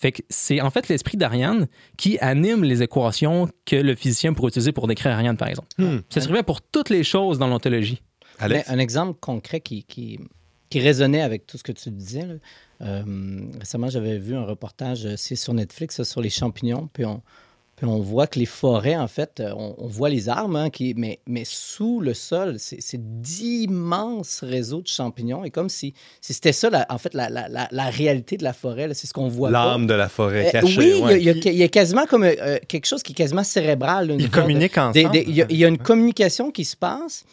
Fait 0.02 0.10
que 0.10 0.22
c'est 0.28 0.60
en 0.60 0.70
fait 0.70 0.88
l'esprit 0.88 1.16
d'Ariane 1.16 1.68
qui 1.96 2.18
anime 2.18 2.64
les 2.64 2.82
équations 2.82 3.48
que 3.64 3.76
le 3.76 3.94
physicien 3.94 4.32
pourrait 4.32 4.48
utiliser 4.48 4.72
pour 4.72 4.88
décrire 4.88 5.12
Ariane, 5.12 5.36
par 5.36 5.46
exemple. 5.46 5.68
Ça 6.08 6.20
serait 6.20 6.32
vrai 6.32 6.42
pour 6.42 6.60
toutes 6.60 6.90
les 6.90 7.04
choses 7.04 7.38
dans 7.38 7.46
l'ontologie. 7.46 8.02
Un 8.40 8.78
exemple 8.78 9.16
concret 9.20 9.60
qui, 9.60 9.84
qui, 9.84 10.18
qui 10.70 10.80
résonnait 10.80 11.22
avec 11.22 11.46
tout 11.46 11.56
ce 11.56 11.62
que 11.62 11.70
tu 11.70 11.92
disais. 11.92 12.26
là. 12.26 12.34
Euh, 12.80 13.04
récemment, 13.60 13.88
j'avais 13.88 14.18
vu 14.18 14.34
un 14.34 14.44
reportage, 14.44 15.06
euh, 15.06 15.14
c'est 15.16 15.36
sur 15.36 15.54
Netflix, 15.54 15.94
ça, 15.94 16.04
sur 16.04 16.20
les 16.20 16.30
champignons. 16.30 16.88
Puis 16.92 17.04
on, 17.04 17.22
puis 17.82 17.90
on 17.90 17.98
voit 17.98 18.28
que 18.28 18.38
les 18.38 18.46
forêts, 18.46 18.94
en 18.96 19.08
fait, 19.08 19.40
euh, 19.40 19.52
on, 19.56 19.74
on 19.76 19.88
voit 19.88 20.08
les 20.08 20.28
arbres, 20.28 20.56
hein, 20.56 20.70
qui, 20.70 20.94
mais, 20.96 21.18
mais 21.26 21.42
sous 21.44 21.98
le 21.98 22.14
sol, 22.14 22.54
c'est 22.58 23.00
d'immenses 23.22 24.40
réseaux 24.44 24.82
de 24.82 24.86
champignons. 24.86 25.42
Et 25.44 25.50
comme 25.50 25.68
si, 25.68 25.92
si 26.20 26.32
c'était 26.32 26.52
ça, 26.52 26.70
la- 26.70 26.86
en 26.90 26.98
fait, 26.98 27.12
la, 27.12 27.28
la, 27.28 27.48
la, 27.48 27.66
la 27.72 27.90
réalité 27.90 28.36
de 28.36 28.44
la 28.44 28.52
forêt, 28.52 28.88
c'est 28.94 29.08
ce 29.08 29.12
qu'on 29.12 29.26
voit. 29.26 29.50
L'âme 29.50 29.88
de 29.88 29.94
la 29.94 30.08
forêt 30.08 30.46
Euh, 30.46 30.50
cachée. 30.52 30.78
oui, 30.78 30.92
il 30.94 30.98
y 30.98 31.02
a- 31.02 31.04
ouais. 31.06 31.18
il 31.20 31.24
y, 31.24 31.30
a, 31.30 31.32
il 31.52 31.58
y 31.58 31.62
a 31.64 31.68
quasiment 31.68 32.06
comme 32.06 32.22
euh, 32.22 32.58
quelque 32.68 32.86
chose 32.86 33.02
qui 33.02 33.12
est 33.12 33.16
quasiment 33.16 33.42
cérébral. 33.42 34.12
une 34.12 34.20
Ils 34.20 34.30
communiquent 34.30 34.74
des- 34.74 34.80
ensemble. 35.04 35.10
des- 35.10 35.24
Il 35.26 35.34
y, 35.34 35.42
a- 35.42 35.46
il 35.50 35.56
y 35.56 35.64
a 35.64 35.68
une 35.68 35.78
communication 35.78 36.52
qui 36.52 36.64
se 36.64 36.76
passe 36.76 37.24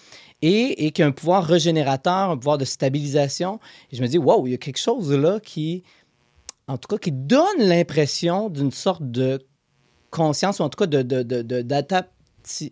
et, 0.41 0.85
et 0.87 0.91
qui 0.91 1.03
a 1.03 1.05
un 1.05 1.11
pouvoir 1.11 1.43
régénérateur, 1.45 2.31
un 2.31 2.37
pouvoir 2.37 2.57
de 2.57 2.65
stabilisation. 2.65 3.59
Et 3.91 3.97
je 3.97 4.01
me 4.01 4.07
dis, 4.07 4.17
wow, 4.17 4.47
il 4.47 4.51
y 4.51 4.55
a 4.55 4.57
quelque 4.57 4.79
chose 4.79 5.11
là 5.13 5.39
qui, 5.39 5.83
en 6.67 6.77
tout 6.79 6.87
cas, 6.87 6.97
qui 6.97 7.11
donne 7.11 7.59
l'impression 7.59 8.49
d'une 8.49 8.71
sorte 8.71 9.03
de 9.03 9.39
conscience 10.11 10.59
ou 10.59 10.63
en 10.63 10.69
tout 10.69 10.77
cas 10.77 10.87
de, 10.87 11.01
de, 11.01 11.23
de, 11.23 11.41
de- 11.41 11.61
d'adap- 11.61 12.11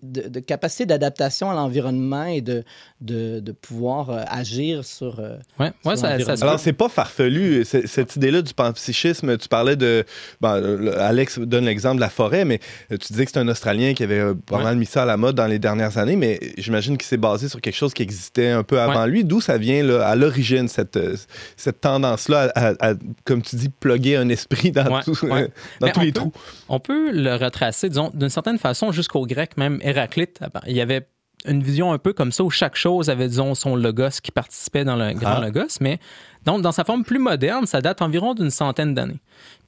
de- 0.04 0.28
de 0.28 0.40
capacité 0.40 0.86
d'adaptation 0.86 1.50
à 1.52 1.56
l'environnement 1.56 2.26
et 2.26 2.42
de, 2.42 2.64
de, 3.02 3.40
de 3.40 3.52
pouvoir 3.52 4.10
euh, 4.10 4.24
agir 4.28 4.84
sur. 4.86 5.20
euh, 5.20 5.38
Ouais, 5.60 5.72
ouais 5.86 5.96
Sur 5.98 6.08
ça, 6.08 6.36
ça 6.38 6.46
Alors, 6.46 6.60
c'est 6.60 6.74
pas 6.74 6.90
farfelu. 6.90 7.64
C'est- 7.66 7.88
Cette 7.88 8.16
idée-là 8.16 8.42
du 8.42 8.54
panpsychisme, 8.54 9.38
tu 9.38 9.48
parlais 9.48 9.76
de. 9.76 10.04
bon, 10.42 10.50
euh, 10.54 10.96
Alex 11.00 11.40
donne 11.40 11.66
l'exemple 11.66 11.98
de 11.98 12.02
la 12.02 12.10
forêt, 12.10 12.46
mais 12.46 12.60
euh, 12.92 12.98
tu 12.98 13.14
disais 13.14 13.26
que 13.26 13.32
c'est 13.32 13.40
un 13.40 13.48
Australien 13.48 13.94
qui 13.94 14.04
avait 14.04 14.20
euh, 14.20 14.34
pas 14.34 14.58
Ouais. 14.58 14.64
mal 14.64 14.78
mis 14.78 14.86
ça 14.86 15.04
à 15.04 15.06
la 15.06 15.18
mode 15.18 15.36
dans 15.36 15.48
les 15.48 15.60
dernières 15.60 15.98
années, 15.98 16.16
mais 16.16 16.40
j'imagine 16.58 16.98
qu'il 16.98 17.08
s'est 17.08 17.18
basé 17.18 17.50
sur 17.50 17.62
quelque 17.62 17.76
chose 17.76 17.94
qui 17.94 18.04
existait 18.04 18.50
un 18.50 18.64
peu 18.64 18.80
avant 18.80 19.06
lui. 19.06 19.24
D'où 19.24 19.42
ça 19.42 19.58
vient, 19.58 19.84
là, 19.84 20.08
à 20.08 20.16
l'origine, 20.16 20.68
cette, 20.68 20.98
euh, 20.98 21.16
cette 21.56 21.82
tendance-là 21.82 22.52
à, 22.56 22.68
à- 22.70 22.90
à, 22.90 22.94
comme 23.26 23.42
tu 23.42 23.56
dis, 23.56 23.70
plugger 23.70 24.16
un 24.18 24.30
esprit 24.30 24.72
dans, 24.72 24.86
Ouais, 24.92 25.04
tout- 25.04 25.26
ouais. 25.26 25.44
euh, 25.44 25.48
dans 25.80 25.88
Mais 25.88 25.94
tous 25.94 26.00
les 26.02 26.12
peut- 26.12 26.20
trous? 26.22 26.32
On 26.70 26.80
peut 26.80 27.12
le 27.12 27.36
retracer, 27.36 27.90
disons, 27.90 28.12
d'une 28.14 28.30
certaine 28.30 28.58
façon 28.58 28.92
jusqu'au 28.92 29.26
grec, 29.26 29.58
même 29.58 29.67
Héraclite. 29.82 30.40
Il 30.68 30.76
y 30.76 30.82
avait 30.82 31.08
une 31.46 31.62
vision 31.64 31.94
un 31.94 31.98
peu 31.98 32.14
comme 32.14 32.32
ça 32.32 32.44
où 32.44 32.50
chaque 32.50 32.76
chose 32.76 33.10
avait, 33.10 33.28
disons, 33.28 33.56
son 33.56 33.76
logos 33.76 34.20
qui 34.24 34.32
participait 34.32 34.84
dans 34.84 34.96
le 34.96 35.14
grand 35.14 35.36
Ah. 35.38 35.46
logos. 35.46 35.78
Mais 35.82 36.00
donc, 36.46 36.62
dans 36.62 36.72
sa 36.72 36.84
forme 36.84 37.04
plus 37.04 37.20
moderne, 37.20 37.66
ça 37.68 37.82
date 37.82 38.02
environ 38.02 38.34
d'une 38.34 38.50
centaine 38.50 38.94
d'années. 38.94 39.20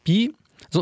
Puis, 0.03 0.33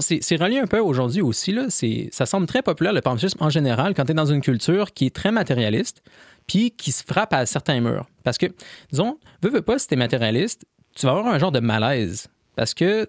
c'est 0.02 0.36
relié 0.42 0.60
un 0.60 0.68
peu 0.68 0.80
aujourd'hui 0.80 1.22
aussi. 1.22 1.52
Là, 1.52 1.66
C'est- 1.70 2.10
ça 2.12 2.26
semble 2.26 2.48
très 2.48 2.62
populaire, 2.62 2.94
le 2.94 3.02
panpsychisme 3.02 3.44
en 3.44 3.50
général, 3.50 3.94
quand 3.94 4.06
tu 4.06 4.12
es 4.12 4.16
dans 4.16 4.26
une 4.26 4.42
culture 4.42 4.94
qui 4.94 5.06
est 5.06 5.16
très 5.16 5.32
matérialiste, 5.32 6.02
puis 6.48 6.72
qui 6.72 6.92
se 6.92 7.04
frappe 7.04 7.34
à 7.34 7.46
certains 7.46 7.80
murs. 7.82 8.08
Parce 8.24 8.38
que, 8.38 8.48
disons, 8.92 9.18
veux, 9.42 9.50
veux 9.50 9.62
pas, 9.62 9.78
si 9.80 9.88
tu 9.88 9.94
es 9.94 9.98
matérialiste, 9.98 10.66
tu 10.96 11.06
vas 11.06 11.12
avoir 11.12 11.28
un 11.28 11.38
genre 11.38 11.52
de 11.52 11.60
malaise. 11.60 12.28
Parce 12.58 12.74
que, 12.74 13.08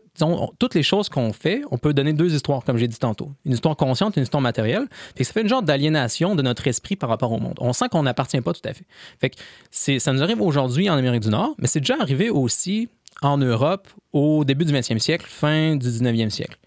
toutes 0.59 0.75
les 0.75 0.83
choses 0.83 1.09
qu'on 1.09 1.33
fait, 1.33 1.63
on 1.71 1.79
peut 1.79 1.95
donner 1.95 2.13
deux 2.13 2.35
histoires, 2.35 2.63
comme 2.65 2.77
j'ai 2.77 2.87
dit 2.87 2.99
tantôt. 2.99 3.33
Une 3.47 3.53
histoire 3.53 3.77
consciente 3.77 4.15
une 4.19 4.25
histoire 4.25 4.43
matérielle. 4.43 4.87
Fait 5.17 5.25
ça 5.25 5.33
fait 5.33 5.41
une 5.41 5.49
genre 5.49 5.63
d'aliénation 5.63 6.35
de 6.35 6.43
notre 6.43 6.67
esprit 6.67 6.97
par 6.97 7.09
rapport 7.09 7.33
au 7.33 7.39
monde. 7.39 7.55
On 7.59 7.73
sent 7.73 7.87
qu'on 7.91 8.03
n'appartient 8.03 8.43
pas 8.43 8.53
tout 8.53 8.61
à 8.69 8.75
fait. 8.75 8.85
Fait 9.19 9.31
que 9.31 9.39
ça 9.71 10.13
nous 10.13 10.23
arrive 10.23 10.43
aujourd'hui 10.43 10.91
en 10.91 10.99
Amérique 10.99 11.23
du 11.23 11.31
Nord, 11.31 11.55
mais 11.57 11.67
c'est 11.67 11.81
déjà 11.81 11.97
arrivé 11.99 12.29
aussi 12.29 12.91
en 13.23 13.39
Europe 13.39 13.89
au 14.13 14.45
début 14.45 14.67
du 14.67 14.73
20e 14.75 14.99
siècle, 14.99 15.25
fin 15.27 15.77
du 15.77 15.89
19e 15.89 16.29
siècle. 16.29 16.59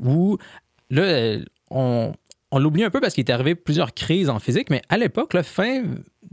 Où, 0.00 0.36
là, 0.90 1.38
on, 1.70 2.14
on 2.50 2.58
l'oublie 2.58 2.82
un 2.82 2.90
peu 2.90 3.00
parce 3.00 3.14
qu'il 3.14 3.24
est 3.24 3.30
arrivé 3.30 3.54
plusieurs 3.54 3.94
crises 3.94 4.28
en 4.28 4.40
physique, 4.40 4.70
mais 4.70 4.82
à 4.88 4.98
l'époque, 4.98 5.40
fin 5.42 5.84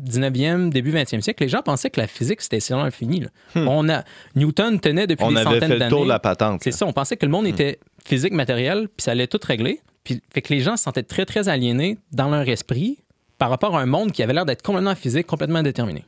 19e, 0.06 0.70
début 0.70 0.92
20e 0.92 1.22
siècle, 1.22 1.44
les 1.44 1.50
gens 1.50 1.62
pensaient 1.62 1.90
que 1.90 2.00
la 2.00 2.08
physique, 2.08 2.42
c'était 2.42 2.58
essentiellement 2.58 2.86
infini. 2.86 3.22
là. 3.22 3.28
On 3.56 3.88
a, 3.90 4.04
Newton 4.36 4.80
tenait 4.80 5.08
depuis 5.08 5.24
Hmm. 5.26 5.28
On 5.28 5.32
des 5.32 5.38
avait 5.38 5.60
centaines 5.60 5.68
fait 5.70 5.78
le 5.80 5.80
tour 5.90 5.90
d'années. 6.00 6.04
de 6.06 6.10
la 6.10 6.20
patente. 6.20 6.62
C'est 6.64 6.72
ça, 6.72 6.86
on 6.86 6.94
pensait 6.94 7.18
que 7.18 7.26
le 7.26 7.32
monde 7.32 7.46
était 7.48 7.80
physique, 8.06 8.34
matériel, 8.34 8.88
puis 8.88 9.04
ça 9.04 9.12
allait 9.12 9.28
tout 9.28 9.40
régler. 9.44 9.82
Puis 10.04 10.22
fait 10.34 10.42
que 10.42 10.54
les 10.54 10.62
gens 10.62 10.78
se 10.78 10.84
sentaient 10.84 11.04
très, 11.04 11.26
très 11.26 11.48
aliénés 11.50 11.98
dans 12.12 12.30
leur 12.30 12.48
esprit 12.50 12.98
par 13.38 13.50
rapport 13.50 13.76
à 13.78 13.82
un 13.82 13.86
monde 13.86 14.12
qui 14.12 14.24
avait 14.24 14.34
l'air 14.34 14.46
d'être 14.46 14.62
complètement 14.64 14.96
physique, 14.96 15.28
complètement 15.28 15.62
déterminé. 15.64 16.04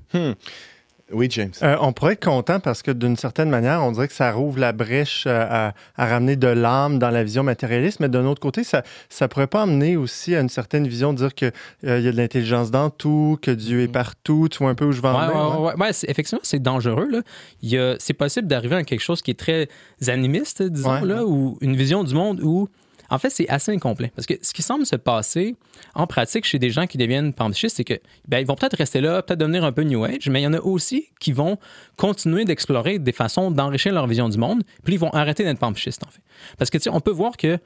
Oui, 1.13 1.28
James. 1.32 1.52
Euh, 1.62 1.78
on 1.82 1.93
pourrait 1.93 2.13
être 2.13 2.23
content 2.26 2.60
parce 2.60 2.82
que 2.82 2.91
d'une 2.91 3.15
certaine 3.15 3.49
manière, 3.49 3.84
on 3.84 3.91
dirait 3.91 4.08
que 4.08 4.13
ça 4.13 4.32
rouvre 4.32 4.60
la 4.60 4.71
brèche 4.73 5.26
euh, 5.28 5.45
à, 5.49 5.73
à 5.95 6.06
ramener 6.08 6.36
de 6.36 6.47
l'âme 6.47 6.99
dans 6.99 7.10
la 7.10 7.23
vision 7.23 7.43
matérialiste, 7.43 7.99
mais 7.99 8.10
d'un 8.10 8.26
autre 8.26 8.39
côté, 8.41 8.63
ça 8.63 8.84
ça 9.10 9.28
pourrait 9.28 9.47
pas 9.47 9.62
amener 9.63 9.95
aussi 9.97 10.36
à 10.36 10.41
une 10.41 10.49
certaine 10.49 10.88
vision 10.88 11.13
de 11.13 11.19
dire 11.19 11.36
que 11.36 11.52
euh, 11.86 11.99
il 11.99 12.06
y 12.06 12.08
a 12.08 12.12
de 12.12 12.17
l'intelligence 12.17 12.71
dans 12.71 12.89
tout, 12.89 13.38
que 13.41 13.52
Dieu 13.52 13.82
est 13.82 13.88
partout. 13.88 14.47
Tu 14.49 14.58
vois 14.60 14.69
un 14.71 14.76
peu 14.76 14.86
où 14.86 14.91
je 14.91 15.02
vais 15.02 15.08
en 15.10 15.19
venir, 15.19 15.36
ouais, 15.36 15.58
ouais? 15.58 15.65
ouais, 15.73 15.76
ouais, 15.86 15.93
c'est- 15.93 16.10
effectivement, 16.10 16.41
c'est 16.43 16.62
dangereux. 16.62 17.08
Là. 17.12 17.21
Il 17.62 17.69
y 17.69 17.78
a- 17.78 17.95
c'est 17.99 18.13
possible 18.13 18.47
d'arriver 18.47 18.76
à 18.76 18.84
quelque 18.84 19.02
chose 19.02 19.21
qui 19.21 19.32
est 19.32 19.39
très 19.39 19.67
animiste, 20.08 20.63
disons, 20.63 20.93
Ouais. 21.02 21.06
là, 21.06 21.23
ou 21.26 21.58
une 21.62 21.76
vision 21.76 22.04
du 22.04 22.13
monde 22.15 22.41
où, 22.41 22.67
en 23.13 23.19
fait, 23.19 23.30
c'est 23.30 23.47
assez 23.47 23.71
incomplet. 23.71 24.12
Parce 24.15 24.26
que 24.26 24.34
ce 24.41 24.54
qui 24.54 24.63
semble 24.63 24.88
se 24.88 24.95
passer 24.95 25.56
en 25.93 26.08
pratique 26.08 26.45
chez 26.45 26.58
des 26.58 26.71
gens 26.71 26.88
qui 26.88 26.97
deviennent 26.97 27.32
panpsychistes, 27.32 27.78
c'est 27.78 27.84
que 27.84 27.93
ben, 28.28 28.39
ils 28.39 28.47
vont 28.47 28.56
peut-être 28.56 28.76
rester 28.76 29.02
là, 29.02 29.21
peut-être 29.21 29.39
devenir 29.39 29.63
un 29.63 29.71
peu 29.71 29.84
New 29.84 30.04
Age, 30.04 30.30
mais 30.30 30.41
il 30.41 30.43
y 30.45 30.47
en 30.47 30.54
a 30.54 30.60
aussi 30.60 31.10
qui 31.19 31.32
vont 31.32 31.60
continuer 31.95 32.43
d'explorer 32.43 32.97
des 32.97 33.12
façons 33.12 33.52
d'enrichir 33.52 33.93
leur 33.93 34.08
vision 34.08 34.30
du 34.30 34.39
monde, 34.39 34.63
puis 34.84 34.95
ils 34.95 34.99
vont 34.99 35.12
arrêter 35.12 35.43
d'être 35.43 35.60
panpsychistes, 35.60 36.04
en 36.04 36.10
fait. 36.10 36.21
Parce 36.58 36.71
que, 36.71 36.80
tu 36.80 36.86
sais, 36.86 36.89
on 36.89 37.02
peut 37.02 37.12
voir 37.12 37.38
que 37.38 37.60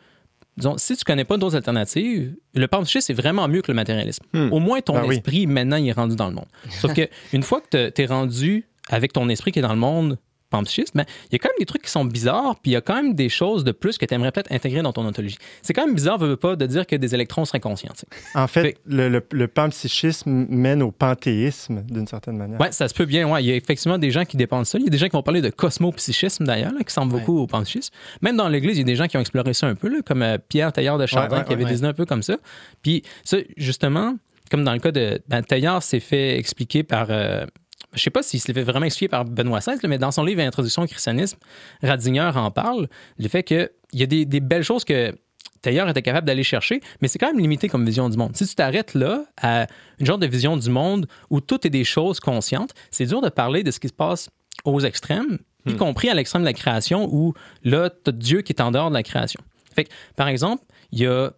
disons, 0.58 0.78
si 0.78 0.98
tu 0.98 1.06
connais 1.06 1.24
pas 1.24 1.38
d'autres 1.38 1.56
alternatives, 1.56 2.36
le 2.54 2.68
panpsychisme, 2.68 3.06
c'est 3.08 3.14
vraiment 3.14 3.48
mieux 3.48 3.62
que 3.62 3.72
le 3.72 3.76
matérialisme. 3.76 4.26
Au 4.52 4.60
moins, 4.60 4.82
ton 4.82 4.96
Ben 4.96 5.06
oui. 5.06 5.16
esprit, 5.16 5.48
maintenant, 5.48 5.78
il 5.78 5.88
est 5.88 5.94
rendu 5.94 6.18
dans 6.18 6.28
le 6.28 6.36
monde. 6.36 6.48
Sauf 6.70 6.94
que 6.96 7.08
une 7.32 7.44
fois 7.44 7.62
que 7.62 7.90
tu 7.90 8.02
es 8.02 8.06
rendu 8.06 8.68
avec 8.90 9.14
ton 9.14 9.30
esprit 9.30 9.54
qui 9.54 9.60
est 9.60 9.62
dans 9.62 9.74
le 9.74 9.80
monde 9.80 10.18
panpsychiste, 10.50 10.96
ben, 10.96 11.06
il 11.30 11.34
y 11.34 11.36
a 11.36 11.40
quand 11.40 11.50
même 11.50 11.60
des 11.60 11.66
trucs 11.66 11.82
qui 11.84 11.92
sont 11.92 12.06
bizarres, 12.06 12.56
puis 12.62 12.72
il 12.72 12.74
y 12.74 12.78
a 12.78 12.82
quand 12.82 12.96
même 12.96 13.14
des 13.14 13.30
choses 13.30 13.64
de 13.64 13.72
plus 13.72 13.98
que 13.98 14.06
tu 14.06 14.14
aimerais 14.14 14.32
peut-être 14.32 14.52
intégrer 14.52 14.82
dans 14.82 14.94
ton 14.94 15.06
ontologie. 15.06 15.38
C'est 15.62 15.74
quand 15.74 15.86
même 15.86 15.96
bizarre, 15.96 16.18
veux, 16.18 16.28
veux 16.30 16.38
pas, 16.38 16.56
de 16.56 16.66
dire 16.66 16.86
que 16.88 16.96
des 16.96 17.14
électrons 17.16 17.46
seraient 17.46 17.60
conscients. 17.60 17.94
En 18.36 18.48
fait, 18.48 18.62
Fait- 18.62 18.78
le, 18.86 19.10
le, 19.10 19.22
le 19.32 19.48
panpsychisme 19.48 20.46
mène 20.50 20.82
au 20.82 20.92
panthéisme 20.92 21.84
d'une 21.84 22.08
certaine 22.08 22.38
manière. 22.38 22.60
Ouais, 22.60 22.72
ça 22.72 22.88
se 22.88 22.94
peut 22.94 23.06
bien. 23.06 23.28
Ouais. 23.30 23.44
Il 23.44 23.48
y 23.48 23.52
a 23.52 23.56
effectivement 23.56 23.98
des 23.98 24.12
gens 24.12 24.26
qui 24.26 24.38
dépendent 24.38 24.64
de 24.64 24.68
ça. 24.68 24.78
Il 24.78 24.84
y 24.86 24.88
a 24.88 24.90
des 24.90 24.98
gens 24.98 25.08
qui 25.08 25.14
vont 25.14 25.24
parler 25.24 25.42
de 25.42 25.50
cosmopsychisme, 25.50 26.46
d'ailleurs, 26.46 26.74
qui 26.86 26.94
semble 26.94 27.14
Ouais. 27.14 27.20
beaucoup 27.20 27.40
au 27.40 27.48
panpsychisme. 27.48 27.94
Même 28.22 28.38
dans 28.38 28.48
l'Église, 28.50 28.78
il 28.78 28.80
y 28.80 28.84
a 28.84 28.86
des 28.86 28.96
gens 28.96 29.08
qui 29.08 29.18
ont 29.18 29.22
exploré 29.22 29.54
ça 29.54 29.68
un 29.68 29.76
peu, 29.76 29.88
là, 29.90 29.98
comme 30.06 30.22
euh, 30.22 30.38
Pierre 30.50 30.72
Taillard 30.74 30.98
de 30.98 31.06
Chardin, 31.06 31.40
Ouais, 31.40 31.44
qui 31.46 31.54
avait 31.54 31.66
désigné 31.66 31.90
un 31.90 31.94
peu 31.94 32.06
comme 32.06 32.24
ça. 32.24 32.38
Puis 32.82 33.04
ça, 33.24 33.38
justement, 33.58 34.16
comme 34.50 34.64
dans 34.64 34.74
le 34.74 34.80
cas 34.80 34.92
de... 34.92 35.22
Ben, 35.28 35.42
Taillard 35.44 35.84
s'est 35.84 36.00
fait 36.00 36.38
expliquer 36.38 36.84
par... 36.84 37.08
euh, 37.10 37.46
je 37.94 38.02
sais 38.02 38.10
pas 38.10 38.24
s'il 38.24 38.40
se 38.40 38.52
l'est 38.52 38.64
vraiment 38.64 38.86
expliquer 38.86 39.10
par 39.10 39.26
Benoît 39.26 39.60
XVI, 39.60 39.78
mais 39.88 39.98
dans 39.98 40.12
son 40.12 40.24
livre 40.24 40.42
Introduction 40.42 40.84
au 40.84 40.88
christianisme, 40.88 41.38
Ratzinger 41.82 42.32
en 42.36 42.52
parle, 42.52 42.88
le 43.18 43.28
fait 43.28 43.44
qu'il 43.44 43.70
y 43.94 44.04
a 44.04 44.06
des, 44.06 44.26
des 44.26 44.40
belles 44.40 44.64
choses 44.64 44.84
que 44.84 45.14
Tailleur 45.62 45.90
était 45.90 46.02
capable 46.02 46.28
d'aller 46.28 46.44
chercher, 46.44 46.82
mais 47.02 47.08
c'est 47.08 47.20
quand 47.20 47.28
même 47.28 47.40
limité 47.40 47.68
comme 47.68 47.86
vision 47.86 48.10
du 48.10 48.18
monde. 48.18 48.36
Si 48.36 48.48
tu 48.48 48.56
t'arrêtes 48.56 48.94
là 48.94 49.26
à 49.42 49.68
une 50.00 50.06
genre 50.06 50.18
de 50.18 50.28
vision 50.28 50.58
du 50.58 50.70
monde 50.70 51.08
où 51.30 51.42
tout 51.42 51.66
est 51.66 51.70
des 51.70 51.84
choses 51.84 52.20
conscientes, 52.20 52.74
c'est 52.92 53.06
dur 53.06 53.22
de 53.22 53.30
parler 53.30 53.64
de 53.64 53.72
ce 53.72 53.80
qui 53.80 53.88
se 53.88 53.94
passe 53.94 54.30
aux 54.66 54.80
extrêmes, 54.82 55.40
y 55.66 55.76
compris 55.76 56.10
à 56.10 56.14
l'extrême 56.14 56.44
de 56.44 56.48
la 56.48 56.54
création 56.54 57.10
où 57.12 57.34
là, 57.64 57.90
tu 57.90 58.10
as 58.10 58.14
Dieu 58.14 58.42
qui 58.42 58.54
est 58.54 58.62
en 58.62 58.72
dehors 58.72 58.90
de 58.90 58.94
la 58.94 59.04
création. 59.04 59.42
Fait 59.76 59.84
que, 59.84 59.90
par 60.16 60.30
exemple, 60.30 60.64
il 60.92 61.00
y 61.00 61.06
a 61.06 61.32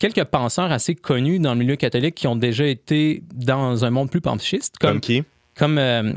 quelques 0.00 0.24
penseurs 0.24 0.72
assez 0.72 0.94
connus 0.94 1.38
dans 1.38 1.54
le 1.54 1.60
milieu 1.60 1.76
catholique 1.76 2.16
qui 2.16 2.26
ont 2.26 2.36
déjà 2.36 2.66
été 2.66 3.22
dans 3.32 3.84
un 3.84 3.90
monde 3.90 4.10
plus 4.10 4.20
panpsychiste, 4.20 4.78
Comme, 4.78 4.94
comme, 4.94 5.00
qui? 5.00 5.22
Comme 5.56 5.78
euh, 5.78 6.12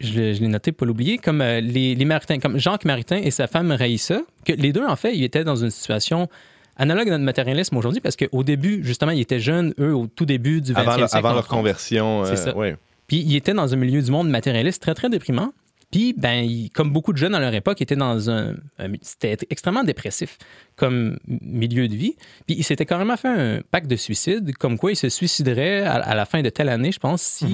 je, 0.00 0.12
l'ai- 0.14 0.34
je 0.34 0.40
l'ai 0.40 0.48
noté 0.48 0.72
pour 0.72 0.86
l'oublier, 0.86 1.18
comme 1.18 1.40
euh, 1.40 1.60
les, 1.60 1.94
les 1.94 2.04
Maritains, 2.04 2.38
comme 2.38 2.58
Jacques 2.58 2.84
Maritain 2.84 3.16
et 3.16 3.30
sa 3.30 3.46
femme 3.46 3.70
Raïssa, 3.72 4.20
que 4.44 4.52
les 4.52 4.72
deux, 4.72 4.84
en 4.84 4.96
fait, 4.96 5.14
ils 5.16 5.24
étaient 5.24 5.44
dans 5.44 5.56
une 5.56 5.70
situation 5.70 6.28
analogue 6.76 7.08
à 7.08 7.12
notre 7.12 7.24
matérialisme 7.24 7.76
aujourd'hui 7.76 8.00
parce 8.00 8.16
qu'au 8.16 8.42
début, 8.42 8.80
justement, 8.82 9.12
ils 9.12 9.20
étaient 9.20 9.40
jeunes, 9.40 9.74
eux, 9.78 9.94
au 9.94 10.06
tout 10.06 10.24
début 10.24 10.60
du 10.60 10.72
20e 10.72 10.78
Avant, 10.78 10.90
le- 10.92 10.96
siècle. 11.06 11.16
avant 11.16 11.34
leur 11.34 11.46
conversion. 11.46 12.24
C'est 12.24 12.36
ça. 12.36 12.56
ouais. 12.56 12.76
Puis 13.06 13.18
ils 13.18 13.36
étaient 13.36 13.52
dans 13.52 13.72
un 13.72 13.76
milieu 13.76 14.00
du 14.00 14.10
monde 14.10 14.28
matérialiste 14.30 14.80
très, 14.82 14.94
très 14.94 15.10
déprimant. 15.10 15.52
Puis, 15.92 16.14
ben, 16.16 16.48
comme 16.74 16.90
beaucoup 16.90 17.12
de 17.12 17.18
jeunes 17.18 17.34
à 17.36 17.38
leur 17.38 17.54
époque, 17.54 17.78
ils 17.78 17.84
étaient 17.84 17.94
dans 17.94 18.28
un. 18.30 18.54
un- 18.78 18.92
C'était 19.02 19.36
extrêmement 19.50 19.84
dépressif 19.84 20.38
comme 20.74 21.18
milieu 21.26 21.86
de 21.86 21.94
vie. 21.94 22.16
Puis, 22.46 22.56
ils 22.58 22.64
s'étaient 22.64 22.86
carrément 22.86 23.16
fait 23.16 23.28
un 23.28 23.60
pacte 23.70 23.86
de 23.88 23.94
suicide, 23.96 24.56
comme 24.56 24.78
quoi 24.78 24.90
ils 24.92 24.96
se 24.96 25.08
suicideraient 25.08 25.82
à, 25.82 25.92
à 25.94 26.14
la 26.16 26.24
fin 26.24 26.42
de 26.42 26.48
telle 26.48 26.70
année, 26.70 26.90
je 26.92 26.98
pense, 26.98 27.22
si 27.22 27.46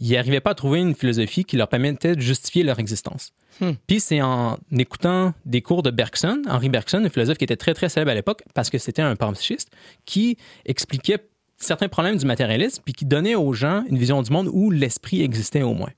ils 0.00 0.12
n'arrivaient 0.12 0.40
pas 0.40 0.50
à 0.50 0.54
trouver 0.54 0.80
une 0.80 0.94
philosophie 0.94 1.44
qui 1.44 1.56
leur 1.56 1.68
permettait 1.68 2.16
de 2.16 2.20
justifier 2.20 2.62
leur 2.64 2.78
existence. 2.78 3.32
Hmm. 3.60 3.72
Puis, 3.86 4.00
c'est 4.00 4.20
en 4.20 4.58
écoutant 4.76 5.32
des 5.46 5.62
cours 5.62 5.82
de 5.82 5.90
Bergson, 5.90 6.42
Henri 6.48 6.68
Bergson, 6.70 7.02
un 7.04 7.08
philosophe 7.08 7.38
qui 7.38 7.44
était 7.44 7.56
très, 7.56 7.72
très 7.74 7.88
célèbre 7.88 8.10
à 8.10 8.14
l'époque, 8.14 8.42
parce 8.52 8.68
que 8.68 8.78
c'était 8.78 9.02
un 9.02 9.14
panpsychiste, 9.16 9.70
qui 10.06 10.36
expliquait 10.66 11.18
certains 11.56 11.88
problèmes 11.88 12.16
du 12.16 12.24
matérialisme, 12.26 12.82
puis 12.84 12.94
qui 12.94 13.04
donnait 13.04 13.34
aux 13.34 13.52
gens 13.52 13.84
une 13.88 13.98
vision 13.98 14.22
du 14.22 14.32
monde 14.32 14.48
où 14.50 14.70
l'esprit 14.70 15.22
existait 15.22 15.62
au 15.62 15.74
moins. 15.74 15.90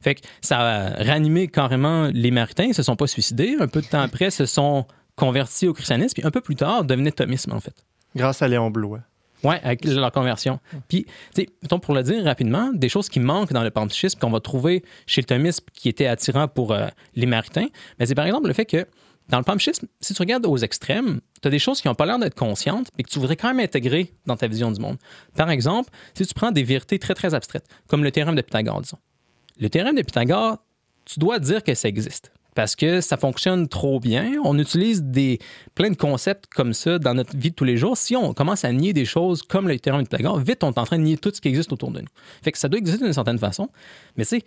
Fait 0.00 0.16
que 0.16 0.20
ça 0.40 0.58
a 0.58 1.02
ranimé 1.02 1.48
carrément 1.48 2.10
les 2.12 2.30
Maritains, 2.30 2.66
ils 2.66 2.74
se 2.74 2.82
sont 2.82 2.96
pas 2.96 3.06
suicidés. 3.06 3.56
Un 3.60 3.68
peu 3.68 3.80
de 3.80 3.86
temps 3.86 4.00
après, 4.00 4.30
se 4.30 4.46
sont 4.46 4.86
convertis 5.16 5.68
au 5.68 5.74
christianisme, 5.74 6.14
puis 6.14 6.26
un 6.26 6.30
peu 6.30 6.40
plus 6.40 6.56
tard, 6.56 6.84
devenaient 6.84 7.12
thomisme, 7.12 7.52
en 7.52 7.60
fait. 7.60 7.74
Grâce 8.16 8.42
à 8.42 8.48
Léon 8.48 8.70
Blois. 8.70 9.00
Oui, 9.42 9.54
avec 9.62 9.84
leur 9.84 10.12
conversion. 10.12 10.60
Puis, 10.88 11.06
tu 11.34 11.42
sais, 11.42 11.78
pour 11.78 11.94
le 11.94 12.02
dire 12.02 12.24
rapidement, 12.24 12.70
des 12.72 12.88
choses 12.88 13.08
qui 13.08 13.20
manquent 13.20 13.52
dans 13.52 13.62
le 13.62 13.70
panpsychisme 13.70 14.18
qu'on 14.18 14.30
va 14.30 14.40
trouver 14.40 14.84
chez 15.06 15.22
le 15.22 15.26
thomisme 15.26 15.64
qui 15.72 15.88
était 15.88 16.06
attirant 16.06 16.46
pour 16.48 16.72
euh, 16.72 16.88
les 17.14 17.26
maritains, 17.26 17.68
mais 17.98 18.06
c'est 18.06 18.14
par 18.14 18.26
exemple 18.26 18.48
le 18.48 18.52
fait 18.52 18.66
que 18.66 18.86
dans 19.30 19.38
le 19.38 19.44
panpsychisme, 19.44 19.86
si 20.00 20.12
tu 20.12 20.20
regardes 20.20 20.44
aux 20.44 20.56
extrêmes, 20.58 21.20
tu 21.40 21.48
as 21.48 21.50
des 21.50 21.58
choses 21.58 21.80
qui 21.80 21.88
n'ont 21.88 21.94
pas 21.94 22.04
l'air 22.04 22.18
d'être 22.18 22.34
conscientes, 22.34 22.88
mais 22.98 23.04
que 23.04 23.10
tu 23.10 23.18
voudrais 23.18 23.36
quand 23.36 23.48
même 23.48 23.60
intégrer 23.60 24.12
dans 24.26 24.36
ta 24.36 24.48
vision 24.48 24.72
du 24.72 24.80
monde. 24.80 24.96
Par 25.36 25.50
exemple, 25.50 25.90
si 26.14 26.26
tu 26.26 26.34
prends 26.34 26.50
des 26.50 26.64
vérités 26.64 26.98
très, 26.98 27.14
très 27.14 27.32
abstraites, 27.32 27.66
comme 27.86 28.02
le 28.02 28.10
théorème 28.10 28.34
de 28.34 28.42
Pythagore, 28.42 28.82
disons. 28.82 28.98
Le 29.60 29.68
théorème 29.68 29.94
de 29.94 30.02
Pythagore, 30.02 30.58
tu 31.04 31.20
dois 31.20 31.38
dire 31.38 31.62
que 31.62 31.74
ça 31.74 31.88
existe. 31.88 32.32
Parce 32.54 32.74
que 32.74 33.00
ça 33.00 33.16
fonctionne 33.16 33.68
trop 33.68 34.00
bien. 34.00 34.32
On 34.44 34.58
utilise 34.58 35.02
des, 35.02 35.38
plein 35.74 35.90
de 35.90 35.96
concepts 35.96 36.46
comme 36.46 36.72
ça 36.72 36.98
dans 36.98 37.14
notre 37.14 37.36
vie 37.36 37.50
de 37.50 37.54
tous 37.54 37.64
les 37.64 37.76
jours. 37.76 37.96
Si 37.96 38.16
on 38.16 38.32
commence 38.34 38.64
à 38.64 38.72
nier 38.72 38.92
des 38.92 39.04
choses 39.04 39.42
comme 39.42 39.68
le 39.68 39.78
théorème 39.78 40.02
de 40.02 40.08
Pythagore, 40.08 40.38
vite, 40.38 40.64
on 40.64 40.72
est 40.72 40.78
en 40.78 40.84
train 40.84 40.98
de 40.98 41.04
nier 41.04 41.16
tout 41.16 41.30
ce 41.32 41.40
qui 41.40 41.48
existe 41.48 41.72
autour 41.72 41.92
de 41.92 42.00
nous. 42.00 42.08
Fait 42.42 42.50
que 42.50 42.58
ça 42.58 42.68
doit 42.68 42.78
exister 42.78 43.04
d'une 43.04 43.12
certaine 43.12 43.38
façon. 43.38 43.68
Mais 44.16 44.24
tu 44.24 44.38
sais, 44.38 44.42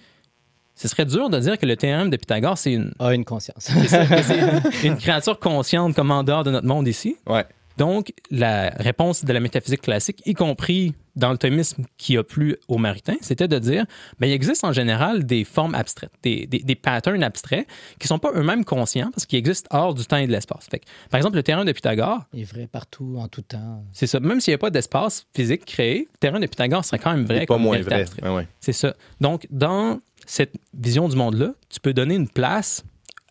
ce 0.76 0.88
serait 0.88 1.06
dur 1.06 1.30
de 1.30 1.39
dire 1.39 1.58
que 1.58 1.65
le 1.65 1.78
théorème 1.78 2.10
de 2.10 2.17
Pythagore, 2.17 2.58
c'est 2.58 2.73
une, 2.73 2.91
A 2.99 3.13
une 3.13 3.23
conscience. 3.23 3.69
c'est 3.86 3.88
c'est 3.88 4.84
une 4.88 4.97
créature 4.97 5.39
consciente 5.39 5.95
comme 5.95 6.12
en 6.12 6.23
dehors 6.23 6.43
de 6.43 6.52
notre 6.52 6.67
monde 6.67 6.88
ici. 6.88 7.15
Ouais. 7.28 7.45
Donc, 7.78 8.13
la 8.30 8.69
réponse 8.69 9.23
de 9.23 9.32
la 9.32 9.39
métaphysique 9.39 9.82
classique, 9.82 10.21
y 10.26 10.34
compris 10.34 10.93
dans 11.15 11.32
le 11.32 11.38
thomisme 11.38 11.84
qui 11.97 12.17
a 12.17 12.23
plu 12.23 12.58
aux 12.67 12.78
maritains, 12.80 13.17
c'était 13.21 13.47
de 13.47 13.60
dire 13.60 13.86
ben, 14.19 14.28
il 14.28 14.34
existe 14.34 14.63
en 14.63 14.71
général 14.73 15.26
des 15.26 15.43
formes 15.43 15.76
abstraites, 15.76 16.12
des, 16.23 16.47
des, 16.47 16.60
des 16.60 16.76
patterns 16.76 17.21
abstraits 17.23 17.67
qui 17.99 18.06
ne 18.06 18.08
sont 18.08 18.19
pas 18.19 18.32
eux-mêmes 18.34 18.65
conscients 18.65 19.12
parce 19.12 19.26
qu'ils 19.28 19.38
existent 19.39 19.67
hors 19.78 19.93
du 19.93 20.04
temps 20.06 20.17
et 20.17 20.26
de 20.28 20.32
l'espace. 20.32 20.67
Par 21.12 21.17
exemple, 21.17 21.36
le 21.36 21.43
théorème 21.43 21.67
de 21.67 21.71
Pythagore, 21.71 22.21
Il 22.34 22.41
est 22.41 22.43
vrai 22.52 22.67
partout, 22.67 23.15
en 23.19 23.28
tout 23.28 23.41
temps. 23.43 23.84
c'est 23.91 24.08
ça. 24.08 24.19
Même 24.19 24.41
s'il 24.41 24.52
n'y 24.52 24.56
a 24.56 24.60
pas 24.60 24.71
d'espace 24.71 25.28
physique 25.36 25.65
créé, 25.65 26.08
le 26.12 26.17
théorème 26.19 26.41
de 26.41 26.47
Pythagore 26.47 26.84
serait 26.84 26.99
quand 26.99 27.12
même 27.13 27.26
vrai. 27.26 27.41
C'est 27.41 27.45
pas 27.45 27.54
comme 27.54 27.63
moins 27.63 27.80
vrai. 27.82 28.06
Ouais, 28.23 28.30
ouais. 28.30 28.47
C'est 28.60 28.73
ça. 28.73 28.95
Donc, 29.22 29.45
dans 29.51 29.99
cette 30.26 30.53
vision 30.74 31.07
du 31.09 31.16
monde-là, 31.16 31.53
tu 31.70 31.80
peux 31.80 31.93
donner 31.93 32.16
une 32.16 32.30
place 32.30 32.84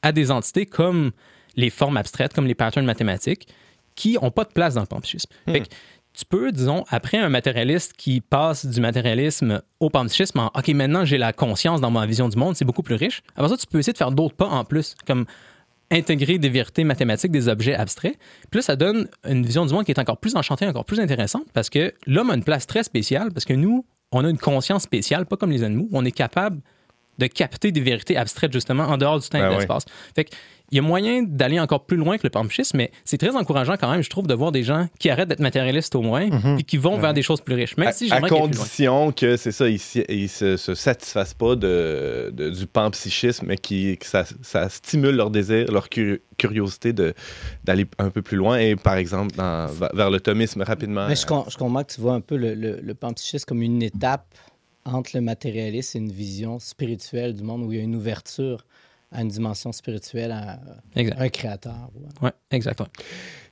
à 0.02 0.12
des 0.12 0.30
entités 0.30 0.66
comme 0.66 1.10
les 1.56 1.70
formes 1.70 1.96
abstraites, 1.96 2.32
comme 2.32 2.46
les 2.46 2.54
patterns 2.54 2.86
mathématiques, 2.86 3.48
qui 3.94 4.14
n'ont 4.14 4.30
pas 4.30 4.44
de 4.44 4.50
place 4.52 4.74
dans 4.74 4.80
le 4.80 4.86
panpsychisme. 4.86 5.30
Que 5.46 5.58
tu 6.14 6.24
peux, 6.24 6.52
disons, 6.52 6.84
après 6.88 7.18
un 7.18 7.28
matérialiste 7.28 7.94
qui 7.96 8.20
passe 8.20 8.66
du 8.66 8.80
matérialisme 8.80 9.62
au 9.80 9.90
panpsychisme 9.90 10.38
en 10.40 10.50
OK, 10.54 10.68
maintenant 10.68 11.04
j'ai 11.04 11.18
la 11.18 11.32
conscience 11.32 11.80
dans 11.80 11.90
ma 11.90 12.06
vision 12.06 12.28
du 12.28 12.36
monde, 12.36 12.56
c'est 12.56 12.64
beaucoup 12.64 12.82
plus 12.82 12.94
riche. 12.96 13.22
Après 13.36 13.48
ça, 13.48 13.56
tu 13.56 13.66
peux 13.66 13.78
essayer 13.78 13.92
de 13.92 13.98
faire 13.98 14.12
d'autres 14.12 14.34
pas 14.34 14.48
en 14.48 14.64
plus, 14.64 14.94
comme 15.06 15.26
intégrer 15.90 16.38
des 16.38 16.48
vérités 16.48 16.84
mathématiques, 16.84 17.32
des 17.32 17.48
objets 17.48 17.74
abstraits. 17.74 18.16
Puis 18.50 18.58
là, 18.58 18.62
ça 18.62 18.76
donne 18.76 19.08
une 19.28 19.44
vision 19.44 19.66
du 19.66 19.74
monde 19.74 19.84
qui 19.84 19.92
est 19.92 20.00
encore 20.00 20.18
plus 20.18 20.36
enchantée, 20.36 20.66
encore 20.66 20.84
plus 20.84 21.00
intéressante, 21.00 21.46
parce 21.52 21.68
que 21.68 21.92
l'homme 22.06 22.30
a 22.30 22.34
une 22.34 22.44
place 22.44 22.66
très 22.66 22.82
spéciale, 22.82 23.30
parce 23.32 23.44
que 23.44 23.52
nous, 23.52 23.84
on 24.10 24.24
a 24.24 24.30
une 24.30 24.38
conscience 24.38 24.82
spéciale, 24.82 25.26
pas 25.26 25.36
comme 25.36 25.50
les 25.50 25.62
animaux. 25.62 25.88
On 25.92 26.04
est 26.04 26.12
capable 26.12 26.60
de 27.18 27.26
capter 27.26 27.72
des 27.72 27.80
vérités 27.80 28.16
abstraites, 28.16 28.52
justement, 28.52 28.84
en 28.84 28.96
dehors 28.96 29.18
du 29.20 29.28
temps 29.28 29.38
et 29.38 29.42
Ben 29.42 29.48
de 29.48 29.52
ouais. 29.52 29.58
l'espace. 29.58 29.84
Fait 30.14 30.28
il 30.70 30.76
y 30.76 30.78
a 30.78 30.82
moyen 30.82 31.22
d'aller 31.22 31.60
encore 31.60 31.84
plus 31.84 31.98
loin 31.98 32.16
que 32.16 32.22
le 32.22 32.30
panpsychisme, 32.30 32.78
mais 32.78 32.90
c'est 33.04 33.18
très 33.18 33.36
encourageant 33.36 33.74
quand 33.78 33.90
même, 33.90 34.02
je 34.02 34.08
trouve, 34.08 34.26
de 34.26 34.32
voir 34.32 34.52
des 34.52 34.62
gens 34.62 34.88
qui 34.98 35.10
arrêtent 35.10 35.28
d'être 35.28 35.40
matérialistes 35.40 35.94
au 35.94 36.00
moins, 36.00 36.30
puis 36.54 36.64
qui 36.64 36.78
vont 36.78 36.96
vers 36.96 37.12
des 37.12 37.20
choses 37.20 37.42
plus 37.42 37.54
riches. 37.56 37.76
Même 37.76 37.88
À, 37.88 37.92
si 37.92 38.04
à 38.10 38.14
j'aimerais 38.14 38.30
qu'il 38.30 38.38
y 38.38 38.40
ait 38.40 38.44
plus 38.44 38.54
loin. 38.56 38.62
condition 38.64 39.12
que 39.12 39.36
c'est 39.36 39.52
ça, 39.52 39.68
ils, 39.68 39.78
ils 40.08 40.30
se, 40.30 40.56
se 40.56 40.74
satisfassent 40.74 41.34
pas 41.34 41.56
de, 41.56 42.30
de- 42.32 42.48
du 42.48 42.66
panpsychisme, 42.66 43.44
mais 43.48 43.58
qui, 43.58 43.98
que 43.98 44.06
ça, 44.06 44.24
ça 44.40 44.70
stimule 44.70 45.14
leur 45.16 45.28
désir, 45.28 45.70
leur 45.70 45.90
cu- 45.90 46.22
curiosité 46.38 46.94
de- 46.94 47.12
d'aller 47.64 47.84
un 47.98 48.08
peu 48.08 48.22
plus 48.22 48.38
loin. 48.38 48.56
Et 48.58 48.74
par 48.74 48.94
exemple, 48.94 49.36
dans- 49.36 49.66
vers 49.92 50.08
le 50.08 50.20
thomisme 50.20 50.62
rapidement. 50.62 51.06
Mais 51.06 51.16
je 51.16 51.26
comprends 51.26 51.82
que 51.82 51.92
tu 51.92 52.00
vois 52.00 52.14
un 52.14 52.22
peu 52.22 52.36
le, 52.36 52.54
le, 52.54 52.80
le 52.80 52.94
panpsychisme 52.94 53.44
comme 53.46 53.60
une 53.60 53.82
étape 53.82 54.24
entre 54.84 55.12
le 55.14 55.20
matérialisme 55.22 55.98
et 55.98 56.00
une 56.00 56.12
vision 56.12 56.58
spirituelle 56.58 57.34
du 57.34 57.42
monde 57.42 57.62
où 57.62 57.72
il 57.72 57.78
y 57.78 57.80
a 57.80 57.84
une 57.84 57.96
ouverture 57.96 58.66
à 59.12 59.22
une 59.22 59.28
dimension 59.28 59.72
spirituelle, 59.72 60.32
à 60.32 60.58
Exact. 60.96 61.16
un 61.20 61.28
créateur. 61.28 61.74
ouais. 62.20 62.26
Ouais, 62.28 62.32
exactement. 62.50 62.88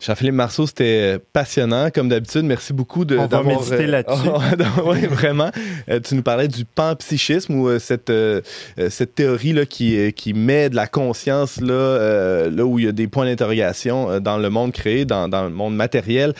Jean-Philippe 0.00 0.34
Marceau, 0.34 0.66
c'était 0.66 1.18
passionnant, 1.34 1.90
comme 1.90 2.08
d'habitude. 2.08 2.44
Merci 2.44 2.72
beaucoup 2.72 3.04
de 3.04 3.18
On 3.18 3.26
va 3.26 3.42
méditer 3.42 3.74
euh, 3.74 3.86
là-dessus. 3.86 4.28
oui, 4.86 5.00
vraiment. 5.06 5.50
Euh, 5.90 6.00
tu 6.00 6.14
nous 6.14 6.22
parlais 6.22 6.48
du 6.48 6.64
panpsychisme 6.64 7.54
ou 7.56 7.68
euh, 7.68 7.78
cette, 7.78 8.08
euh, 8.08 8.40
euh, 8.78 8.88
cette 8.88 9.14
théorie 9.14 9.52
là, 9.52 9.66
qui, 9.66 9.98
euh, 9.98 10.10
qui 10.10 10.32
met 10.32 10.70
de 10.70 10.76
la 10.76 10.86
conscience 10.86 11.60
là, 11.60 11.74
euh, 11.74 12.50
là 12.50 12.64
où 12.64 12.78
il 12.78 12.86
y 12.86 12.88
a 12.88 12.92
des 12.92 13.08
points 13.08 13.26
d'interrogation 13.26 14.10
euh, 14.10 14.20
dans 14.20 14.38
le 14.38 14.48
monde 14.48 14.72
créé, 14.72 15.04
dans, 15.04 15.28
dans 15.28 15.44
le 15.44 15.50
monde 15.50 15.76
matériel. 15.76 16.32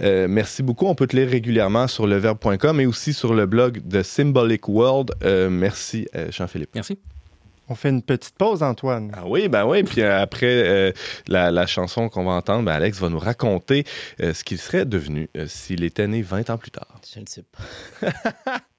Euh, 0.00 0.26
merci 0.28 0.64
beaucoup. 0.64 0.86
On 0.86 0.96
peut 0.96 1.06
te 1.06 1.14
lire 1.14 1.28
régulièrement 1.28 1.86
sur 1.86 2.08
leverbe.com 2.08 2.80
et 2.80 2.86
aussi 2.86 3.12
sur 3.12 3.32
le 3.32 3.46
blog 3.46 3.80
de 3.86 4.02
Symbolic 4.02 4.68
World. 4.68 5.12
Euh, 5.22 5.50
merci, 5.50 6.08
euh, 6.16 6.32
Jean-Philippe. 6.32 6.70
Merci. 6.74 6.98
On 7.68 7.74
fait 7.74 7.88
une 7.88 8.02
petite 8.02 8.36
pause, 8.36 8.62
Antoine. 8.62 9.10
Ah 9.16 9.22
oui, 9.26 9.48
ben 9.48 9.66
oui. 9.66 9.82
Puis 9.82 10.02
euh, 10.02 10.20
après 10.20 10.46
euh, 10.46 10.92
la, 11.28 11.50
la 11.50 11.66
chanson 11.66 12.08
qu'on 12.08 12.24
va 12.24 12.32
entendre, 12.32 12.64
ben 12.64 12.72
Alex 12.72 12.98
va 13.00 13.08
nous 13.08 13.18
raconter 13.18 13.84
euh, 14.20 14.34
ce 14.34 14.44
qu'il 14.44 14.58
serait 14.58 14.84
devenu 14.84 15.30
euh, 15.36 15.46
s'il 15.46 15.82
était 15.84 16.06
né 16.06 16.20
20 16.22 16.50
ans 16.50 16.58
plus 16.58 16.70
tard. 16.70 17.00
Je 17.14 17.20
ne 17.20 17.26
sais 17.26 17.42
pas. 17.42 18.12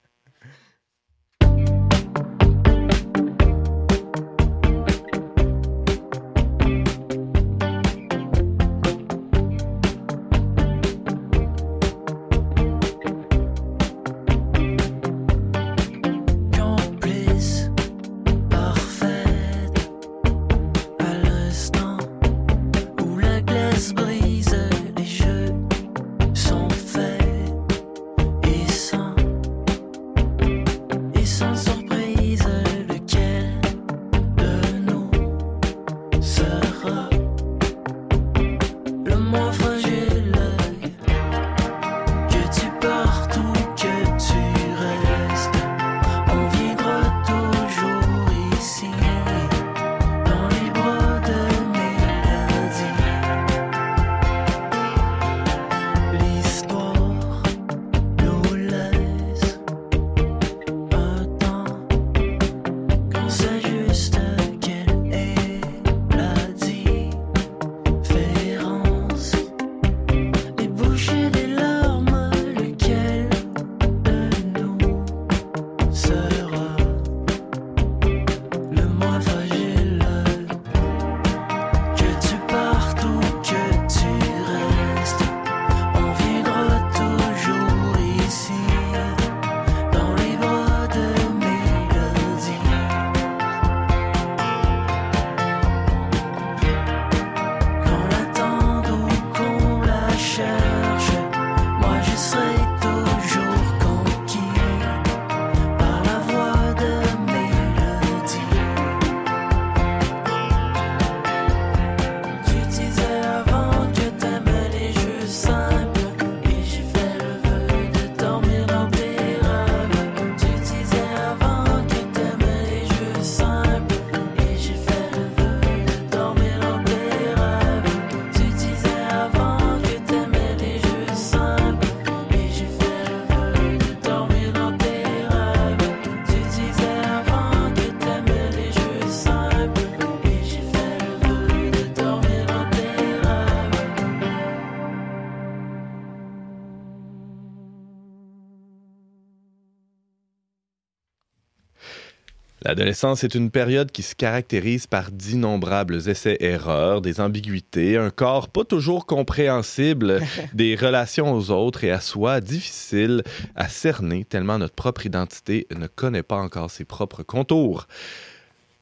L'adolescence 152.76 153.24
est 153.24 153.36
une 153.36 153.52
période 153.52 153.90
qui 153.90 154.04
se 154.04 154.16
caractérise 154.16 154.86
par 154.86 155.10
d'innombrables 155.10 156.10
essais-erreurs, 156.10 157.00
des 157.00 157.22
ambiguïtés, 157.22 157.96
un 157.96 158.10
corps 158.10 158.50
pas 158.50 158.66
toujours 158.66 159.06
compréhensible, 159.06 160.20
des 160.54 160.76
relations 160.76 161.32
aux 161.32 161.52
autres 161.52 161.86
et 161.86 161.92
à 161.92 162.02
soi 162.02 162.42
difficiles 162.42 163.24
à 163.56 163.70
cerner 163.70 164.26
tellement 164.26 164.58
notre 164.58 164.76
propre 164.76 165.06
identité 165.06 165.68
ne 165.74 165.88
connaît 165.88 166.22
pas 166.22 166.36
encore 166.36 166.70
ses 166.70 166.84
propres 166.84 167.24
contours. 167.24 167.88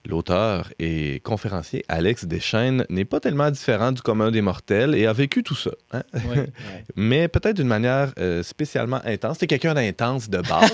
L'auteur 0.05 0.67
et 0.79 1.21
conférencier 1.23 1.85
Alex 1.87 2.25
Deschaines 2.25 2.85
n'est 2.89 3.05
pas 3.05 3.21
tellement 3.21 3.49
différent 3.49 3.93
du 3.93 4.01
commun 4.01 4.31
des 4.31 4.41
mortels 4.41 4.95
et 4.95 5.05
a 5.07 5.13
vécu 5.13 5.43
tout 5.43 5.55
ça. 5.55 5.71
hein? 5.93 6.03
Ouais, 6.13 6.21
ouais. 6.39 6.49
mais 6.97 7.27
peut-être 7.29 7.55
d'une 7.55 7.67
manière 7.69 8.11
euh, 8.19 8.43
spécialement 8.43 8.99
intense. 9.05 9.37
C'est 9.39 9.47
quelqu'un 9.47 9.73
d'intense 9.73 10.29
de 10.29 10.41
base, 10.41 10.73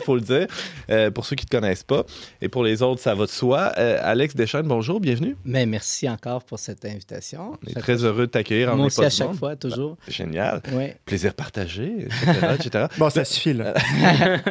faut 0.04 0.16
le 0.16 0.20
dire, 0.22 0.46
euh, 0.90 1.12
pour 1.12 1.26
ceux 1.26 1.36
qui 1.36 1.44
ne 1.44 1.48
te 1.48 1.56
connaissent 1.56 1.84
pas. 1.84 2.02
Et 2.42 2.48
pour 2.48 2.64
les 2.64 2.82
autres, 2.82 3.00
ça 3.00 3.14
va 3.14 3.26
de 3.26 3.30
soi. 3.30 3.72
Euh, 3.78 4.00
Alex 4.02 4.34
Deschaines, 4.34 4.66
bonjour, 4.66 4.98
bienvenue. 4.98 5.36
Mais 5.44 5.64
merci 5.64 6.08
encore 6.08 6.42
pour 6.42 6.58
cette 6.58 6.84
invitation. 6.84 7.52
On 7.64 7.70
est 7.70 7.74
très 7.80 8.02
heureux 8.04 8.26
de 8.26 8.32
t'accueillir 8.32 8.72
en 8.72 8.76
Moi 8.76 8.86
aussi, 8.86 9.04
à 9.04 9.10
chaque 9.10 9.28
monde. 9.28 9.36
fois, 9.38 9.54
toujours. 9.54 9.96
Génial. 10.08 10.60
Ouais. 10.72 10.96
Plaisir 11.04 11.34
partagé, 11.34 12.06
etc. 12.06 12.56
etc. 12.58 12.86
Bon, 12.98 13.10
ça 13.10 13.24
suffit, 13.24 13.52
là. 13.54 13.74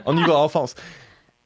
On 0.05 0.15
y 0.17 0.23
va, 0.23 0.39
on 0.39 0.47
fonce. 0.47 0.73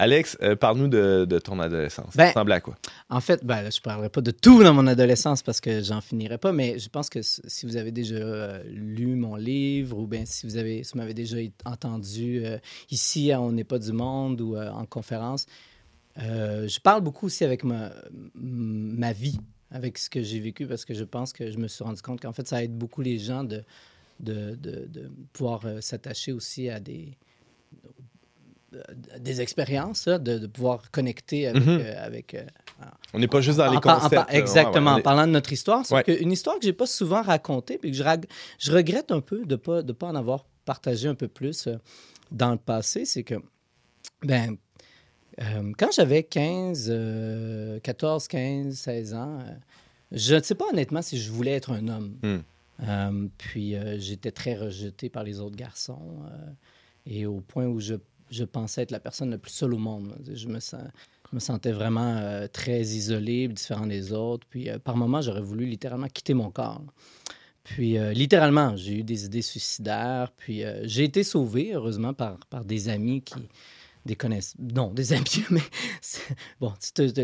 Alex, 0.04 0.38
euh, 0.42 0.58
parle-nous 0.58 0.90
de, 0.90 1.24
de 1.24 1.40
ton 1.40 1.62
adolescence. 1.62 2.18
Ben, 2.18 2.26
ça 2.26 2.30
ressemblait 2.32 2.56
à 2.56 2.60
quoi? 2.60 2.76
En 3.10 3.22
fait, 3.22 3.46
ben, 3.46 3.62
là, 3.62 3.70
je 3.70 3.80
ne 3.80 3.84
parlerai 3.84 4.10
pas 4.10 4.20
de 4.20 4.32
tout 4.32 4.62
dans 4.62 4.74
mon 4.74 4.86
adolescence 4.86 5.42
parce 5.42 5.62
que 5.62 5.82
j'en 5.82 6.02
finirai 6.02 6.38
pas, 6.38 6.52
mais 6.52 6.78
je 6.78 6.90
pense 6.90 7.10
que 7.10 7.22
si 7.22 7.66
vous 7.66 7.78
avez 7.78 7.94
déjà 7.94 8.16
euh, 8.16 8.62
lu 8.66 9.16
mon 9.16 9.38
livre 9.38 9.98
ou 9.98 10.06
bien 10.06 10.26
si 10.26 10.46
vous 10.46 10.58
avez, 10.58 10.84
si 10.84 10.98
m'avez 10.98 11.14
déjà 11.14 11.38
entendu 11.64 12.44
euh, 12.44 12.58
ici 12.92 13.32
à 13.32 13.40
On 13.40 13.54
n'est 13.54 13.64
pas 13.64 13.80
du 13.80 13.94
monde 13.94 14.42
ou 14.42 14.58
en 14.58 14.86
conférence, 14.86 15.46
je 16.18 16.80
parle 16.82 17.02
beaucoup 17.02 17.28
aussi 17.28 17.46
avec 17.46 17.64
ma, 17.64 17.92
ma 18.36 19.14
vie, 19.14 19.40
avec 19.72 19.98
ce 19.98 20.10
que 20.10 20.22
j'ai 20.22 20.42
vécu 20.42 20.68
parce 20.68 20.84
que 20.84 20.94
je 20.94 21.06
pense 21.06 21.32
que 21.32 21.50
je 21.50 21.58
me 21.58 21.70
suis 21.70 21.84
rendu 21.84 22.02
compte 22.02 22.20
qu'en 22.20 22.34
fait, 22.34 22.46
ça 22.46 22.62
aide 22.62 22.78
beaucoup 22.78 23.02
les 23.02 23.20
gens 23.20 23.46
de, 23.46 23.64
de, 24.20 24.56
de, 24.56 25.10
pouvoir 25.32 25.62
s'attacher 25.80 26.34
aussi 26.34 26.70
à 26.70 26.82
des 26.82 27.18
des 29.20 29.42
expériences, 29.42 30.06
là, 30.08 30.20
de, 30.20 30.38
de 30.40 30.48
pouvoir 30.48 30.90
connecter 30.92 31.48
avec, 31.48 31.64
Mhm. 31.66 31.80
euh, 31.82 32.06
avec 32.06 32.34
euh, 32.34 32.44
On 33.14 33.20
n'est 33.20 33.28
pas 33.28 33.42
juste 33.42 33.58
dans 33.60 33.70
les 33.72 33.78
en 33.78 33.82
par- 33.82 33.98
en 34.06 34.10
concepts. 34.10 34.34
exactement, 34.34 34.92
en 34.94 35.02
parlant 35.02 35.28
de 35.28 35.32
notre 35.32 35.52
histoire. 35.54 35.84
Ouais. 35.92 36.04
que 36.04 36.12
une 36.22 36.32
histoire 36.32 36.58
que 36.58 36.64
j'ai 36.66 36.74
pas 36.74 36.88
souvent 36.88 37.22
racontée, 37.22 37.78
puis 37.78 37.92
que 37.92 37.98
je, 37.98 38.04
je 38.60 38.72
regrette 38.72 39.12
un 39.12 39.22
peu 39.22 39.46
de 39.46 39.56
pas, 39.56 39.82
de 39.84 39.94
pas 39.94 40.08
en 40.08 40.16
avoir 40.16 40.46
partagé 40.66 41.08
un 41.08 41.16
peu 41.16 41.28
plus 41.28 41.68
euh, 41.68 41.76
dans 42.32 42.52
le 42.52 42.58
passé, 42.58 43.06
c'est 43.06 43.24
que, 43.24 43.36
ben, 44.24 44.58
euh, 45.42 45.72
quand 45.78 45.92
j'avais 45.92 46.24
15, 46.24 46.88
euh, 46.92 47.80
14, 47.82 48.28
15, 48.28 48.74
16 48.76 49.14
ans, 49.14 49.40
euh, 49.40 49.52
je 50.12 50.36
ne 50.36 50.42
sais 50.42 50.56
pas 50.56 50.66
honnêtement 50.72 51.02
si 51.02 51.18
je 51.20 51.32
voulais 51.32 51.52
être 51.54 51.72
un 51.72 51.88
homme. 51.88 52.18
Hmm. 52.24 52.38
Euh, 52.88 53.28
puis 53.38 53.76
euh, 53.76 53.98
j'étais 54.00 54.32
très 54.32 54.56
rejeté 54.56 55.10
par 55.10 55.24
les 55.24 55.40
autres 55.40 55.56
garçons. 55.56 56.24
euh, 56.26 56.52
et 57.06 57.26
au 57.26 57.42
point 57.42 57.66
où 57.66 57.80
je 57.82 57.96
je 58.34 58.44
pensais 58.44 58.82
être 58.82 58.92
la 58.92 59.00
personne 59.00 59.30
la 59.30 59.38
plus 59.38 59.52
seule 59.52 59.74
au 59.74 59.78
monde. 59.78 60.16
Je 60.34 60.48
me, 60.48 60.60
sentais 61.40 61.72
vraiment 61.72 62.18
euh, 62.18 62.48
très 62.48 62.82
isolé, 62.82 63.48
différent 63.48 63.86
des 63.86 64.12
autres. 64.12 64.46
Puis 64.50 64.70
euh, 64.70 64.80
par 64.80 64.98
moments, 64.98 65.22
j'aurais 65.22 65.42
voulu 65.42 65.66
littéralement 65.66 66.08
quitter 66.08 66.34
mon 66.34 66.50
corps. 66.50 66.82
Puis 67.64 67.98
euh, 67.98 68.12
littéralement, 68.12 68.76
j'ai 68.76 69.00
eu 69.00 69.04
des 69.04 69.26
idées 69.26 69.42
suicidaires. 69.42 70.32
Puis 70.36 70.64
j'ai 70.84 71.04
été 71.04 71.24
sauvé, 71.24 71.72
heureusement, 71.74 72.14
par, 72.14 72.38
des 72.66 72.90
amis 72.90 73.22
qui 73.22 73.36
des. 74.06 74.18
Non, 74.60 74.92
des 74.92 75.14
amis, 75.14 75.46
mais 75.50 75.62
bon, 76.60 76.74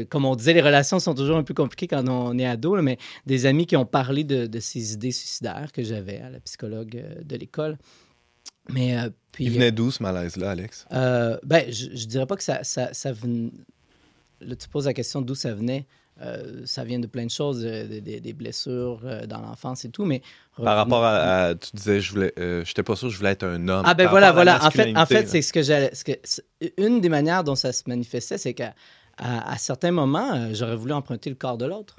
comme 0.10 0.26
on 0.26 0.36
disait, 0.36 0.54
les 0.54 0.62
relations 0.62 1.00
sont 1.00 1.14
toujours 1.14 1.38
un 1.38 1.44
peu 1.44 1.54
compliquées 1.54 1.88
quand 1.88 2.08
on 2.08 2.38
est 2.38 2.46
ado, 2.46 2.82
mais 2.82 2.98
des 3.26 3.46
amis 3.48 3.66
qui 3.66 3.76
ont 3.76 3.86
parlé 3.86 4.24
de, 4.24 4.60
ces 4.60 4.94
idées 4.94 5.12
suicidaires 5.12 5.72
que 5.74 5.84
j'avais 5.84 6.20
à 6.20 6.30
la 6.30 6.40
psychologue 6.40 7.04
de 7.22 7.36
l'école. 7.36 7.78
Mais 8.72 8.98
euh, 8.98 9.10
puis. 9.32 9.46
Il 9.46 9.52
venait 9.52 9.72
d'où 9.72 9.92
ce 9.92 10.02
malaise-là, 10.04 10.52
Alex? 10.52 10.86
Euh, 10.94 11.38
ben, 11.44 11.66
je, 11.72 11.88
je 11.96 12.06
dirais 12.06 12.26
pas 12.26 12.36
que 12.36 12.44
ça, 12.44 12.64
ça, 12.64 12.94
ça 12.94 13.12
venait. 13.12 13.52
Là, 14.42 14.56
tu 14.56 14.68
poses 14.70 14.86
la 14.86 14.94
question 14.94 15.22
d'où 15.22 15.36
ça 15.36 15.54
venait. 15.54 15.86
Euh, 16.22 16.64
ça 16.66 16.84
vient 16.84 17.00
de 17.00 17.08
plein 17.08 17.26
de 17.26 17.32
choses, 17.32 17.64
euh, 17.66 17.88
des, 17.88 18.02
des- 18.02 18.20
des 18.20 18.34
blessures 18.34 19.00
euh, 19.06 19.26
dans 19.26 19.40
l'enfance 19.40 19.86
et 19.86 19.90
tout, 19.90 20.04
mais... 20.04 20.22
Par 20.58 20.76
rapport 20.76 21.02
à, 21.06 21.46
à- 21.46 21.56
tu 21.56 21.70
disais, 21.74 22.02
je 22.02 22.12
voulais, 22.12 22.34
euh, 22.38 22.66
j'étais 22.66 22.84
pas 22.84 22.98
sûr 22.98 23.08
que 23.08 23.14
je 23.14 23.18
voulais 23.20 23.32
être 23.32 23.46
un 23.46 23.66
homme. 23.70 23.84
Ah 23.86 23.94
ben 23.94 24.04
Par 24.04 24.12
voilà, 24.12 24.34
voilà. 24.34 24.66
En 24.66 24.70
fait, 24.70 24.94
en 24.98 25.06
fait 25.06 25.28
c'est 25.30 25.42
ce 25.42 25.54
que 25.54 25.62
j'allais... 25.64 25.96
ce 25.96 26.04
que- 26.04 26.20
c'est- 26.26 26.44
Une 26.78 27.00
des 27.00 27.08
manières 27.08 27.46
dont 27.46 27.56
ça 27.56 27.72
se 27.72 27.84
manifestait, 27.88 28.38
c'est 28.38 28.54
qu'à 28.54 28.74
à, 29.18 29.54
à 29.54 29.58
certains 29.58 29.92
moments, 29.92 30.34
euh, 30.36 30.50
j'aurais 30.54 30.76
voulu 30.76 30.92
emprunter 30.92 31.30
le 31.30 31.38
corps 31.38 31.58
de 31.58 31.66
l'autre. 31.66 31.96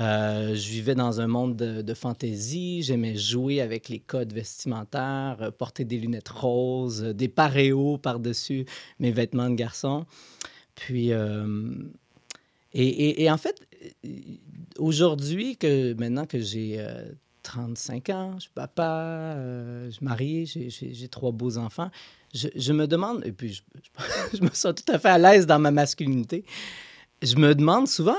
Euh, 0.00 0.54
je 0.56 0.70
vivais 0.70 0.94
dans 0.94 1.20
un 1.20 1.26
monde 1.26 1.56
de, 1.56 1.94
fantaisie. 1.94 2.82
J'aimais 2.82 3.16
jouer 3.16 3.60
avec 3.60 3.88
les 3.88 4.00
codes 4.00 4.32
vestimentaires, 4.32 5.36
euh, 5.40 5.50
porter 5.50 5.84
des 5.84 5.98
lunettes 5.98 6.28
roses, 6.28 7.04
euh, 7.04 7.14
des 7.14 7.28
paréos 7.28 7.98
par-dessus 7.98 8.66
mes 8.98 9.12
vêtements 9.12 9.48
de 9.48 9.54
garçon. 9.54 10.06
Puis, 10.74 11.12
et, 12.72 13.30
en 13.30 13.36
fait, 13.36 13.62
aujourd'hui, 14.78 15.56
que 15.56 15.94
maintenant 15.94 16.26
que 16.26 16.40
j'ai 16.40 16.80
euh, 16.80 17.12
35 17.44 18.08
ans, 18.10 18.32
je 18.34 18.42
suis 18.42 18.50
papa, 18.52 19.36
je 19.84 19.90
suis 19.90 20.04
marié, 20.04 20.46
j'ai- 20.46 21.08
trois 21.08 21.30
beaux 21.30 21.58
enfants, 21.58 21.92
je, 22.34 22.72
me 22.72 22.88
demande, 22.88 23.24
et 23.24 23.30
puis 23.30 23.52
je, 23.52 23.62
me 24.42 24.50
sens 24.52 24.74
tout 24.74 24.92
à 24.92 24.98
fait 24.98 25.10
à 25.10 25.18
l'aise 25.18 25.46
dans 25.46 25.60
ma 25.60 25.70
masculinité, 25.70 26.44
je 27.22 27.36
me 27.36 27.54
demande 27.54 27.86
souvent 27.86 28.18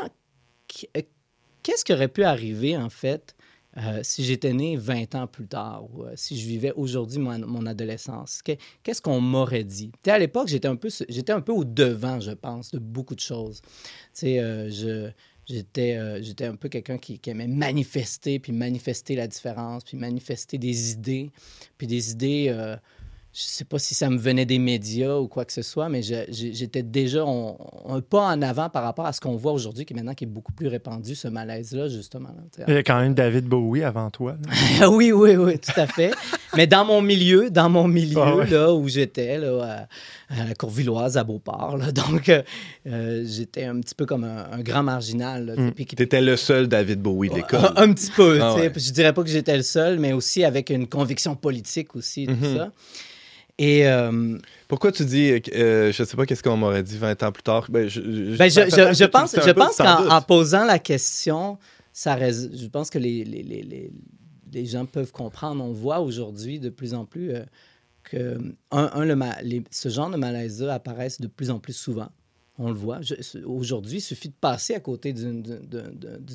qu'est-ce 1.66 1.84
qui 1.84 1.94
aurait 1.94 2.08
pu 2.08 2.24
arriver, 2.24 2.78
en 2.78 2.90
fait, 2.90 3.36
euh, 3.78 4.00
si 4.04 4.24
j'étais 4.24 4.54
né 4.54 4.78
20 4.78 5.16
ans 5.16 5.26
plus 5.28 5.48
tard 5.48 5.84
ou 5.94 6.04
euh, 6.04 6.14
si 6.16 6.40
je 6.40 6.48
vivais 6.48 6.72
aujourd'hui 6.76 7.18
mon, 7.20 7.40
mon 7.48 7.66
adolescence? 7.66 8.42
Que- 8.44 8.54
Qu'est-ce 8.84 9.02
qu'on 9.02 9.20
m'aurait 9.20 9.64
dit? 9.64 9.90
Tu 9.92 10.00
sais, 10.06 10.12
à 10.12 10.20
l'époque, 10.20 10.48
j'étais 10.48 10.68
un, 10.68 10.76
peu, 10.76 10.90
un 11.30 11.42
peu 11.42 11.52
au 11.52 11.66
devant, 11.66 12.20
je 12.20 12.32
pense, 12.32 12.72
de 12.72 12.78
beaucoup 12.80 13.16
de 13.16 13.20
choses. 13.20 13.62
Euh, 14.24 14.70
je, 14.70 15.10
j'étais, 15.48 15.98
euh, 15.98 16.22
j'étais 16.22 16.46
un 16.46 16.56
peu 16.56 16.70
quelqu'un 16.70 17.00
qui, 17.00 17.18
qui 17.18 17.30
aimait 17.32 17.48
manifester, 17.48 18.38
puis 18.40 18.52
manifester 18.54 19.16
la 19.16 19.28
différence, 19.28 19.84
puis 19.84 19.98
manifester 19.98 20.58
des 20.60 20.92
idées, 20.92 21.32
puis 21.78 21.88
des 21.88 22.12
idées... 22.12 22.76
je 23.38 23.42
sais 23.44 23.66
pas 23.66 23.80
si 23.80 23.94
ça 23.94 24.10
me 24.10 24.18
venait 24.18 24.46
des 24.46 24.60
médias 24.60 25.18
ou 25.18 25.28
quoi 25.28 25.44
que 25.44 25.52
ce 25.52 25.62
soit, 25.62 25.90
mais 25.90 26.02
j'étais 26.02 26.84
déjà 26.84 27.26
on- 27.26 27.58
un 27.90 28.00
pas 28.00 28.28
en 28.28 28.42
avant 28.42 28.70
par 28.70 28.82
rapport 28.84 29.06
à 29.06 29.12
ce 29.12 29.20
qu'on 29.20 29.36
voit 29.36 29.52
aujourd'hui, 29.52 29.84
qui 29.86 29.92
est 29.92 29.96
maintenant 29.98 30.14
qui 30.14 30.24
est 30.24 30.28
beaucoup 30.28 30.54
plus 30.54 30.68
répandu, 30.70 31.16
ce 31.16 31.28
malaise-là, 31.28 31.90
justement. 31.90 32.30
là. 32.30 32.64
Il 32.70 32.74
y 32.74 32.78
a 32.78 32.84
quand 32.84 32.98
même 32.98 33.14
David 33.14 33.44
Bowie 33.46 33.84
avant 33.84 34.10
toi. 34.10 34.38
oui, 34.90 35.12
oui, 35.12 35.36
oui, 35.36 35.60
tout 35.60 35.78
à 35.78 35.86
fait. 35.86 36.14
Mais 36.56 36.66
dans 36.66 36.86
mon 36.86 37.02
milieu, 37.02 37.50
dans 37.50 37.70
mon 37.70 37.90
milieu, 37.90 38.22
Ah 38.22 38.36
ouais. 38.38 38.50
là, 38.50 38.74
où 38.74 38.88
j'étais, 38.88 39.38
là, 39.38 39.88
à, 40.30 40.34
à 40.42 40.48
la 40.48 40.56
Courvilloise, 40.56 41.18
à 41.18 41.26
Beauport, 41.26 41.76
là, 41.76 41.92
donc 41.92 42.30
euh, 42.30 42.42
euh, 42.88 43.24
j'étais 43.28 43.66
un 43.66 43.82
petit 43.82 43.96
peu 43.96 44.06
comme 44.06 44.24
un, 44.24 44.46
un 44.50 44.62
grand 44.62 44.84
marginal. 44.84 45.46
là, 45.48 45.56
Mm. 45.58 45.72
puis 45.74 45.86
qui- 45.86 45.98
T'étais 45.98 46.22
le 46.22 46.38
seul 46.38 46.70
David 46.70 47.02
Bowie 47.02 47.28
de 47.30 47.36
l'école. 47.36 47.60
un, 47.76 47.84
un 47.84 47.92
petit 47.94 48.12
peu, 48.12 48.40
Ah 48.42 48.56
ouais. 48.56 48.72
Je 48.74 48.92
dirais 48.94 49.12
pas 49.12 49.24
que 49.24 49.30
j'étais 49.30 49.58
le 49.58 49.64
seul, 49.64 50.00
mais 50.00 50.14
aussi 50.14 50.46
avec 50.46 50.70
une 50.70 50.88
conviction 50.88 51.36
politique 51.36 51.98
aussi, 51.98 52.28
tout 52.28 52.32
Mhm. 52.34 52.56
ça. 52.58 52.72
Et 53.58 53.88
euh, 53.88 54.38
Pourquoi 54.68 54.92
tu 54.92 55.06
dis, 55.06 55.32
euh, 55.54 55.92
je 55.92 56.04
sais 56.04 56.18
pas 56.18 56.26
qu'est-ce 56.26 56.44
qu'on 56.44 56.58
m'aurait 56.58 56.84
dit 56.84 56.98
20 56.98 57.24
ans 57.24 57.32
plus 57.32 57.44
tard? 57.44 57.68
Ben, 57.70 57.88
je, 57.88 58.02
je- 58.02 58.38
Ben, 58.38 58.50
je, 58.50 58.62
je- 58.76 58.94
tu 59.06 59.12
pense, 59.12 59.32
je 59.46 59.52
pense 59.52 59.78
qu'en 60.10 60.22
posant 60.22 60.66
la 60.66 60.78
question, 60.80 61.58
ça 61.94 62.18
je 62.20 62.68
pense 62.68 62.90
que 62.90 63.00
les, 63.00 63.24
les, 63.24 63.44
les, 63.44 63.62
les, 63.64 63.92
les 64.52 64.66
gens 64.66 64.86
peuvent 64.86 65.14
comprendre. 65.14 65.64
On 65.64 65.72
voit 65.72 66.02
aujourd'hui 66.02 66.60
de 66.60 66.70
plus 66.70 66.94
en 66.94 67.06
plus 67.06 67.32
euh, 67.34 67.44
que 68.04 68.38
un, 68.72 68.90
un, 68.94 69.06
le 69.06 69.16
ce 69.72 69.88
genre 69.90 70.10
de 70.10 70.18
malaise-là 70.18 70.74
apparaissent 70.74 71.22
de 71.22 71.28
plus 71.28 71.50
en 71.50 71.60
plus 71.60 71.74
souvent. 71.74 72.10
On 72.58 72.68
le 72.70 72.74
voit. 72.74 73.02
Aujourd'hui, 73.46 73.98
il 73.98 74.02
suffit 74.02 74.30
de 74.30 74.34
passer 74.40 74.76
à 74.76 74.80
côté 74.80 75.12
d'une- 75.12 75.44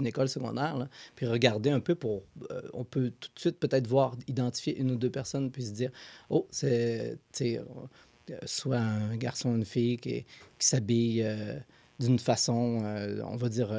école 0.06 0.28
secondaire, 0.28 0.76
là, 0.76 0.88
puis 1.16 1.26
regarder 1.26 1.70
un 1.70 1.80
peu 1.80 1.94
pour... 1.94 2.22
euh, 2.50 2.60
on 2.74 2.84
peut 2.84 3.10
tout 3.18 3.30
de 3.34 3.40
suite 3.40 3.58
peut-être 3.58 3.86
voir, 3.86 4.14
identifier 4.28 4.76
une 4.78 4.90
ou 4.90 4.96
deux 4.96 5.08
personnes, 5.10 5.50
puis 5.50 5.62
se 5.64 5.70
dire, 5.72 5.90
oh, 6.28 6.46
c'est... 6.50 7.16
tu 7.32 7.44
sais, 7.44 7.58
euh, 8.30 8.34
soit 8.44 8.78
un 8.78 9.16
garçon 9.16 9.50
ou 9.50 9.56
une 9.56 9.64
fille 9.64 9.96
qui, 9.96 10.24
qui 10.58 10.66
s'habille 10.66 11.22
euh, 11.24 11.56
d'une 11.98 12.18
façon, 12.18 12.80
euh, 12.84 13.22
on 13.26 13.36
va 13.36 13.48
dire, 13.48 13.70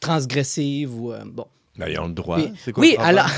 transgressive 0.00 0.94
ou... 0.94 1.12
bon. 1.26 1.46
Ben, 1.78 1.88
ils 1.88 1.98
ont 1.98 2.08
le 2.08 2.14
droit. 2.14 2.38
Quoi 2.72 2.82
oui 2.82 2.94
le 2.98 3.04
alors, 3.04 3.28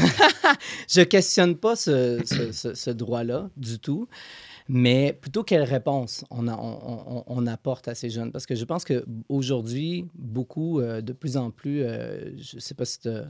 je 0.89 1.01
questionne 1.01 1.57
pas 1.57 1.75
ce, 1.75 2.21
ce- 2.25 2.53
ce- 2.53 2.75
ce 2.75 2.91
droit-là 2.91 3.51
du 3.57 3.81
tout, 3.81 4.07
mais 4.69 5.15
plutôt 5.15 5.45
quelle 5.45 5.63
réponse 5.63 6.27
on, 6.31 7.47
apporte 7.47 7.89
à 7.89 7.95
ces 7.95 8.11
jeunes? 8.11 8.31
Parce 8.31 8.45
que 8.45 8.55
je 8.55 8.67
pense 8.67 8.85
qu'aujourd'hui, 8.85 10.07
beaucoup, 10.15 10.81
euh, 10.81 11.01
de 11.01 11.15
plus 11.15 11.39
en 11.39 11.51
plus, 11.51 11.83
euh, 11.83 12.37
je 12.37 12.57
ne 12.57 12.61
sais 12.61 12.75
pas 12.75 12.85
si 12.85 13.01
tu 13.01 13.09
as 13.09 13.29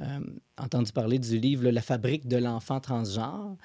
euh, 0.00 0.20
entendu 0.56 0.90
parler 0.92 1.18
du 1.18 1.38
livre 1.38 1.68
La 1.68 1.82
fabrique 1.82 2.26
de 2.26 2.38
l'enfant 2.38 2.80
transgenre 2.80 3.56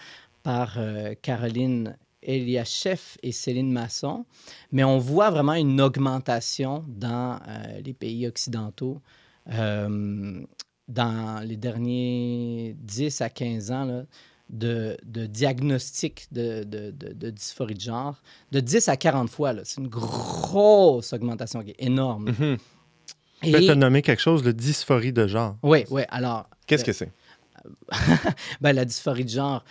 par 0.41 0.77
Caroline 1.21 1.95
Eliachef 2.21 3.17
et 3.23 3.31
Céline 3.31 3.71
Masson, 3.71 4.25
mais 4.73 4.83
on 4.83 4.97
voit 4.97 5.29
vraiment 5.29 5.53
une 5.53 5.79
augmentation 5.79 6.83
dans 6.89 7.39
les 7.81 7.93
pays 7.93 8.27
occidentaux. 8.27 9.01
Dans 9.47 11.47
les 11.47 11.55
derniers 11.55 12.75
10 12.77 13.21
à 13.21 13.29
15 13.29 13.71
ans 13.71 14.05
de, 14.53 14.95
de 15.03 15.25
diagnostic 15.25 16.27
de, 16.31 16.63
de, 16.63 16.91
de- 16.91 17.11
de 17.13 17.29
dysphorie 17.29 17.73
de 17.73 17.81
genre, 17.81 18.21
de 18.51 18.59
10 18.61 18.87
à 18.87 18.95
40 18.97 19.29
fois. 19.29 19.53
C'est 19.65 19.81
une 19.81 19.87
grosse 19.89 21.11
augmentation 21.11 21.61
qui 21.63 21.71
est 21.71 21.83
énorme. 21.83 22.29
Mhm. 22.39 22.57
Et- 23.43 23.51
Ben, 23.51 23.61
tu 23.61 23.69
as 23.71 23.75
nommé 23.75 24.01
quelque 24.01 24.21
chose, 24.21 24.43
le 24.43 24.53
dysphorie 24.53 25.11
de 25.11 25.27
genre. 25.27 25.57
Oui, 25.63 25.83
oui. 25.89 26.03
Alors, 26.09 26.47
Qu'est-ce 26.65 26.85
que 26.85 26.93
c'est? 26.93 27.11
ben, 28.61 28.73
la 28.73 28.85
dysphorie 28.85 29.25
de 29.25 29.29
genre, 29.29 29.63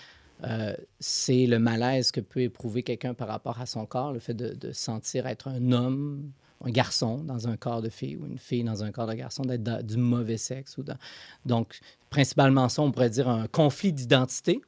euh, 0.44 0.74
c'est 1.00 1.46
le 1.46 1.58
malaise 1.58 2.10
que 2.10 2.20
peut 2.20 2.40
éprouver 2.40 2.82
quelqu'un 2.82 3.14
par 3.14 3.28
rapport 3.28 3.60
à 3.60 3.66
son 3.66 3.86
corps, 3.86 4.12
le 4.12 4.18
fait 4.18 4.34
de, 4.34 4.54
de 4.54 4.72
sentir 4.72 5.26
être 5.26 5.48
un 5.48 5.72
homme, 5.72 6.30
un 6.64 6.70
garçon 6.70 7.18
dans 7.18 7.48
un 7.48 7.56
corps 7.56 7.82
de 7.82 7.88
fille 7.88 8.16
ou 8.16 8.26
une 8.26 8.38
fille 8.38 8.62
dans 8.64 8.82
un 8.84 8.92
corps 8.92 9.06
de 9.06 9.14
garçon, 9.14 9.42
d'être 9.42 9.82
du 9.86 9.96
mauvais 9.96 10.36
sexe. 10.36 10.76
Ou 10.78 10.82
dans- 10.82 10.96
Donc, 11.46 11.78
principalement 12.10 12.68
ça, 12.68 12.82
on 12.82 12.90
pourrait 12.92 13.10
dire 13.10 13.28
un 13.28 13.46
conflit 13.46 13.92
d'identité, 13.92 14.60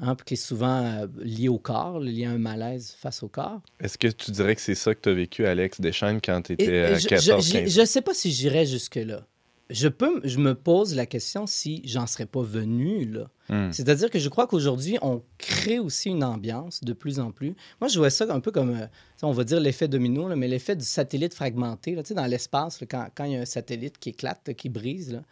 hein, 0.00 0.16
qui 0.24 0.34
est 0.34 0.36
souvent 0.36 0.84
euh, 0.84 1.06
lié 1.22 1.48
au 1.48 1.58
corps, 1.58 2.00
lié 2.00 2.26
à 2.26 2.30
un 2.30 2.38
malaise 2.38 2.94
face 2.98 3.22
au 3.22 3.28
corps. 3.28 3.60
Est-ce 3.80 3.98
que 3.98 4.08
tu 4.08 4.30
dirais 4.30 4.54
que 4.54 4.60
c'est 4.60 4.74
ça 4.74 4.94
que 4.94 5.00
tu 5.00 5.08
as 5.08 5.14
vécu, 5.14 5.46
Alex 5.46 5.80
Deschênes, 5.80 6.20
quand 6.22 6.42
tu 6.42 6.52
étais 6.54 6.78
à 6.80 6.98
je- 6.98 7.08
14 7.08 7.46
je- 7.46 7.52
15 7.52 7.74
Je 7.74 7.80
ne 7.80 7.86
sais 7.86 8.02
pas 8.02 8.14
si 8.14 8.30
j'irais 8.30 8.66
jusque-là. 8.66 9.26
Je, 9.68 9.86
peux, 9.86 10.20
je 10.24 10.38
me 10.38 10.56
pose 10.56 10.96
la 10.96 11.06
question 11.06 11.46
si 11.46 11.80
j'en 11.84 12.08
serais 12.08 12.26
pas 12.26 12.42
venu 12.42 13.04
là. 13.04 13.30
Hmm. 13.48 13.70
C'est-à-dire 13.70 14.10
que 14.10 14.18
je 14.18 14.28
crois 14.28 14.48
qu'aujourd'hui, 14.48 14.98
on 15.00 15.22
crée 15.38 15.78
aussi 15.78 16.08
une 16.10 16.24
ambiance 16.24 16.82
de 16.82 16.92
plus 16.92 17.20
en 17.20 17.30
plus. 17.30 17.54
Moi, 17.80 17.86
je 17.88 17.98
vois 17.98 18.10
ça 18.10 18.26
un 18.34 18.40
peu 18.40 18.50
comme, 18.50 18.70
euh, 18.70 18.86
on 19.22 19.30
va 19.30 19.44
dire 19.44 19.60
l'effet 19.60 19.86
domino, 19.86 20.28
là, 20.28 20.34
mais 20.34 20.48
l'effet 20.48 20.74
du 20.74 20.84
satellite 20.84 21.34
fragmenté. 21.34 21.94
Là, 21.94 22.02
dans 22.02 22.26
l'espace, 22.26 22.80
quand, 22.90 23.08
quand 23.14 23.24
il 23.24 23.32
y 23.32 23.36
a 23.36 23.40
un 23.40 23.44
satellite 23.44 23.98
qui 23.98 24.08
éclate, 24.08 24.52
qui 24.54 24.68
brise, 24.68 25.12
là, 25.12 25.22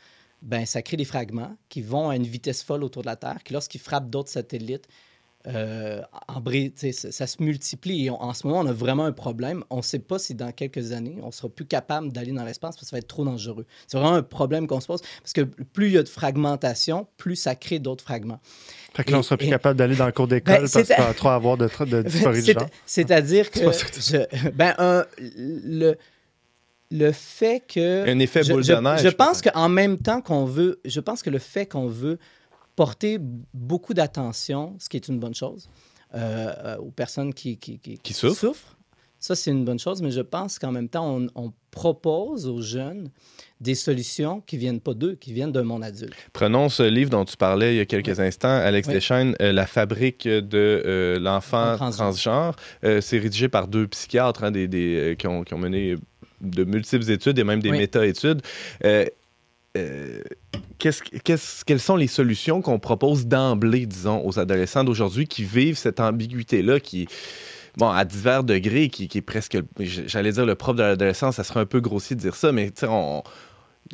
ben, 0.42 0.64
ça 0.66 0.82
crée 0.82 0.96
des 0.96 1.04
fragments 1.04 1.56
qui 1.68 1.82
vont 1.82 2.10
à 2.10 2.16
une 2.16 2.26
vitesse 2.26 2.62
folle 2.62 2.84
autour 2.84 3.02
de 3.02 3.08
la 3.08 3.16
Terre, 3.16 3.38
qui, 3.44 3.52
lorsqu'ils 3.52 3.80
frappent 3.80 4.08
d'autres 4.10 4.30
satellites, 4.30 4.86
euh, 5.46 6.02
en 6.26 6.42
ça, 6.92 7.12
ça 7.12 7.26
se 7.26 7.42
multiplie. 7.42 8.06
Et 8.06 8.10
on- 8.10 8.20
en 8.20 8.34
ce 8.34 8.46
moment, 8.46 8.60
on 8.60 8.66
a 8.66 8.72
vraiment 8.72 9.04
un 9.04 9.12
problème. 9.12 9.64
On 9.70 9.78
ne 9.78 9.82
sait 9.82 10.00
pas 10.00 10.18
si 10.18 10.34
dans 10.34 10.50
quelques 10.52 10.92
années, 10.92 11.18
on 11.22 11.30
sera 11.30 11.48
plus 11.48 11.64
capable 11.64 12.12
d'aller 12.12 12.32
dans 12.32 12.44
l'espace 12.44 12.74
parce 12.74 12.80
que 12.80 12.86
ça 12.86 12.96
va 12.96 12.98
être 12.98 13.06
trop 13.08 13.24
dangereux. 13.24 13.64
C'est 13.86 13.96
vraiment 13.98 14.14
un 14.14 14.22
problème 14.22 14.66
qu'on 14.66 14.80
se 14.80 14.88
pose 14.88 15.00
parce 15.22 15.32
que 15.32 15.42
plus 15.42 15.86
il 15.86 15.92
y 15.92 15.96
a 15.98 16.02
de 16.02 16.08
fragmentation, 16.08 17.06
plus 17.16 17.36
ça 17.36 17.54
crée 17.54 17.78
d'autres 17.78 18.04
fragments. 18.04 18.40
Fait 18.94 19.04
que 19.04 19.12
là, 19.12 19.20
on 19.20 19.22
sera 19.22 19.36
plus 19.36 19.46
Et- 19.46 19.50
capable 19.50 19.78
d'aller 19.78 19.96
dans 19.96 20.06
le 20.06 20.12
cours 20.12 20.28
d'école 20.28 20.62
Ben, 20.62 20.68
parce 20.70 20.88
qu'on 20.88 21.02
va 21.02 21.14
trop 21.14 21.28
avoir 21.28 21.56
de, 21.56 21.66
de 21.68 22.02
de 22.02 22.08
genre. 22.08 22.66
C'est-à-dire 22.84 23.50
que 23.50 23.60
je- 23.60 24.50
ben, 24.50 24.74
un- 24.78 25.04
le, 25.18 25.94
le 26.90 27.12
fait 27.12 27.62
que 27.66 28.08
Un 28.08 28.18
effet 28.18 28.42
boule 28.44 28.64
je- 28.64 28.72
de 28.72 28.80
neige. 28.80 29.02
je 29.02 29.08
pense 29.08 29.42
qu'en 29.42 29.68
même 29.68 29.98
temps 29.98 30.20
qu'on 30.22 30.44
veut, 30.44 30.80
je 30.84 31.00
pense 31.00 31.22
que 31.22 31.30
le 31.30 31.38
fait 31.38 31.66
qu'on 31.66 31.86
veut 31.88 32.18
porter 32.76 33.18
beaucoup 33.52 33.92
d'attention, 33.94 34.76
ce 34.78 34.88
qui 34.88 34.96
est 34.96 35.08
une 35.08 35.18
bonne 35.18 35.34
chose, 35.34 35.68
euh, 36.14 36.52
euh, 36.64 36.76
aux 36.78 36.90
personnes 36.90 37.34
qui, 37.34 37.58
qui, 37.58 37.78
qui, 37.78 37.98
Qui 37.98 38.12
souffrent. 38.14 38.76
Ça, 39.20 39.34
c'est 39.34 39.50
une 39.50 39.64
bonne 39.64 39.80
chose, 39.80 40.00
mais 40.00 40.12
je 40.12 40.20
pense 40.20 40.60
qu'en 40.60 40.70
même 40.70 40.88
temps, 40.88 41.12
on, 41.16 41.26
on 41.34 41.52
propose 41.72 42.46
aux 42.46 42.60
jeunes 42.62 43.08
des 43.60 43.74
solutions 43.74 44.40
qui 44.42 44.56
viennent 44.56 44.78
pas 44.80 44.94
d'eux, 44.94 45.16
qui 45.16 45.32
viennent 45.32 45.50
d'un 45.50 45.64
monde 45.64 45.82
adulte. 45.82 46.14
Prenons 46.32 46.68
ce 46.68 46.84
livre 46.84 47.10
dont 47.10 47.24
tu 47.24 47.36
parlais 47.36 47.74
il 47.74 47.78
y 47.78 47.80
a 47.80 47.84
quelques 47.84 48.20
instants, 48.20 48.48
Alex 48.48 48.86
Oui. 48.86 48.94
Deschaines, 48.94 49.34
euh, 49.42 49.50
La 49.52 49.66
fabrique 49.66 50.28
de 50.28 50.40
euh, 50.86 51.18
l'enfant 51.18 51.74
Transgenre. 51.74 51.96
transgenre. 51.96 52.56
Euh, 52.84 53.00
c'est 53.00 53.18
rédigé 53.18 53.48
par 53.48 53.66
deux 53.66 53.88
psychiatres 53.88 54.44
hein, 54.44 54.52
des, 54.52 54.68
des, 54.68 55.16
qui, 55.18 55.26
ont, 55.26 55.42
qui 55.42 55.52
ont 55.54 55.58
mené 55.58 55.96
de 56.40 56.64
multiples 56.64 57.10
études 57.10 57.38
et 57.38 57.44
même 57.44 57.60
des 57.60 57.70
Oui. 57.70 57.78
méta-études. 57.78 58.42
Euh, 58.84 59.04
euh, 59.76 60.20
qu'est-ce- 60.78 61.02
qu'est-ce- 61.24 61.64
quelles 61.64 61.80
sont 61.80 61.96
les 61.96 62.06
solutions 62.06 62.62
qu'on 62.62 62.78
propose 62.78 63.26
d'emblée, 63.26 63.86
disons, 63.86 64.24
aux 64.26 64.38
adolescents 64.38 64.84
d'aujourd'hui 64.84 65.26
qui 65.26 65.44
vivent 65.44 65.76
cette 65.78 66.00
ambiguïté-là 66.00 66.80
qui, 66.80 67.06
bon, 67.76 67.88
à 67.90 68.04
divers 68.04 68.44
degrés, 68.44 68.88
qui, 68.88 69.08
qui 69.08 69.18
est 69.18 69.22
presque, 69.22 69.58
j'allais 69.78 70.32
dire 70.32 70.46
le 70.46 70.54
propre 70.54 70.78
de 70.78 70.82
l'adolescence, 70.84 71.36
ça 71.36 71.44
serait 71.44 71.60
un 71.60 71.66
peu 71.66 71.80
grossier 71.80 72.16
de 72.16 72.20
dire 72.20 72.34
ça, 72.34 72.50
mais 72.52 72.66
tu 72.70 72.80
sais, 72.80 72.86
on- 72.88 73.22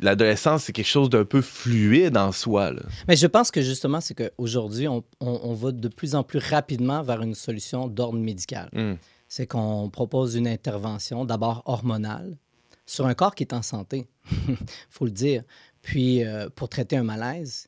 l'adolescence, 0.01 0.63
c'est 0.63 0.73
quelque 0.73 0.87
chose 0.87 1.09
d'un 1.09 1.23
peu 1.25 1.41
fluide 1.41 2.17
en 2.17 2.31
soi. 2.31 2.71
là. 2.71 2.81
Mais 3.07 3.15
je 3.15 3.27
pense 3.27 3.49
que 3.51 3.61
justement, 3.61 4.01
c'est 4.01 4.13
qu'aujourd'hui, 4.13 4.87
on, 4.87 5.03
on, 5.21 5.39
on 5.43 5.53
va 5.53 5.71
de 5.71 5.87
plus 5.87 6.15
en 6.15 6.23
plus 6.23 6.39
rapidement 6.39 7.01
vers 7.01 7.21
une 7.21 7.35
solution 7.35 7.87
d'ordre 7.87 8.19
médical. 8.19 8.69
Hmm. 8.73 8.95
C'est 9.35 9.47
qu'on 9.47 9.89
propose 9.89 10.35
une 10.35 10.47
intervention, 10.47 11.25
d'abord 11.25 11.61
hormonale, 11.65 12.37
sur 12.85 13.05
un 13.05 13.13
corps 13.13 13.35
qui 13.35 13.43
est 13.43 13.51
en 13.51 13.61
santé, 13.61 14.07
faut 14.89 15.03
le 15.03 15.11
dire. 15.11 15.43
Puis, 15.81 16.23
euh, 16.23 16.47
pour 16.55 16.69
traiter 16.69 16.95
un 16.95 17.03
malaise 17.03 17.67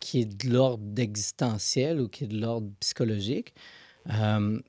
qui 0.00 0.20
est 0.20 0.26
de 0.26 0.52
l'ordre 0.52 0.84
existentiel 0.98 1.98
ou 1.98 2.08
qui 2.08 2.24
est 2.24 2.26
de 2.26 2.38
l'ordre 2.38 2.68
psychologique. 2.80 3.54
Euh, 4.10 4.60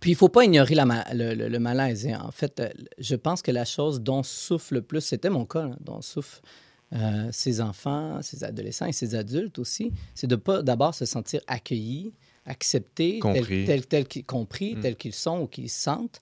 puis, 0.00 0.10
il 0.10 0.14
ne 0.14 0.18
faut 0.18 0.28
pas 0.28 0.44
ignorer 0.44 0.74
le, 0.74 1.58
malaise. 1.58 2.06
Et 2.06 2.16
en 2.16 2.32
fait, 2.32 2.58
euh, 2.58 2.68
je 2.98 3.14
pense 3.14 3.40
que 3.40 3.52
la 3.52 3.64
chose 3.64 4.00
dont 4.00 4.24
souffrent 4.24 4.74
le 4.74 4.82
plus, 4.82 5.00
c'était 5.00 5.30
mon 5.30 5.46
cas, 5.46 5.70
dont 5.78 6.02
souffrent 6.02 6.42
euh, 6.94 7.28
ces 7.32 7.62
enfants, 7.62 8.20
ces 8.20 8.44
adolescents 8.44 8.84
et 8.84 8.92
ces 8.92 9.14
adultes 9.14 9.58
aussi, 9.58 9.92
c'est 10.14 10.26
de 10.26 10.36
pas 10.36 10.60
d'abord 10.60 10.94
se 10.94 11.06
sentir 11.06 11.40
accueillis, 11.46 12.12
acceptés, 12.46 13.18
Compris. 13.20 13.64
tel, 13.64 13.66
tel, 13.66 13.86
tel 13.86 14.06
qu'ils- 14.06 14.24
compris, 14.24 14.74
Mm. 14.76 14.80
tels 14.80 14.96
qu'ils 14.96 15.14
sont 15.14 15.40
ou 15.40 15.46
qu'ils 15.46 15.70
se 15.70 15.80
sentent. 15.82 16.20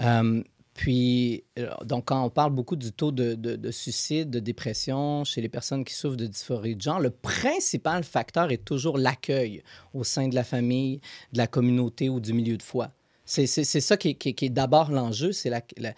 Euh, 0.00 0.42
puis, 0.74 1.44
euh, 1.58 1.68
donc, 1.84 2.06
quand 2.06 2.24
on 2.24 2.30
parle 2.30 2.52
beaucoup 2.52 2.76
du 2.76 2.92
taux 2.92 3.12
de, 3.12 3.34
de- 3.34 3.56
de 3.56 3.70
suicide, 3.70 4.30
de 4.30 4.38
dépression 4.40 5.22
chez 5.24 5.42
les 5.42 5.50
personnes 5.50 5.84
qui 5.84 5.92
souffrent 5.94 6.16
de 6.16 6.26
dysphorie 6.26 6.76
de 6.76 6.80
genre, 6.82 6.98
le 7.00 7.10
principal 7.10 8.04
facteur 8.04 8.50
est 8.50 8.64
toujours 8.64 8.96
l'accueil 8.96 9.62
au 9.92 10.02
sein 10.02 10.28
de 10.28 10.34
la 10.34 10.44
famille, 10.44 11.00
de 11.32 11.38
la 11.38 11.46
communauté 11.46 12.08
ou 12.08 12.20
du 12.20 12.32
milieu 12.32 12.56
de 12.56 12.62
foi. 12.62 12.90
C'est 13.24 13.46
ça 13.46 13.96
qui 13.96 14.10
est, 14.10 14.14
qui 14.14 14.30
est- 14.30 14.32
qui 14.32 14.46
est 14.46 14.50
d'abord 14.50 14.90
l'enjeu, 14.90 15.32
c'est 15.32 15.48
la, 15.50 15.60
la- 15.76 15.94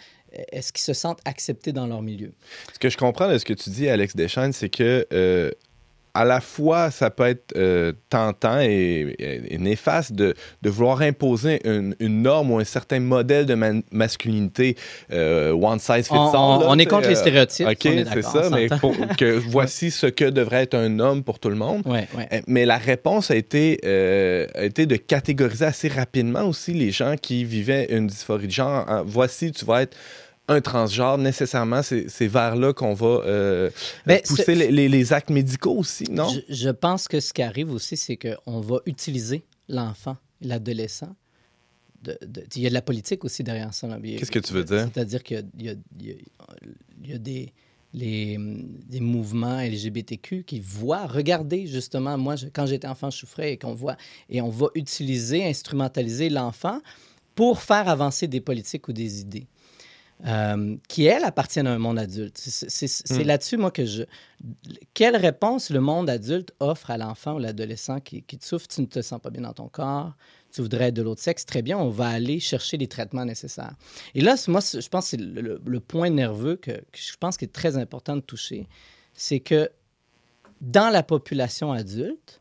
est-ce 0.53 0.73
qu'ils 0.73 0.83
se 0.83 0.93
sentent 0.93 1.21
acceptés 1.25 1.73
dans 1.73 1.87
leur 1.87 2.03
milieu? 2.03 2.33
Ce 2.73 2.79
que 2.79 2.91
je 2.91 2.97
comprends 2.97 3.31
de 3.33 3.39
ce 3.39 3.45
que 3.45 3.55
tu 3.55 3.71
dis, 3.71 3.89
Alex 3.89 4.15
Deschaines, 4.17 4.53
c'est 4.53 4.69
que 4.69 5.07
euh, 5.13 5.51
à 6.15 6.25
la 6.25 6.41
fois, 6.41 6.91
ça 6.93 7.11
peut 7.11 7.25
être 7.27 7.53
euh, 7.57 7.93
tentant 8.09 8.61
et, 8.61 9.15
et- 9.19 9.55
et 9.55 9.59
néfaste 9.59 10.13
de, 10.13 10.35
de 10.63 10.71
vouloir 10.71 11.03
imposer 11.03 11.61
une, 11.65 11.97
une 11.99 12.23
norme 12.23 12.53
ou 12.53 12.59
un 12.59 12.65
certain 12.65 13.01
modèle 13.01 13.47
de 13.47 13.55
masculinité 13.91 14.77
euh, 15.13 15.53
one 15.53 15.79
size 15.79 16.07
fits 16.07 16.13
On, 16.13 16.29
all. 16.31 16.37
on- 16.37 16.59
là, 16.61 16.67
on 16.69 16.77
tu 16.77 16.83
est 16.83 16.87
contre 16.87 17.09
les 17.09 17.17
euh, 17.17 17.21
stéréotypes. 17.21 17.67
OK, 17.69 17.79
c'est 18.13 18.23
ça, 18.23 18.49
mais 18.51 18.69
pour 18.81 18.95
que 19.19 19.39
voici 19.49 19.91
ce 19.91 20.07
que 20.07 20.25
devrait 20.27 20.63
être 20.63 20.75
un 20.75 20.99
homme 21.01 21.23
pour 21.25 21.39
tout 21.39 21.51
le 21.51 21.57
monde. 21.57 21.83
Ouais, 21.87 22.07
ouais. 22.17 22.29
Euh, 22.33 22.41
Mais 22.47 22.65
la 22.65 22.79
réponse 22.79 23.31
a 23.31 23.37
été, 23.37 23.79
a 24.55 24.65
été 24.65 24.87
de 24.87 24.97
catégoriser 24.97 25.65
assez 25.65 25.89
rapidement 25.89 26.43
aussi 26.45 26.73
les 26.75 26.91
gens 26.91 27.17
qui 27.21 27.45
vivaient 27.45 27.87
une 27.91 28.07
dysphorie 28.07 28.47
de 28.47 28.53
genre. 28.53 28.85
en, 28.89 29.03
voici, 29.05 29.51
tu 29.53 29.65
vas 29.65 29.83
être 29.83 29.97
un 30.49 30.61
transgenre, 30.61 31.17
nécessairement, 31.19 31.83
c'est 31.83 32.27
vers 32.27 32.55
là 32.57 32.73
qu'on 32.75 32.93
va 32.95 33.07
euh, 33.25 33.71
Ben, 34.07 34.21
pousser 34.27 34.55
les, 34.55 34.71
les- 34.71 34.89
les 34.89 35.13
actes 35.13 35.31
médicaux 35.31 35.77
aussi, 35.79 36.05
non? 36.11 36.29
Je, 36.29 36.41
je 36.55 36.69
pense 36.71 37.09
que 37.09 37.19
ce 37.21 37.33
qui 37.33 37.43
arrive 37.43 37.73
aussi, 37.73 37.97
c'est 37.97 38.17
qu'on 38.19 38.61
va 38.61 38.79
utiliser 38.87 39.45
l'enfant, 39.69 40.17
l'adolescent. 40.43 41.15
Il 42.07 42.63
y 42.63 42.67
a 42.67 42.69
de 42.69 42.75
la 42.75 42.83
politique 42.83 43.25
aussi 43.25 43.43
derrière 43.43 43.73
ça. 43.73 43.89
Qu'est-ce 44.03 44.31
que 44.31 44.39
tu 44.39 44.53
veux 44.53 44.65
dire? 44.65 44.89
C'est-à-dire 44.93 45.23
qu'il 45.23 45.43
y 45.59 45.69
a, 45.71 45.73
y 45.73 46.17
y 47.15 47.19
des, 47.19 47.53
les, 47.95 48.37
des 48.87 49.01
mouvements 49.01 49.61
LGBTQ 49.63 50.45
qui 50.45 50.61
voient, 50.61 51.07
regardez 51.07 51.67
justement, 51.67 52.19
moi, 52.19 52.37
je- 52.37 52.49
quand 52.53 52.67
j'étais 52.67 52.87
enfant, 52.89 53.09
je 53.09 53.17
souffrais 53.17 53.53
et 53.55 53.57
qu'on 53.57 53.73
voit, 53.73 53.97
et 54.29 54.43
on 54.43 54.51
va 54.51 54.67
utiliser, 54.75 55.47
instrumentaliser 55.47 56.29
l'enfant 56.29 56.81
pour 57.35 57.63
faire 57.63 57.89
avancer 57.89 58.27
des 58.29 58.41
politiques 58.43 58.87
ou 58.89 58.93
des 58.93 59.21
idées. 59.23 59.47
Euh, 60.27 60.77
qui, 60.89 61.05
elles, 61.05 61.25
appartiennent 61.25 61.67
à 61.67 61.73
un 61.73 61.79
monde 61.79 61.99
adulte. 61.99 62.37
C'est 62.39 63.11
Hmm. 63.15 63.23
là-dessus, 63.23 63.57
moi, 63.57 63.71
que 63.71 63.85
je... 63.85 64.05
Quelle 64.95 65.17
réponse 65.17 65.71
le 65.71 65.81
monde 65.81 66.09
adulte 66.09 66.53
offre 66.61 66.91
à 66.91 66.99
l'enfant 66.99 67.35
ou 67.35 67.39
l'adolescent 67.39 68.01
qui, 68.01 68.23
qui 68.23 68.39
te 68.39 68.45
souffre, 68.45 68.69
tu 68.69 68.81
ne 68.81 68.87
te 68.87 69.03
sens 69.03 69.21
pas 69.21 69.31
bien 69.31 69.43
dans 69.43 69.53
ton 69.53 69.69
corps, 69.69 70.15
tu 70.53 70.63
voudrais 70.63 70.87
être 70.89 70.95
de 70.95 71.03
l'autre 71.03 71.21
sexe, 71.23 71.45
très 71.45 71.63
bien, 71.63 71.77
on 71.79 71.91
va 71.91 72.09
aller 72.09 72.39
chercher 72.41 72.77
les 72.77 72.87
traitements 72.87 73.25
nécessaires. 73.25 73.75
Et 74.15 74.21
là, 74.21 74.37
moi, 74.49 74.61
je 74.61 74.89
pense 74.89 75.05
que 75.05 75.11
c'est 75.11 75.17
le, 75.17 75.41
le- 75.41 75.61
le 75.65 75.81
point 75.81 76.11
nerveux 76.11 76.57
que, 76.57 76.71
que 76.73 76.99
je 76.99 77.17
pense 77.19 77.37
qu'il 77.37 77.47
est 77.49 77.53
très 77.53 77.77
important 77.77 78.15
de 78.17 78.21
toucher, 78.23 78.69
c'est 79.15 79.41
que 79.41 79.69
dans 80.61 80.91
la 80.91 81.03
population 81.03 81.73
adulte, 81.73 82.41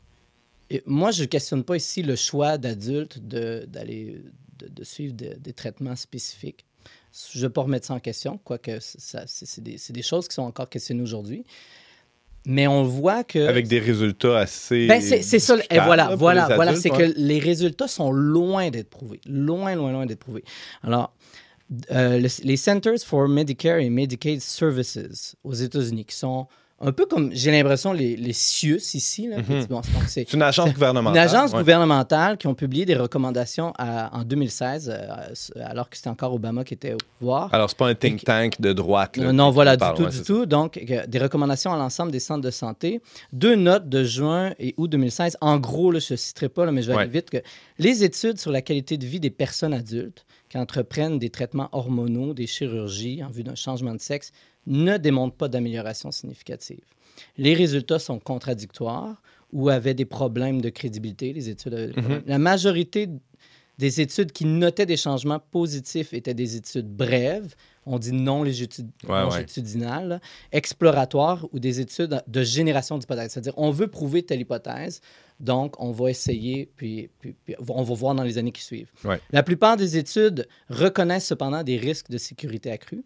et 0.70 0.82
moi, 0.86 1.10
je 1.10 1.22
ne 1.22 1.26
questionne 1.26 1.64
pas 1.64 1.76
ici 1.76 2.02
le 2.02 2.16
choix 2.16 2.56
d'adultes 2.56 3.18
de- 3.26 3.64
d'aller 3.68 4.22
de, 4.58 4.68
de 4.68 4.84
suivre 4.84 5.14
de- 5.14 5.34
des 5.34 5.52
traitements 5.52 5.96
spécifiques. 5.96 6.64
Je 7.32 7.38
ne 7.38 7.42
vais 7.44 7.50
pas 7.50 7.62
remettre 7.62 7.86
ça 7.86 7.94
en 7.94 8.00
question, 8.00 8.40
quoique 8.42 8.78
c'est 8.80 9.62
des, 9.62 10.02
choses 10.02 10.26
qui 10.26 10.34
sont 10.34 10.42
encore 10.42 10.68
questionnées 10.68 11.02
aujourd'hui. 11.02 11.44
Mais 12.46 12.66
on 12.66 12.82
voit 12.82 13.24
que... 13.24 13.38
Avec 13.38 13.68
des 13.68 13.78
résultats 13.78 14.38
assez. 14.38 14.86
Ben, 14.86 15.00
c'est 15.00 15.22
ça. 15.38 15.56
Et 15.70 15.78
voilà, 15.78 16.10
là, 16.10 16.16
voilà, 16.16 16.48
voilà. 16.56 16.74
C'est 16.76 16.90
ouais. 16.90 17.12
que 17.12 17.14
les 17.16 17.38
résultats 17.38 17.88
sont 17.88 18.10
loin 18.10 18.68
d'être 18.70 18.90
prouvés. 18.90 19.20
Loin, 19.26 19.74
loin, 19.74 19.92
loin 19.92 20.06
d'être 20.06 20.18
prouvés. 20.18 20.44
Alors, 20.82 21.14
euh, 21.90 22.18
le- 22.18 22.44
les 22.44 22.56
Centers 22.56 22.98
for 23.04 23.28
Medicare 23.28 23.80
and 23.80 23.90
Medicaid 23.90 24.40
Services 24.40 25.36
aux 25.42 25.54
États-Unis, 25.54 26.04
qui 26.04 26.16
sont 26.16 26.48
un 26.80 26.92
peu 26.92 27.06
comme, 27.06 27.30
j'ai 27.32 27.50
l'impression, 27.50 27.92
les, 27.92 28.16
les 28.16 28.32
CIUS 28.32 28.94
ici. 28.94 29.28
Là, 29.28 29.38
Mhm. 29.38 29.66
Bon, 29.66 29.80
c'est- 30.06 30.32
une 30.32 30.42
agence 30.42 30.66
une 30.66 30.72
gouvernementale. 30.74 31.22
agence 31.22 31.52
ouais. 31.52 31.58
gouvernementale 31.60 32.36
qui 32.36 32.46
ont 32.46 32.54
publié 32.54 32.84
des 32.84 32.96
recommandations 32.96 33.72
à- 33.78 34.14
en 34.14 34.24
2016, 34.24 34.90
euh, 34.92 35.62
alors 35.64 35.88
que 35.88 35.96
c'était 35.96 36.10
encore 36.10 36.34
Obama 36.34 36.64
qui 36.64 36.74
était 36.74 36.92
au 36.92 36.98
pouvoir. 37.18 37.52
Alors, 37.54 37.70
c'est 37.70 37.78
pas 37.78 37.88
un 37.88 37.94
think 37.94 38.24
tank 38.24 38.60
de 38.60 38.72
droite. 38.72 39.16
là, 39.16 39.32
Non, 39.32 39.50
voilà, 39.50 39.76
du 39.76 39.84
tout, 39.96 40.02
ouais, 40.04 40.10
du 40.10 40.22
tout. 40.22 40.46
Donc, 40.46 40.76
euh, 40.78 41.06
des 41.06 41.18
recommandations 41.18 41.72
à 41.72 41.76
l'ensemble 41.76 42.10
des 42.12 42.20
centres 42.20 42.42
de 42.42 42.50
santé. 42.50 43.00
Deux 43.32 43.54
notes 43.54 43.88
de 43.88 44.04
juin 44.04 44.52
et 44.58 44.74
août 44.76 44.88
2016. 44.88 45.36
En 45.40 45.58
gros, 45.58 45.90
là, 45.92 46.00
je 46.00 46.14
ne 46.14 46.16
citerai 46.16 46.48
pas, 46.48 46.66
là, 46.66 46.72
mais 46.72 46.82
je 46.82 46.90
vais 46.90 46.98
aller 46.98 47.08
vite. 47.10 47.30
Que 47.30 47.38
les 47.78 48.04
études 48.04 48.38
sur 48.38 48.50
la 48.50 48.62
qualité 48.62 48.98
de 48.98 49.06
vie 49.06 49.20
des 49.20 49.30
personnes 49.30 49.72
adultes 49.74 50.26
qui 50.54 50.58
entreprennent 50.58 51.18
des 51.18 51.30
traitements 51.30 51.68
hormonaux, 51.72 52.32
des 52.32 52.46
chirurgies 52.46 53.24
en 53.24 53.28
vue 53.28 53.42
d'un 53.42 53.56
changement 53.56 53.92
de 53.92 54.00
sexe 54.00 54.30
ne 54.68 54.98
démontrent 54.98 55.34
pas 55.34 55.48
d'amélioration 55.48 56.12
significative. 56.12 56.84
Les 57.36 57.54
résultats 57.54 57.98
sont 57.98 58.20
contradictoires 58.20 59.20
ou 59.52 59.68
avaient 59.68 59.94
des 59.94 60.04
problèmes 60.04 60.60
de 60.60 60.68
crédibilité. 60.68 61.32
Les 61.32 61.48
études 61.48 61.74
avaient 61.74 61.86
des 61.88 61.94
problèmes. 61.94 62.22
La 62.26 62.38
majorité 62.38 63.08
des 63.78 64.00
études 64.00 64.30
qui 64.30 64.44
notaient 64.44 64.86
des 64.86 64.96
changements 64.96 65.40
positifs 65.40 66.14
étaient 66.14 66.34
des 66.34 66.54
études 66.54 66.88
brèves, 66.88 67.56
on 67.86 67.98
dit 67.98 68.12
non 68.12 68.42
longitude- 68.44 68.90
Ouais, 69.08 69.22
ouais. 69.24 70.18
exploratoires 70.52 71.46
ou 71.52 71.58
des 71.58 71.80
études 71.80 72.22
de 72.26 72.42
génération 72.42 72.98
d'hypothèses. 72.98 73.32
C'est-à-dire, 73.32 73.54
on 73.56 73.70
veut 73.70 73.88
prouver 73.88 74.22
telle 74.22 74.40
hypothèse, 74.40 75.00
donc 75.40 75.74
on 75.80 75.92
va 75.92 76.10
essayer, 76.10 76.70
puis, 76.76 77.10
puis- 77.20 77.34
puis 77.44 77.54
on 77.68 77.82
va 77.82 77.94
voir 77.94 78.14
dans 78.14 78.22
les 78.22 78.38
années 78.38 78.52
qui 78.52 78.62
suivent. 78.62 78.90
Ouais. 79.04 79.20
La 79.32 79.42
plupart 79.42 79.76
des 79.76 79.96
études 79.96 80.46
reconnaissent 80.68 81.26
cependant 81.26 81.62
des 81.62 81.76
risques 81.76 82.10
de 82.10 82.18
sécurité 82.18 82.70
accrus 82.70 83.02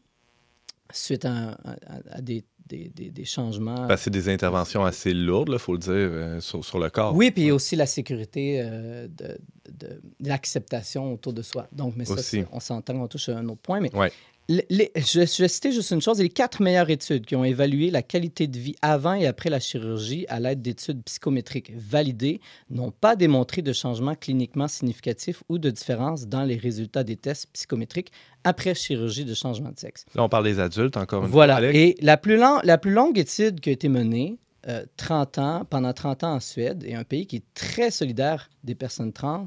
suite 0.93 1.25
à, 1.25 1.31
un- 1.31 1.51
à- 1.53 2.17
à 2.17 2.21
des, 2.21 2.45
des- 2.67 2.91
des- 2.95 3.11
des 3.11 3.25
changements. 3.25 3.89
Que 3.89 3.97
c'est 3.97 4.11
des 4.11 4.29
interventions 4.29 4.85
assez 4.85 5.13
lourdes, 5.15 5.51
il 5.53 5.59
faut 5.59 5.73
le 5.73 5.79
dire, 5.79 5.93
euh, 5.95 6.41
sur, 6.41 6.65
sur 6.65 6.79
le 6.79 6.89
corps. 6.91 7.15
Oui, 7.15 7.31
puis 7.31 7.51
aussi 7.51 7.77
la 7.77 7.87
sécurité 7.87 8.61
euh, 8.63 9.07
de, 9.09 9.39
de- 9.71 10.01
de 10.21 10.29
l'acceptation 10.29 11.13
autour 11.15 11.33
de 11.33 11.43
soi. 11.43 11.67
Donc, 11.73 11.95
mais 11.97 12.05
ça, 12.05 12.15
on 12.53 12.61
s'entend, 12.61 12.95
on 12.97 13.09
touche 13.09 13.29
à 13.31 13.39
un 13.39 13.47
autre 13.49 13.61
point. 13.63 13.81
Mais 13.81 13.95
Ouais. 13.95 14.13
Le- 14.49 14.63
les- 14.71 14.91
je, 14.97 15.21
je 15.27 15.43
vais 15.43 15.49
citer 15.49 15.73
juste 15.73 15.91
une 15.91 16.01
chose. 16.01 16.19
Les 16.21 16.29
quatre 16.31 16.63
meilleures 16.63 16.89
études 16.91 17.27
qui 17.27 17.37
ont 17.37 17.45
évalué 17.45 17.91
la 17.91 18.03
qualité 18.03 18.47
de 18.47 18.59
vie 18.59 18.75
avant 18.83 19.15
et 19.15 19.27
après 19.27 19.51
la 19.51 19.61
chirurgie 19.61 20.25
à 20.29 20.41
l'aide 20.41 20.63
d'études 20.63 21.03
psychométriques 21.05 21.73
validées 21.77 22.41
n'ont 22.71 22.91
pas 22.91 23.15
démontré 23.17 23.61
de 23.63 23.73
changement 23.73 24.15
cliniquement 24.15 24.69
significatif 24.69 25.43
ou 25.49 25.59
de 25.59 25.71
différence 25.71 26.27
dans 26.27 26.45
les 26.45 26.57
résultats 26.57 27.05
des 27.05 27.17
tests 27.17 27.49
psychométriques 27.53 28.11
après 28.45 28.75
chirurgie 28.75 29.25
de 29.25 29.35
changement 29.35 29.71
de 29.71 29.79
sexe. 29.79 30.07
Là, 30.15 30.23
on 30.25 30.29
parle 30.29 30.45
des 30.45 30.59
adultes, 30.61 30.97
encore 30.97 31.25
une 31.25 31.31
Voilà. 31.31 31.59
fois. 31.59 31.67
Et 31.75 31.97
la 32.01 32.17
plus, 32.17 32.37
long- 32.37 32.61
la 32.65 32.79
plus 32.79 32.93
longue 32.93 33.19
étude 33.19 33.61
qui 33.61 33.69
a 33.69 33.73
été 33.73 33.89
menée 33.89 34.39
euh, 34.67 34.85
30 34.97 35.39
ans, 35.39 35.65
pendant 35.71 35.93
30 35.93 36.25
ans 36.25 36.35
en 36.35 36.41
Suède, 36.41 36.83
et 36.87 36.95
un 36.95 37.05
pays 37.05 37.27
qui 37.27 37.37
est 37.37 37.45
très 37.55 37.91
solidaire 37.91 38.51
des 38.65 38.75
personnes 38.75 39.13
trans, 39.13 39.47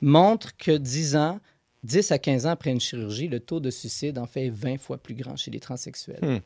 montre 0.00 0.56
que 0.56 0.76
10 0.76 1.16
ans, 1.16 1.40
10 1.84 2.12
à 2.12 2.18
15 2.18 2.46
ans 2.46 2.50
après 2.50 2.70
une 2.70 2.80
chirurgie, 2.80 3.28
le 3.28 3.40
taux 3.40 3.60
de 3.60 3.70
suicide 3.70 4.18
en 4.18 4.26
fait 4.26 4.46
est 4.46 4.50
20 4.50 4.78
fois 4.78 4.98
plus 4.98 5.14
grand 5.14 5.36
chez 5.36 5.50
les 5.50 5.60
transsexuels 5.60 6.18
Hmm. 6.22 6.38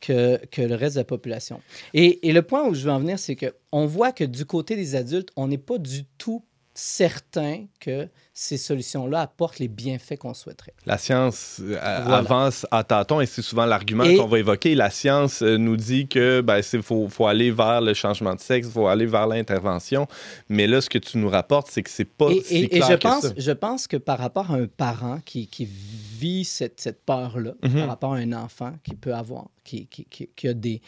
que, 0.00 0.38
que 0.46 0.62
le 0.62 0.74
reste 0.74 0.94
de 0.96 1.00
la 1.00 1.04
population. 1.04 1.60
Et, 1.94 2.26
et 2.28 2.32
le 2.32 2.42
point 2.42 2.66
où 2.66 2.74
je 2.74 2.84
veux 2.84 2.90
en 2.90 3.00
venir, 3.00 3.18
c'est 3.18 3.36
qu'on 3.36 3.86
voit 3.86 4.12
que 4.12 4.24
du 4.24 4.44
côté 4.46 4.76
des 4.76 4.94
adultes, 4.94 5.30
on 5.36 5.48
n'est 5.48 5.58
pas 5.58 5.78
du 5.78 6.04
tout 6.16 6.42
certain 6.78 7.66
que 7.80 8.08
ces 8.32 8.56
solutions-là 8.56 9.22
apportent 9.22 9.58
les 9.58 9.66
bienfaits 9.66 10.16
qu'on 10.16 10.32
souhaiterait. 10.32 10.72
La 10.86 10.96
science 10.96 11.56
euh, 11.60 11.72
Voilà. 11.80 12.16
avance 12.18 12.66
à 12.70 12.84
tâtons 12.84 13.20
et 13.20 13.26
c'est 13.26 13.42
souvent 13.42 13.66
l'argument 13.66 14.04
Et- 14.04 14.16
qu'on 14.16 14.28
va 14.28 14.38
évoquer. 14.38 14.76
La 14.76 14.88
science 14.90 15.42
euh, 15.42 15.56
nous 15.56 15.76
dit 15.76 16.06
que 16.06 16.40
ben, 16.40 16.60
il 16.72 16.82
faut, 16.82 17.08
faut 17.08 17.26
aller 17.26 17.50
vers 17.50 17.80
le 17.80 17.94
changement 17.94 18.34
de 18.34 18.40
sexe, 18.40 18.68
il 18.68 18.72
faut 18.72 18.86
aller 18.86 19.06
vers 19.06 19.26
l'intervention. 19.26 20.06
Mais 20.48 20.68
là, 20.68 20.80
ce 20.80 20.88
que 20.88 20.98
tu 20.98 21.18
nous 21.18 21.28
rapportes, 21.28 21.66
c'est 21.68 21.82
que 21.82 21.90
c'est 21.90 22.04
pas 22.04 22.30
Et, 22.30 22.42
si 22.42 22.56
et- 22.70 22.80
je, 22.80 22.92
que 22.94 23.00
pense, 23.02 23.22
ça. 23.26 23.32
je 23.36 23.52
pense 23.52 23.86
que 23.88 23.96
par 23.96 24.18
rapport 24.18 24.50
à 24.52 24.54
un 24.54 24.66
parent 24.68 25.18
qui, 25.24 25.48
qui 25.48 25.64
vit 25.66 26.44
cette, 26.44 26.80
cette 26.80 27.02
peur-là, 27.04 27.54
Mhm. 27.64 27.72
par 27.74 27.88
rapport 27.88 28.14
à 28.14 28.18
un 28.18 28.32
enfant 28.32 28.72
qui 28.84 28.94
peut 28.94 29.14
avoir, 29.14 29.46
qui, 29.64 29.86
qui, 29.86 30.04
qui- 30.04 30.28
qui 30.36 30.46
a 30.48 30.54
des, 30.54 30.80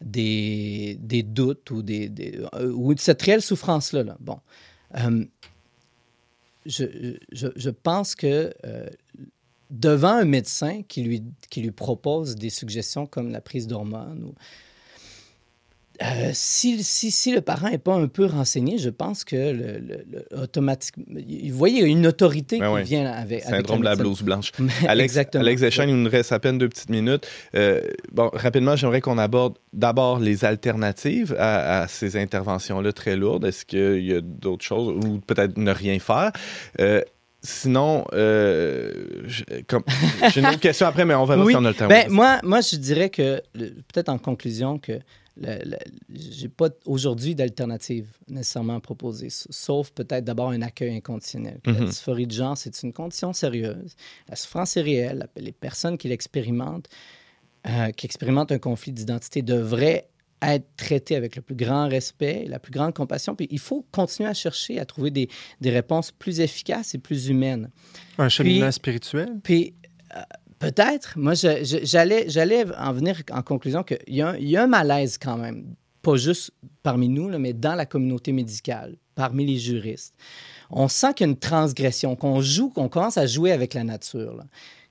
des, 0.00 0.96
des 1.00 1.22
doutes 1.22 1.70
ou, 1.70 1.82
des, 1.82 2.08
des- 2.08 2.40
euh, 2.54 2.72
ou 2.72 2.94
cette 2.96 3.22
réelle 3.22 3.42
souffrance-là, 3.42 4.02
là, 4.04 4.16
bon, 4.20 4.38
euh, 4.96 5.24
je, 6.66 7.70
pense 7.70 8.14
que 8.14 8.52
euh, 8.64 8.88
devant 9.70 10.14
un 10.14 10.24
médecin 10.24 10.82
qui 10.82 11.02
lui, 11.02 11.22
qui 11.50 11.62
lui 11.62 11.70
propose 11.70 12.36
des 12.36 12.50
suggestions 12.50 13.06
comme 13.06 13.30
la 13.30 13.40
prise 13.40 13.66
d'hormones 13.66 14.24
ou 14.24 14.34
euh, 16.02 16.30
si, 16.32 16.82
si, 16.84 17.10
si 17.10 17.32
le 17.32 17.40
parent 17.40 17.68
n'est 17.70 17.78
pas 17.78 17.94
un 17.94 18.06
peu 18.06 18.26
renseigné, 18.26 18.78
je 18.78 18.88
pense 18.90 19.24
que 19.24 19.34
le, 19.36 19.78
le- 19.78 20.04
le- 20.10 20.38
automatiquement. 20.42 21.04
Vous 21.08 21.56
voyez, 21.56 21.78
il 21.78 21.82
y 21.82 21.84
a 21.84 21.88
une 21.88 22.06
autorité 22.06 22.58
Ben 22.58 22.76
qui 22.78 22.82
vient 22.90 23.06
avec. 23.06 23.42
avec 23.44 23.56
Syndrome 23.56 23.80
de 23.80 23.84
la 23.84 23.96
blouse 23.96 24.22
blanche. 24.22 24.52
Alex, 24.88 25.04
Exactement. 25.12 25.42
Alex 25.42 25.60
Deschênes, 25.60 25.88
il 25.90 25.96
nous 25.96 26.10
reste 26.10 26.32
à 26.32 26.38
peine 26.38 26.58
deux 26.58 26.68
petites 26.68 26.90
minutes. 26.90 27.26
Euh, 27.54 27.80
bon, 28.12 28.30
rapidement, 28.32 28.76
j'aimerais 28.76 29.00
qu'on 29.00 29.18
aborde 29.18 29.58
d'abord 29.72 30.18
les 30.20 30.44
alternatives 30.44 31.34
à, 31.38 31.80
à 31.82 31.88
ces 31.88 32.16
interventions-là 32.16 32.92
très 32.92 33.16
lourdes. 33.16 33.44
Est-ce 33.44 33.64
qu'il 33.64 34.04
y 34.04 34.14
a 34.14 34.20
d'autres 34.20 34.64
choses 34.64 34.88
ou 35.04 35.18
peut-être 35.26 35.56
ne 35.56 35.70
rien 35.72 35.98
faire? 35.98 36.30
Euh, 36.80 37.00
sinon, 37.42 38.04
euh, 38.14 38.92
j'ai 39.26 40.40
une 40.40 40.46
autre 40.46 40.60
question 40.60 40.86
après, 40.86 41.04
mais 41.04 41.14
on 41.14 41.24
verra 41.24 41.44
Oui. 41.44 41.52
si 41.52 41.56
on 41.56 41.64
a 41.64 41.68
le 41.70 41.74
temps. 41.74 41.88
Ben, 41.88 42.08
moi, 42.10 42.38
moi, 42.42 42.60
je 42.60 42.76
dirais 42.76 43.10
que, 43.10 43.40
peut-être 43.54 44.08
en 44.08 44.18
conclusion, 44.18 44.78
que 44.78 44.92
j'ai 46.14 46.48
pas 46.48 46.68
aujourd'hui 46.86 47.34
d'alternative 47.34 48.06
nécessairement 48.28 48.76
à 48.76 48.80
proposer, 48.80 49.26
s- 49.26 49.46
sauf 49.50 49.90
peut-être 49.90 50.24
d'abord 50.24 50.50
un 50.50 50.62
accueil 50.62 50.96
inconditionnel. 50.96 51.60
La 51.64 51.72
Mhm. 51.72 51.86
dysphorie 51.86 52.26
de 52.26 52.32
genre, 52.32 52.56
c'est 52.58 52.82
une 52.82 52.92
condition 52.92 53.32
sérieuse. 53.32 53.94
La 54.28 54.36
souffrance 54.36 54.76
est 54.76 54.82
réelle. 54.82 55.18
La- 55.36 55.42
Les 55.42 55.52
personnes 55.52 55.96
qui 55.98 56.08
l'expérimentent, 56.08 56.88
euh, 57.66 57.90
qui 57.92 58.06
expérimentent 58.06 58.52
un 58.52 58.58
conflit 58.58 58.92
d'identité, 58.92 59.42
devraient 59.42 60.08
être 60.40 60.66
traitées 60.76 61.16
avec 61.16 61.34
le 61.34 61.42
plus 61.42 61.56
grand 61.56 61.88
respect, 61.88 62.44
la 62.48 62.58
plus 62.60 62.70
grande 62.70 62.94
compassion. 62.94 63.34
Puis 63.34 63.48
il 63.50 63.58
faut 63.58 63.84
continuer 63.90 64.28
à 64.28 64.34
chercher 64.34 64.78
à 64.78 64.84
trouver 64.84 65.10
des, 65.10 65.28
des 65.60 65.70
réponses 65.70 66.12
plus 66.12 66.38
efficaces 66.40 66.94
et 66.94 66.98
plus 66.98 67.28
humaines. 67.28 67.70
Un 68.18 68.28
cheminement 68.28 68.66
Puis- 68.66 68.72
spirituel? 68.74 69.28
Puis 69.42 69.74
euh, 70.16 70.20
peut-être, 70.58 71.18
moi, 71.18 71.34
j'allais, 71.34 72.28
j'allais 72.28 72.64
en 72.76 72.92
venir 72.92 73.22
en 73.30 73.42
conclusion 73.42 73.82
qu'il 73.82 73.98
y, 74.08 74.22
a 74.22 74.30
un- 74.30 74.36
il 74.36 74.48
y 74.48 74.56
a 74.56 74.64
un 74.64 74.66
malaise 74.66 75.18
quand 75.18 75.36
même, 75.36 75.74
pas 76.02 76.16
juste 76.16 76.50
parmi 76.82 77.08
nous, 77.08 77.28
là, 77.28 77.38
mais 77.38 77.52
dans 77.52 77.74
la 77.74 77.86
communauté 77.86 78.32
médicale, 78.32 78.96
parmi 79.14 79.44
les 79.46 79.58
juristes. 79.58 80.14
On 80.70 80.88
sent 80.88 81.14
qu'il 81.14 81.26
y 81.26 81.30
a 81.30 81.32
une 81.32 81.38
transgression, 81.38 82.14
qu'on 82.16 82.40
joue, 82.40 82.70
qu'on 82.70 82.88
commence 82.88 83.18
à 83.18 83.26
jouer 83.26 83.52
avec 83.52 83.74
la 83.74 83.84
nature. 83.84 84.34
là. 84.36 84.44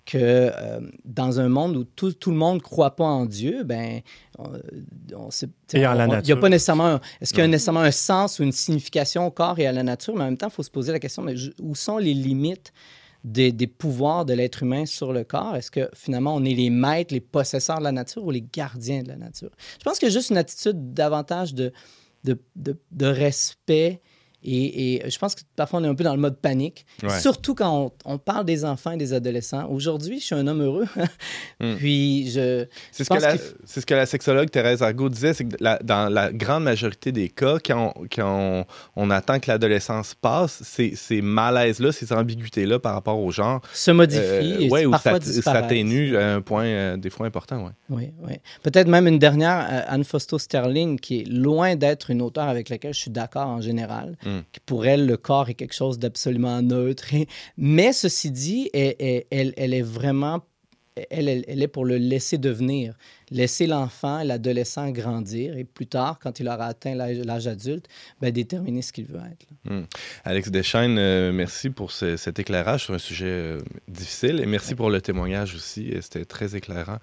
Que 0.06 0.18
euh, 0.22 0.80
dans 1.04 1.42
un 1.42 1.50
monde 1.50 1.76
où 1.76 1.84
tout, 1.84 2.14
tout 2.14 2.32
le 2.32 2.38
monde 2.38 2.56
ne 2.58 2.62
croit 2.62 2.96
pas 2.96 3.04
en 3.04 3.26
Dieu, 3.26 3.64
ben, 3.66 4.00
on, 4.40 4.46
on 5.18 5.30
Il 6.24 6.26
n'y 6.28 6.32
a 6.32 6.38
pas 6.38 6.48
nécessairement. 6.48 6.86
un- 6.88 7.02
Est-ce 7.20 7.34
qu'il 7.34 7.40
y 7.42 7.44
a 7.44 7.48
nécessairement 7.48 7.82
un 7.82 7.92
sens 7.92 8.40
ou 8.40 8.44
une 8.44 8.54
signification 8.54 9.28
au 9.28 9.32
corps 9.32 9.60
et 9.60 9.68
à 9.68 9.74
la 9.74 9.84
nature? 9.84 10.16
Mais 10.16 10.22
en 10.22 10.26
même 10.28 10.38
temps, 10.38 10.48
il 10.48 10.54
faut 10.54 10.64
se 10.64 10.72
poser 10.72 10.94
la 10.94 11.00
question 11.00 11.24
mais 11.24 11.36
où 11.62 11.76
sont 11.76 11.98
les 11.98 12.14
limites 12.14 12.72
des, 13.24 13.52
pouvoirs 13.68 14.26
de 14.26 14.34
l'être 14.34 14.64
humain 14.64 14.86
sur 14.86 15.14
le 15.14 15.24
corps? 15.24 15.56
Est-ce 15.56 15.72
que 15.72 15.90
finalement 15.94 16.36
on 16.36 16.44
est 16.46 16.54
les 16.54 16.70
maîtres, 16.70 17.14
les 17.14 17.20
possesseurs 17.22 17.80
de 17.80 17.84
la 17.84 17.92
nature 17.92 18.24
ou 18.24 18.32
les 18.32 18.42
gardiens 18.54 19.04
de 19.04 19.08
la 19.10 19.16
nature? 19.18 19.52
Je 19.80 19.84
pense 19.84 20.00
a 20.10 20.12
juste 20.12 20.30
une 20.30 20.38
attitude 20.38 20.94
davantage 20.94 21.54
de, 21.54 21.72
de- 22.56 22.78
de 22.92 23.06
respect. 23.06 24.02
Et, 24.44 24.96
et 25.06 25.10
je 25.10 25.18
pense 25.18 25.36
que 25.36 25.42
parfois 25.56 25.80
on 25.80 25.84
est 25.84 25.88
un 25.88 25.96
peu 25.96 26.04
dans 26.04 26.14
le 26.16 26.22
mode 26.22 26.38
panique, 26.38 26.86
Ouais. 27.04 27.20
surtout 27.20 27.56
quand 27.56 27.92
on, 28.06 28.14
on 28.14 28.18
parle 28.18 28.46
des 28.46 28.64
enfants 28.66 28.92
et 28.92 28.98
des 28.98 29.14
adolescents. 29.14 29.68
Aujourd'hui, 29.70 30.20
je 30.20 30.26
suis 30.26 30.36
un 30.36 30.48
homme 30.48 30.62
heureux. 30.62 30.86
Mm. 31.60 31.76
Puis 31.78 32.30
je. 32.30 32.66
C'est 32.92 33.04
ce, 33.04 33.10
que 33.10 33.16
la, 33.20 33.36
ce 33.66 33.80
que 33.80 34.06
sexologue 34.06 34.52
Thérèse 34.52 34.84
Argot 34.84 35.10
disait, 35.10 35.34
c'est 35.34 35.44
que 35.46 35.56
la- 35.60 35.80
dans 35.84 36.08
la 36.08 36.32
grande 36.32 36.64
majorité 36.64 37.12
des 37.12 37.30
cas, 37.30 37.58
quand 37.66 37.94
on, 37.96 38.06
quand 38.16 38.66
on, 38.96 39.06
on 39.06 39.10
attend 39.10 39.40
que 39.40 39.50
l'adolescence 39.50 40.14
passe, 40.14 40.62
ces, 40.64 40.96
ces 40.96 41.20
malaises-là, 41.24 41.92
ces 41.92 42.14
ambiguïtés-là 42.14 42.78
par 42.78 42.94
rapport 42.94 43.18
au 43.20 43.32
genre, 43.32 43.62
se 43.74 43.90
modifie 43.90 44.22
euh, 44.22 44.60
et 44.60 44.70
ouais, 44.70 44.86
ou 44.86 44.92
parfois 44.92 45.14
s'at- 45.14 45.20
disparaît. 45.20 45.62
s'atténue 45.64 46.16
à 46.16 46.36
un 46.36 46.42
point 46.42 46.66
euh, 46.66 46.96
des 46.98 47.10
fois 47.10 47.26
important. 47.26 47.66
Ouais. 47.66 47.72
Oui, 47.90 48.12
oui. 48.28 48.36
Peut-être 48.62 48.88
même 48.88 49.08
une 49.08 49.18
dernière, 49.18 49.66
euh, 49.68 49.82
Anne 49.88 50.04
Fausto 50.04 50.38
Sterling, 50.38 51.00
qui 51.00 51.22
est 51.22 51.28
loin 51.28 51.76
d'être 51.76 52.12
une 52.12 52.22
auteure 52.22 52.48
avec 52.50 52.70
laquelle 52.70 52.94
je 52.94 53.00
suis 53.00 53.12
d'accord 53.12 53.48
en 53.48 53.62
général, 53.62 54.16
Mm. 54.28 54.40
pour 54.66 54.86
elle, 54.86 55.06
le 55.06 55.16
corps 55.18 55.50
est 55.50 55.54
quelque 55.54 55.74
chose 55.76 56.00
d'absolument 56.00 56.62
neutre. 56.62 57.08
Mais 57.58 57.94
ceci 57.94 58.30
dit, 58.32 58.70
elle, 58.74 59.24
elle- 59.32 59.54
elle- 59.56 59.74
est 59.74 59.82
vraiment, 59.82 60.42
elle, 61.12 61.30
est 61.30 61.68
pour 61.68 61.86
le 61.86 61.98
laisser 61.98 62.38
devenir, 62.38 62.96
laisser 63.30 63.68
l'enfant, 63.68 64.24
l'adolescent 64.24 64.90
grandir 64.90 65.56
et 65.58 65.64
plus 65.64 65.86
tard, 65.86 66.18
quand 66.20 66.40
il 66.40 66.48
aura 66.48 66.66
atteint 66.66 66.96
l'âge 66.96 67.46
adulte, 67.48 67.86
ben, 68.20 68.32
déterminer 68.32 68.82
ce 68.82 68.92
qu'il 68.92 69.06
veut 69.06 69.20
être. 69.20 69.46
là. 69.70 69.82
Alex 70.26 70.50
Deschaines, 70.50 70.98
euh, 70.98 71.32
merci 71.32 71.70
pour 71.70 71.92
ce- 71.92 72.18
cet 72.18 72.40
éclairage 72.40 72.86
sur 72.86 72.94
un 72.96 73.00
sujet 73.00 73.26
euh, 73.28 73.62
difficile 73.88 74.40
et 74.40 74.46
merci 74.46 74.74
pour 74.76 74.90
le 74.90 75.00
témoignage 75.02 75.54
aussi. 75.56 75.92
euh, 75.94 76.02
C'était 76.02 76.26
très 76.26 76.56
éclairant. 76.56 76.98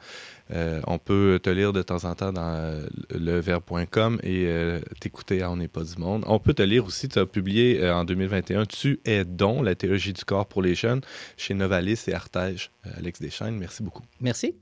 Euh, 0.51 0.81
on 0.87 0.99
peut 0.99 1.41
te 1.43 1.49
lire 1.49 1.73
de 1.73 1.83
temps 1.83 2.05
en 2.05 2.15
temps 2.15 2.33
dans 2.33 2.55
euh, 2.55 2.87
leverbe.com 3.11 4.21
et 4.23 4.47
euh, 4.47 4.81
t'écouter 5.01 5.43
à 5.43 5.51
On 5.51 5.57
n'est 5.57 5.69
pas 5.69 5.85
du 5.85 5.97
monde. 5.97 6.25
On 6.27 6.39
peut 6.39 6.55
te 6.55 6.63
lire 6.63 6.85
aussi, 6.85 7.09
tu 7.09 7.19
as 7.19 7.27
publié 7.27 7.89
en 7.89 8.05
2021 8.05 8.67
Tu 8.67 9.01
es 9.05 9.25
don, 9.25 9.63
la 9.63 9.75
théologie 9.75 10.13
du 10.13 10.25
corps 10.25 10.47
pour 10.47 10.63
les 10.63 10.75
jeunes 10.75 11.01
chez 11.37 11.55
Novalis 11.55 12.05
et 12.09 12.15
Artege. 12.15 12.71
Alex 12.97 13.21
Deschaines, 13.21 13.57
merci 13.57 13.83
beaucoup. 13.83 14.05
Merci. 14.21 14.57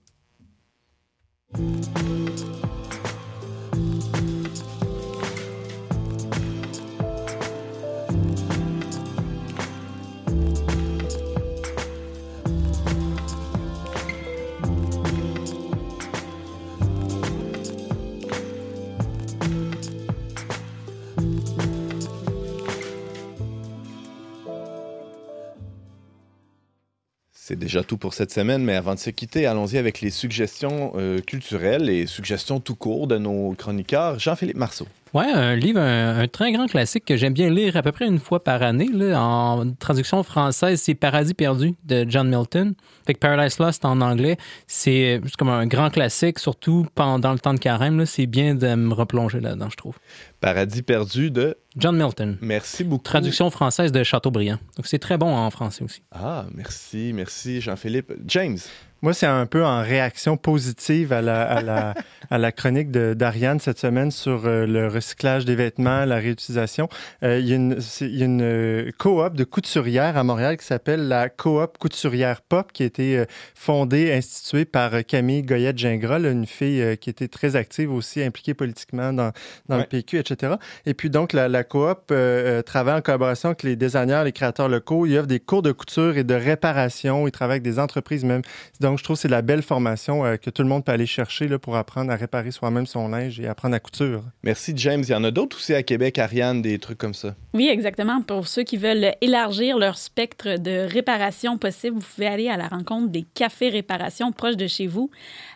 Déjà 27.63 27.83
tout 27.83 27.97
pour 27.97 28.15
cette 28.15 28.33
semaine, 28.33 28.65
mais 28.65 28.75
avant 28.75 28.95
de 28.95 28.99
se 28.99 29.11
quitter, 29.11 29.47
allons-y 29.47 29.79
avec 29.79 30.01
les 30.01 30.11
suggestions 30.11 30.93
euh, 30.97 31.21
culturelles 31.21 31.89
et 31.89 32.07
suggestions 32.07 32.61
tout 32.61 32.75
court 32.75 33.07
de 33.07 33.19
nos 33.19 33.55
chroniqueurs. 33.55 34.19
Jean-Philippe 34.19 34.57
Marceau. 34.57 34.87
Ouais, 35.15 35.31
un 35.31 35.55
livre, 35.57 35.79
un, 35.81 36.21
un 36.21 36.29
très 36.29 36.53
grand 36.53 36.67
classique 36.67 37.05
que 37.05 37.17
j'aime 37.19 37.35
bien 37.35 37.51
lire 37.51 37.77
à 37.77 37.83
peu 37.83 37.93
près 37.93 38.07
une 38.07 38.19
fois 38.19 38.43
par 38.43 38.63
année. 38.63 38.89
là, 38.93 39.21
en 39.23 39.71
traduction 39.75 40.23
française, 40.23 40.81
c'est 40.81 40.95
Paradis 40.95 41.35
perdu 41.35 41.75
de 41.85 42.07
John 42.09 42.29
Milton. 42.29 42.75
Fait 43.07 43.13
que 43.13 43.19
Paradise 43.19 43.59
Lost 43.59 43.85
en 43.85 44.01
anglais, 44.01 44.39
c'est 44.67 45.21
juste 45.23 45.37
comme 45.37 45.51
un 45.51 45.67
grand 45.67 45.91
classique, 45.91 46.39
surtout 46.39 46.87
pendant 46.95 47.33
le 47.33 47.39
temps 47.39 47.53
de 47.53 47.59
carême. 47.59 48.07
C'est 48.07 48.27
bien 48.27 48.55
de 48.55 48.75
me 48.75 48.95
replonger 48.95 49.41
là-dedans, 49.41 49.69
je 49.71 49.77
trouve. 49.77 49.99
Paradis 50.41 50.83
perdu 50.83 51.31
de 51.31 51.57
John 51.77 51.97
Milton. 51.97 52.39
Merci 52.41 52.83
beaucoup. 52.83 53.05
Traduction 53.05 53.51
française 53.51 53.93
de 53.93 54.03
Chateaubriand. 54.03 54.59
Donc 54.77 54.87
c'est 54.87 54.99
très 54.99 55.19
bon 55.19 55.35
en 55.35 55.51
français 55.51 55.85
aussi. 55.85 56.03
Ah, 56.11 56.47
merci, 56.55 57.13
merci 57.15 57.61
Jean-Philippe. 57.61 58.13
James. 58.27 58.59
Moi, 59.03 59.13
c'est 59.15 59.27
un 59.27 59.47
peu 59.47 59.65
en 59.65 59.83
réaction 59.83 60.37
positive 60.37 61.13
à 61.13 61.21
la, 61.23 61.43
à 61.43 61.61
la, 61.61 61.95
à 62.31 62.39
la 62.39 62.53
chronique 62.53 62.93
d'Ariane 62.93 63.59
cette 63.59 63.81
semaine 63.81 64.13
sur 64.13 64.47
euh, 64.47 64.65
le 64.65 64.87
recyclage 64.87 65.45
des 65.45 65.57
vêtements, 65.57 66.05
la 66.05 66.19
réutilisation. 66.19 66.89
Euh, 67.25 67.41
il 67.41 67.49
y 67.49 67.53
a 67.53 67.57
une, 67.57 67.79
une 68.01 68.43
euh, 68.43 68.91
coop 68.99 69.35
de 69.35 69.43
couturières 69.43 70.17
à 70.17 70.23
Montréal 70.23 70.57
qui 70.57 70.65
s'appelle 70.65 71.09
la 71.09 71.29
coop 71.29 71.79
couturière 71.79 72.43
pop, 72.43 72.71
qui 72.73 72.85
a 72.85 72.87
été 72.87 73.25
fondée, 73.57 74.13
instituée 74.13 74.65
par 74.65 74.93
Camille 75.05 75.43
Goyette-Gingras, 75.43 76.21
une 76.21 76.47
fille 76.47 76.97
qui 76.99 77.11
était 77.11 77.27
très 77.27 77.57
active 77.57 77.93
aussi, 77.93 78.23
impliquée 78.23 78.55
politiquement 78.55 79.13
dans, 79.13 79.33
dans 79.69 79.77
Ouais. 79.79 79.83
le 79.83 79.87
PQ, 79.89 80.19
etc. 80.19 80.53
Et 80.87 80.95
puis 80.95 81.11
donc, 81.11 81.33
la, 81.33 81.49
la 81.49 81.65
coop 81.65 82.11
euh, 82.13 82.63
travaille 82.63 82.99
en 82.99 83.01
collaboration 83.01 83.49
avec 83.49 83.65
les 83.65 83.75
designers, 83.75 84.23
les 84.25 84.33
créateurs 84.33 84.69
locaux. 84.69 85.07
Ils 85.07 85.19
offrent 85.19 85.27
des 85.27 85.41
cours 85.41 85.63
de 85.63 85.73
couture 85.73 86.17
et 86.17 86.23
de 86.25 86.35
réparation. 86.35 87.27
Ils 87.27 87.33
travaillent 87.33 87.55
avec 87.55 87.63
des 87.65 87.81
entreprises 87.81 88.25
même. 88.25 88.43
Donc, 88.81 88.92
je 88.99 89.05
trouve 89.05 89.17
que 89.17 89.21
c'est 89.23 89.29
la 89.29 89.43
belle 89.43 89.63
formation 89.63 90.25
euh, 90.25 90.37
que 90.37 90.51
tout 90.51 90.63
le 90.63 90.69
monde 90.69 90.85
peut 90.85 90.93
aller 90.93 91.07
chercher 91.07 91.49
là, 91.49 91.59
pour 91.59 91.77
apprendre 91.77 92.11
à 92.13 92.17
réparer 92.17 92.51
soi-même 92.51 92.87
son 92.87 93.09
linge 93.09 93.39
et 93.41 93.47
apprendre 93.47 93.75
à 93.75 93.81
couture. 93.81 94.23
Merci, 94.43 94.73
James. 94.77 95.03
Il 95.07 95.11
y 95.11 95.15
en 95.15 95.25
a 95.25 95.31
d'autres 95.31 95.57
aussi 95.57 95.75
à 95.75 95.83
Québec, 95.83 96.19
Ariane, 96.19 96.63
des 96.63 96.79
trucs 96.79 96.99
comme 96.99 97.15
ça. 97.15 97.35
Oui, 97.55 97.69
exactement. 97.69 98.23
Pour 98.23 98.49
ceux 98.49 98.63
qui 98.63 98.77
veulent 98.77 99.13
élargir 99.21 99.79
leur 99.79 99.99
spectre 99.99 100.59
de 100.59 100.87
réparation 100.91 101.59
possible, 101.59 101.99
vous 101.99 102.07
pouvez 102.15 102.27
aller 102.27 102.49
à 102.49 102.57
la 102.57 102.69
rencontre 102.69 103.09
des 103.11 103.23
cafés 103.35 103.69
réparation 103.69 104.33
proches 104.33 104.57
de 104.57 104.67
chez 104.67 104.87
vous. 104.87 105.11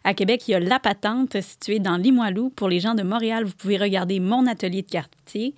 À 0.05 0.14
Québec, 0.14 0.47
il 0.49 0.53
y 0.53 0.55
a 0.55 0.61
La 0.61 0.78
Patente, 0.78 1.41
située 1.41 1.78
dans 1.78 1.97
Limoilou. 1.97 2.51
Pour 2.51 2.68
les 2.68 2.80
gens 2.80 2.95
de 2.95 3.03
Montréal, 3.03 3.45
vous 3.45 3.55
pouvez 3.57 3.76
regarder 3.76 4.20
Mon 4.20 4.47
Atelier 4.47 4.82
de 4.82 4.89
quartier. 4.91 5.55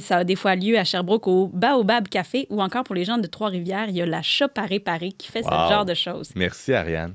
Ça 0.00 0.18
a 0.18 0.24
des 0.24 0.36
fois 0.36 0.54
lieu 0.56 0.78
à 0.78 0.84
Sherbrooke 0.84 1.26
au 1.28 1.48
Baobab 1.48 2.08
Café 2.08 2.46
ou 2.50 2.62
encore 2.62 2.84
pour 2.84 2.94
les 2.94 3.04
gens 3.04 3.18
de 3.18 3.26
Trois-Rivières, 3.26 3.88
il 3.88 3.96
y 3.96 4.02
a 4.02 4.06
La 4.06 4.22
Shop 4.22 4.46
à 4.56 4.62
réparer 4.62 5.12
qui 5.12 5.28
fait 5.30 5.40
Wow. 5.44 5.50
ce 5.50 5.72
genre 5.72 5.84
de 5.84 5.94
choses. 5.94 6.30
Merci, 6.36 6.72
Ariane. 6.72 7.14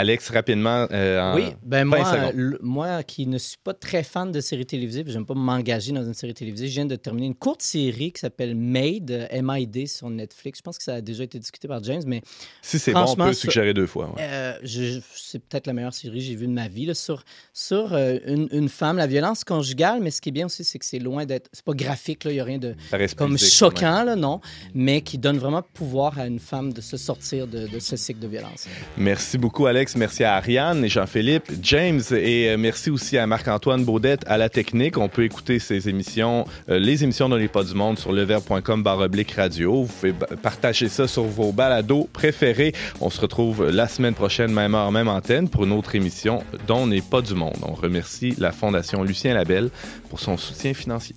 Alex, 0.00 0.30
rapidement. 0.30 0.86
euh, 0.90 1.20
en 1.20 1.34
Oui, 1.36 1.44
ben 1.62 1.84
20 1.84 1.84
moi, 1.84 2.30
l- 2.30 2.58
moi 2.62 3.02
qui 3.02 3.26
ne 3.26 3.38
suis 3.38 3.58
pas 3.62 3.74
très 3.74 4.02
fan 4.02 4.32
de 4.32 4.40
séries 4.40 4.66
télévisées, 4.66 5.04
j'aime 5.06 5.26
pas 5.26 5.34
m'engager 5.34 5.92
dans 5.92 6.04
une 6.04 6.14
série 6.14 6.34
télévisée, 6.34 6.68
je 6.68 6.74
viens 6.74 6.86
de 6.86 6.96
terminer 6.96 7.26
une 7.26 7.34
courte 7.34 7.62
série 7.62 8.12
qui 8.12 8.20
s'appelle 8.20 8.54
Made, 8.54 9.10
euh, 9.10 9.26
M-I-D 9.30 9.86
sur 9.86 10.08
Netflix. 10.10 10.58
Je 10.58 10.62
pense 10.62 10.78
que 10.78 10.84
ça 10.84 10.94
a 10.94 11.00
déjà 11.00 11.24
été 11.24 11.38
discuté 11.38 11.68
par 11.68 11.82
James, 11.84 12.02
mais 12.06 12.22
Si 12.62 12.78
c'est 12.78 12.92
bon, 12.92 13.04
on 13.08 13.14
peut 13.14 13.32
suggérer 13.34 13.74
deux 13.74 13.86
fois. 13.86 14.06
ouais. 14.16 14.22
euh, 14.22 14.52
c'est 15.14 15.38
peut-être 15.38 15.66
la 15.66 15.72
meilleure 15.72 15.94
série 15.94 16.18
que 16.18 16.24
j'ai 16.24 16.34
vue 16.34 16.46
de 16.46 16.52
ma 16.52 16.68
vie 16.68 16.86
là, 16.86 16.94
sur, 16.94 17.22
sur 17.52 17.92
euh, 17.92 18.16
une, 18.26 18.48
une 18.52 18.68
femme, 18.68 18.96
la 18.96 19.06
violence 19.06 19.44
conjugale, 19.44 20.00
mais 20.00 20.10
ce 20.10 20.20
qui 20.20 20.30
est 20.30 20.32
bien 20.32 20.46
aussi, 20.46 20.64
c'est 20.64 20.78
que 20.78 20.84
c'est 20.86 20.98
loin 20.98 21.26
d'être... 21.26 21.48
C'est 21.52 21.64
pas 21.64 21.74
graphique, 21.74 22.22
il 22.24 22.32
n'y 22.32 22.40
a 22.40 22.44
rien 22.44 22.58
de 22.58 22.74
comme 23.16 23.36
choquant, 23.38 24.02
là, 24.04 24.16
non, 24.16 24.40
mais 24.74 25.02
qui 25.02 25.18
donne 25.18 25.38
vraiment 25.38 25.62
pouvoir 25.62 26.18
à 26.18 26.26
une 26.26 26.38
femme 26.38 26.72
de 26.72 26.80
se 26.80 26.96
sortir 26.96 27.46
de, 27.46 27.66
de 27.66 27.78
ce 27.78 27.96
cycle 27.96 28.20
de 28.20 28.28
violence. 28.28 28.66
Merci 28.96 29.36
beaucoup, 29.38 29.66
Alex. 29.66 29.89
Merci 29.96 30.24
à 30.24 30.34
Ariane 30.36 30.84
et 30.84 30.88
Jean-Philippe, 30.88 31.50
James 31.62 32.00
et 32.12 32.50
euh, 32.50 32.56
merci 32.56 32.90
aussi 32.90 33.18
à 33.18 33.26
Marc-Antoine 33.26 33.84
Baudette 33.84 34.22
à 34.26 34.36
la 34.36 34.48
technique. 34.48 34.98
On 34.98 35.08
peut 35.08 35.24
écouter 35.24 35.58
ces 35.58 35.88
émissions, 35.88 36.44
euh, 36.68 36.78
les 36.78 37.02
émissions 37.02 37.28
les 37.28 37.48
pas 37.48 37.64
du 37.64 37.74
monde 37.74 37.98
sur 37.98 38.12
leverbe.com 38.12 38.82
baroblique 38.82 39.32
radio. 39.32 39.84
Vous 39.84 39.92
pouvez 39.92 40.12
partager 40.42 40.88
ça 40.88 41.08
sur 41.08 41.24
vos 41.24 41.52
balados 41.52 42.08
préférés. 42.12 42.72
On 43.00 43.10
se 43.10 43.20
retrouve 43.20 43.70
la 43.70 43.88
semaine 43.88 44.14
prochaine, 44.14 44.52
même 44.52 44.74
heure, 44.74 44.92
même 44.92 45.08
antenne, 45.08 45.48
pour 45.48 45.64
une 45.64 45.72
autre 45.72 45.94
émission 45.94 46.42
dont 46.66 46.86
n'est 46.86 47.00
pas 47.00 47.22
du 47.22 47.34
monde. 47.34 47.58
On 47.62 47.74
remercie 47.74 48.34
la 48.38 48.52
Fondation 48.52 49.02
Lucien 49.02 49.34
Labelle 49.34 49.70
pour 50.08 50.20
son 50.20 50.36
soutien 50.36 50.74
financier. 50.74 51.16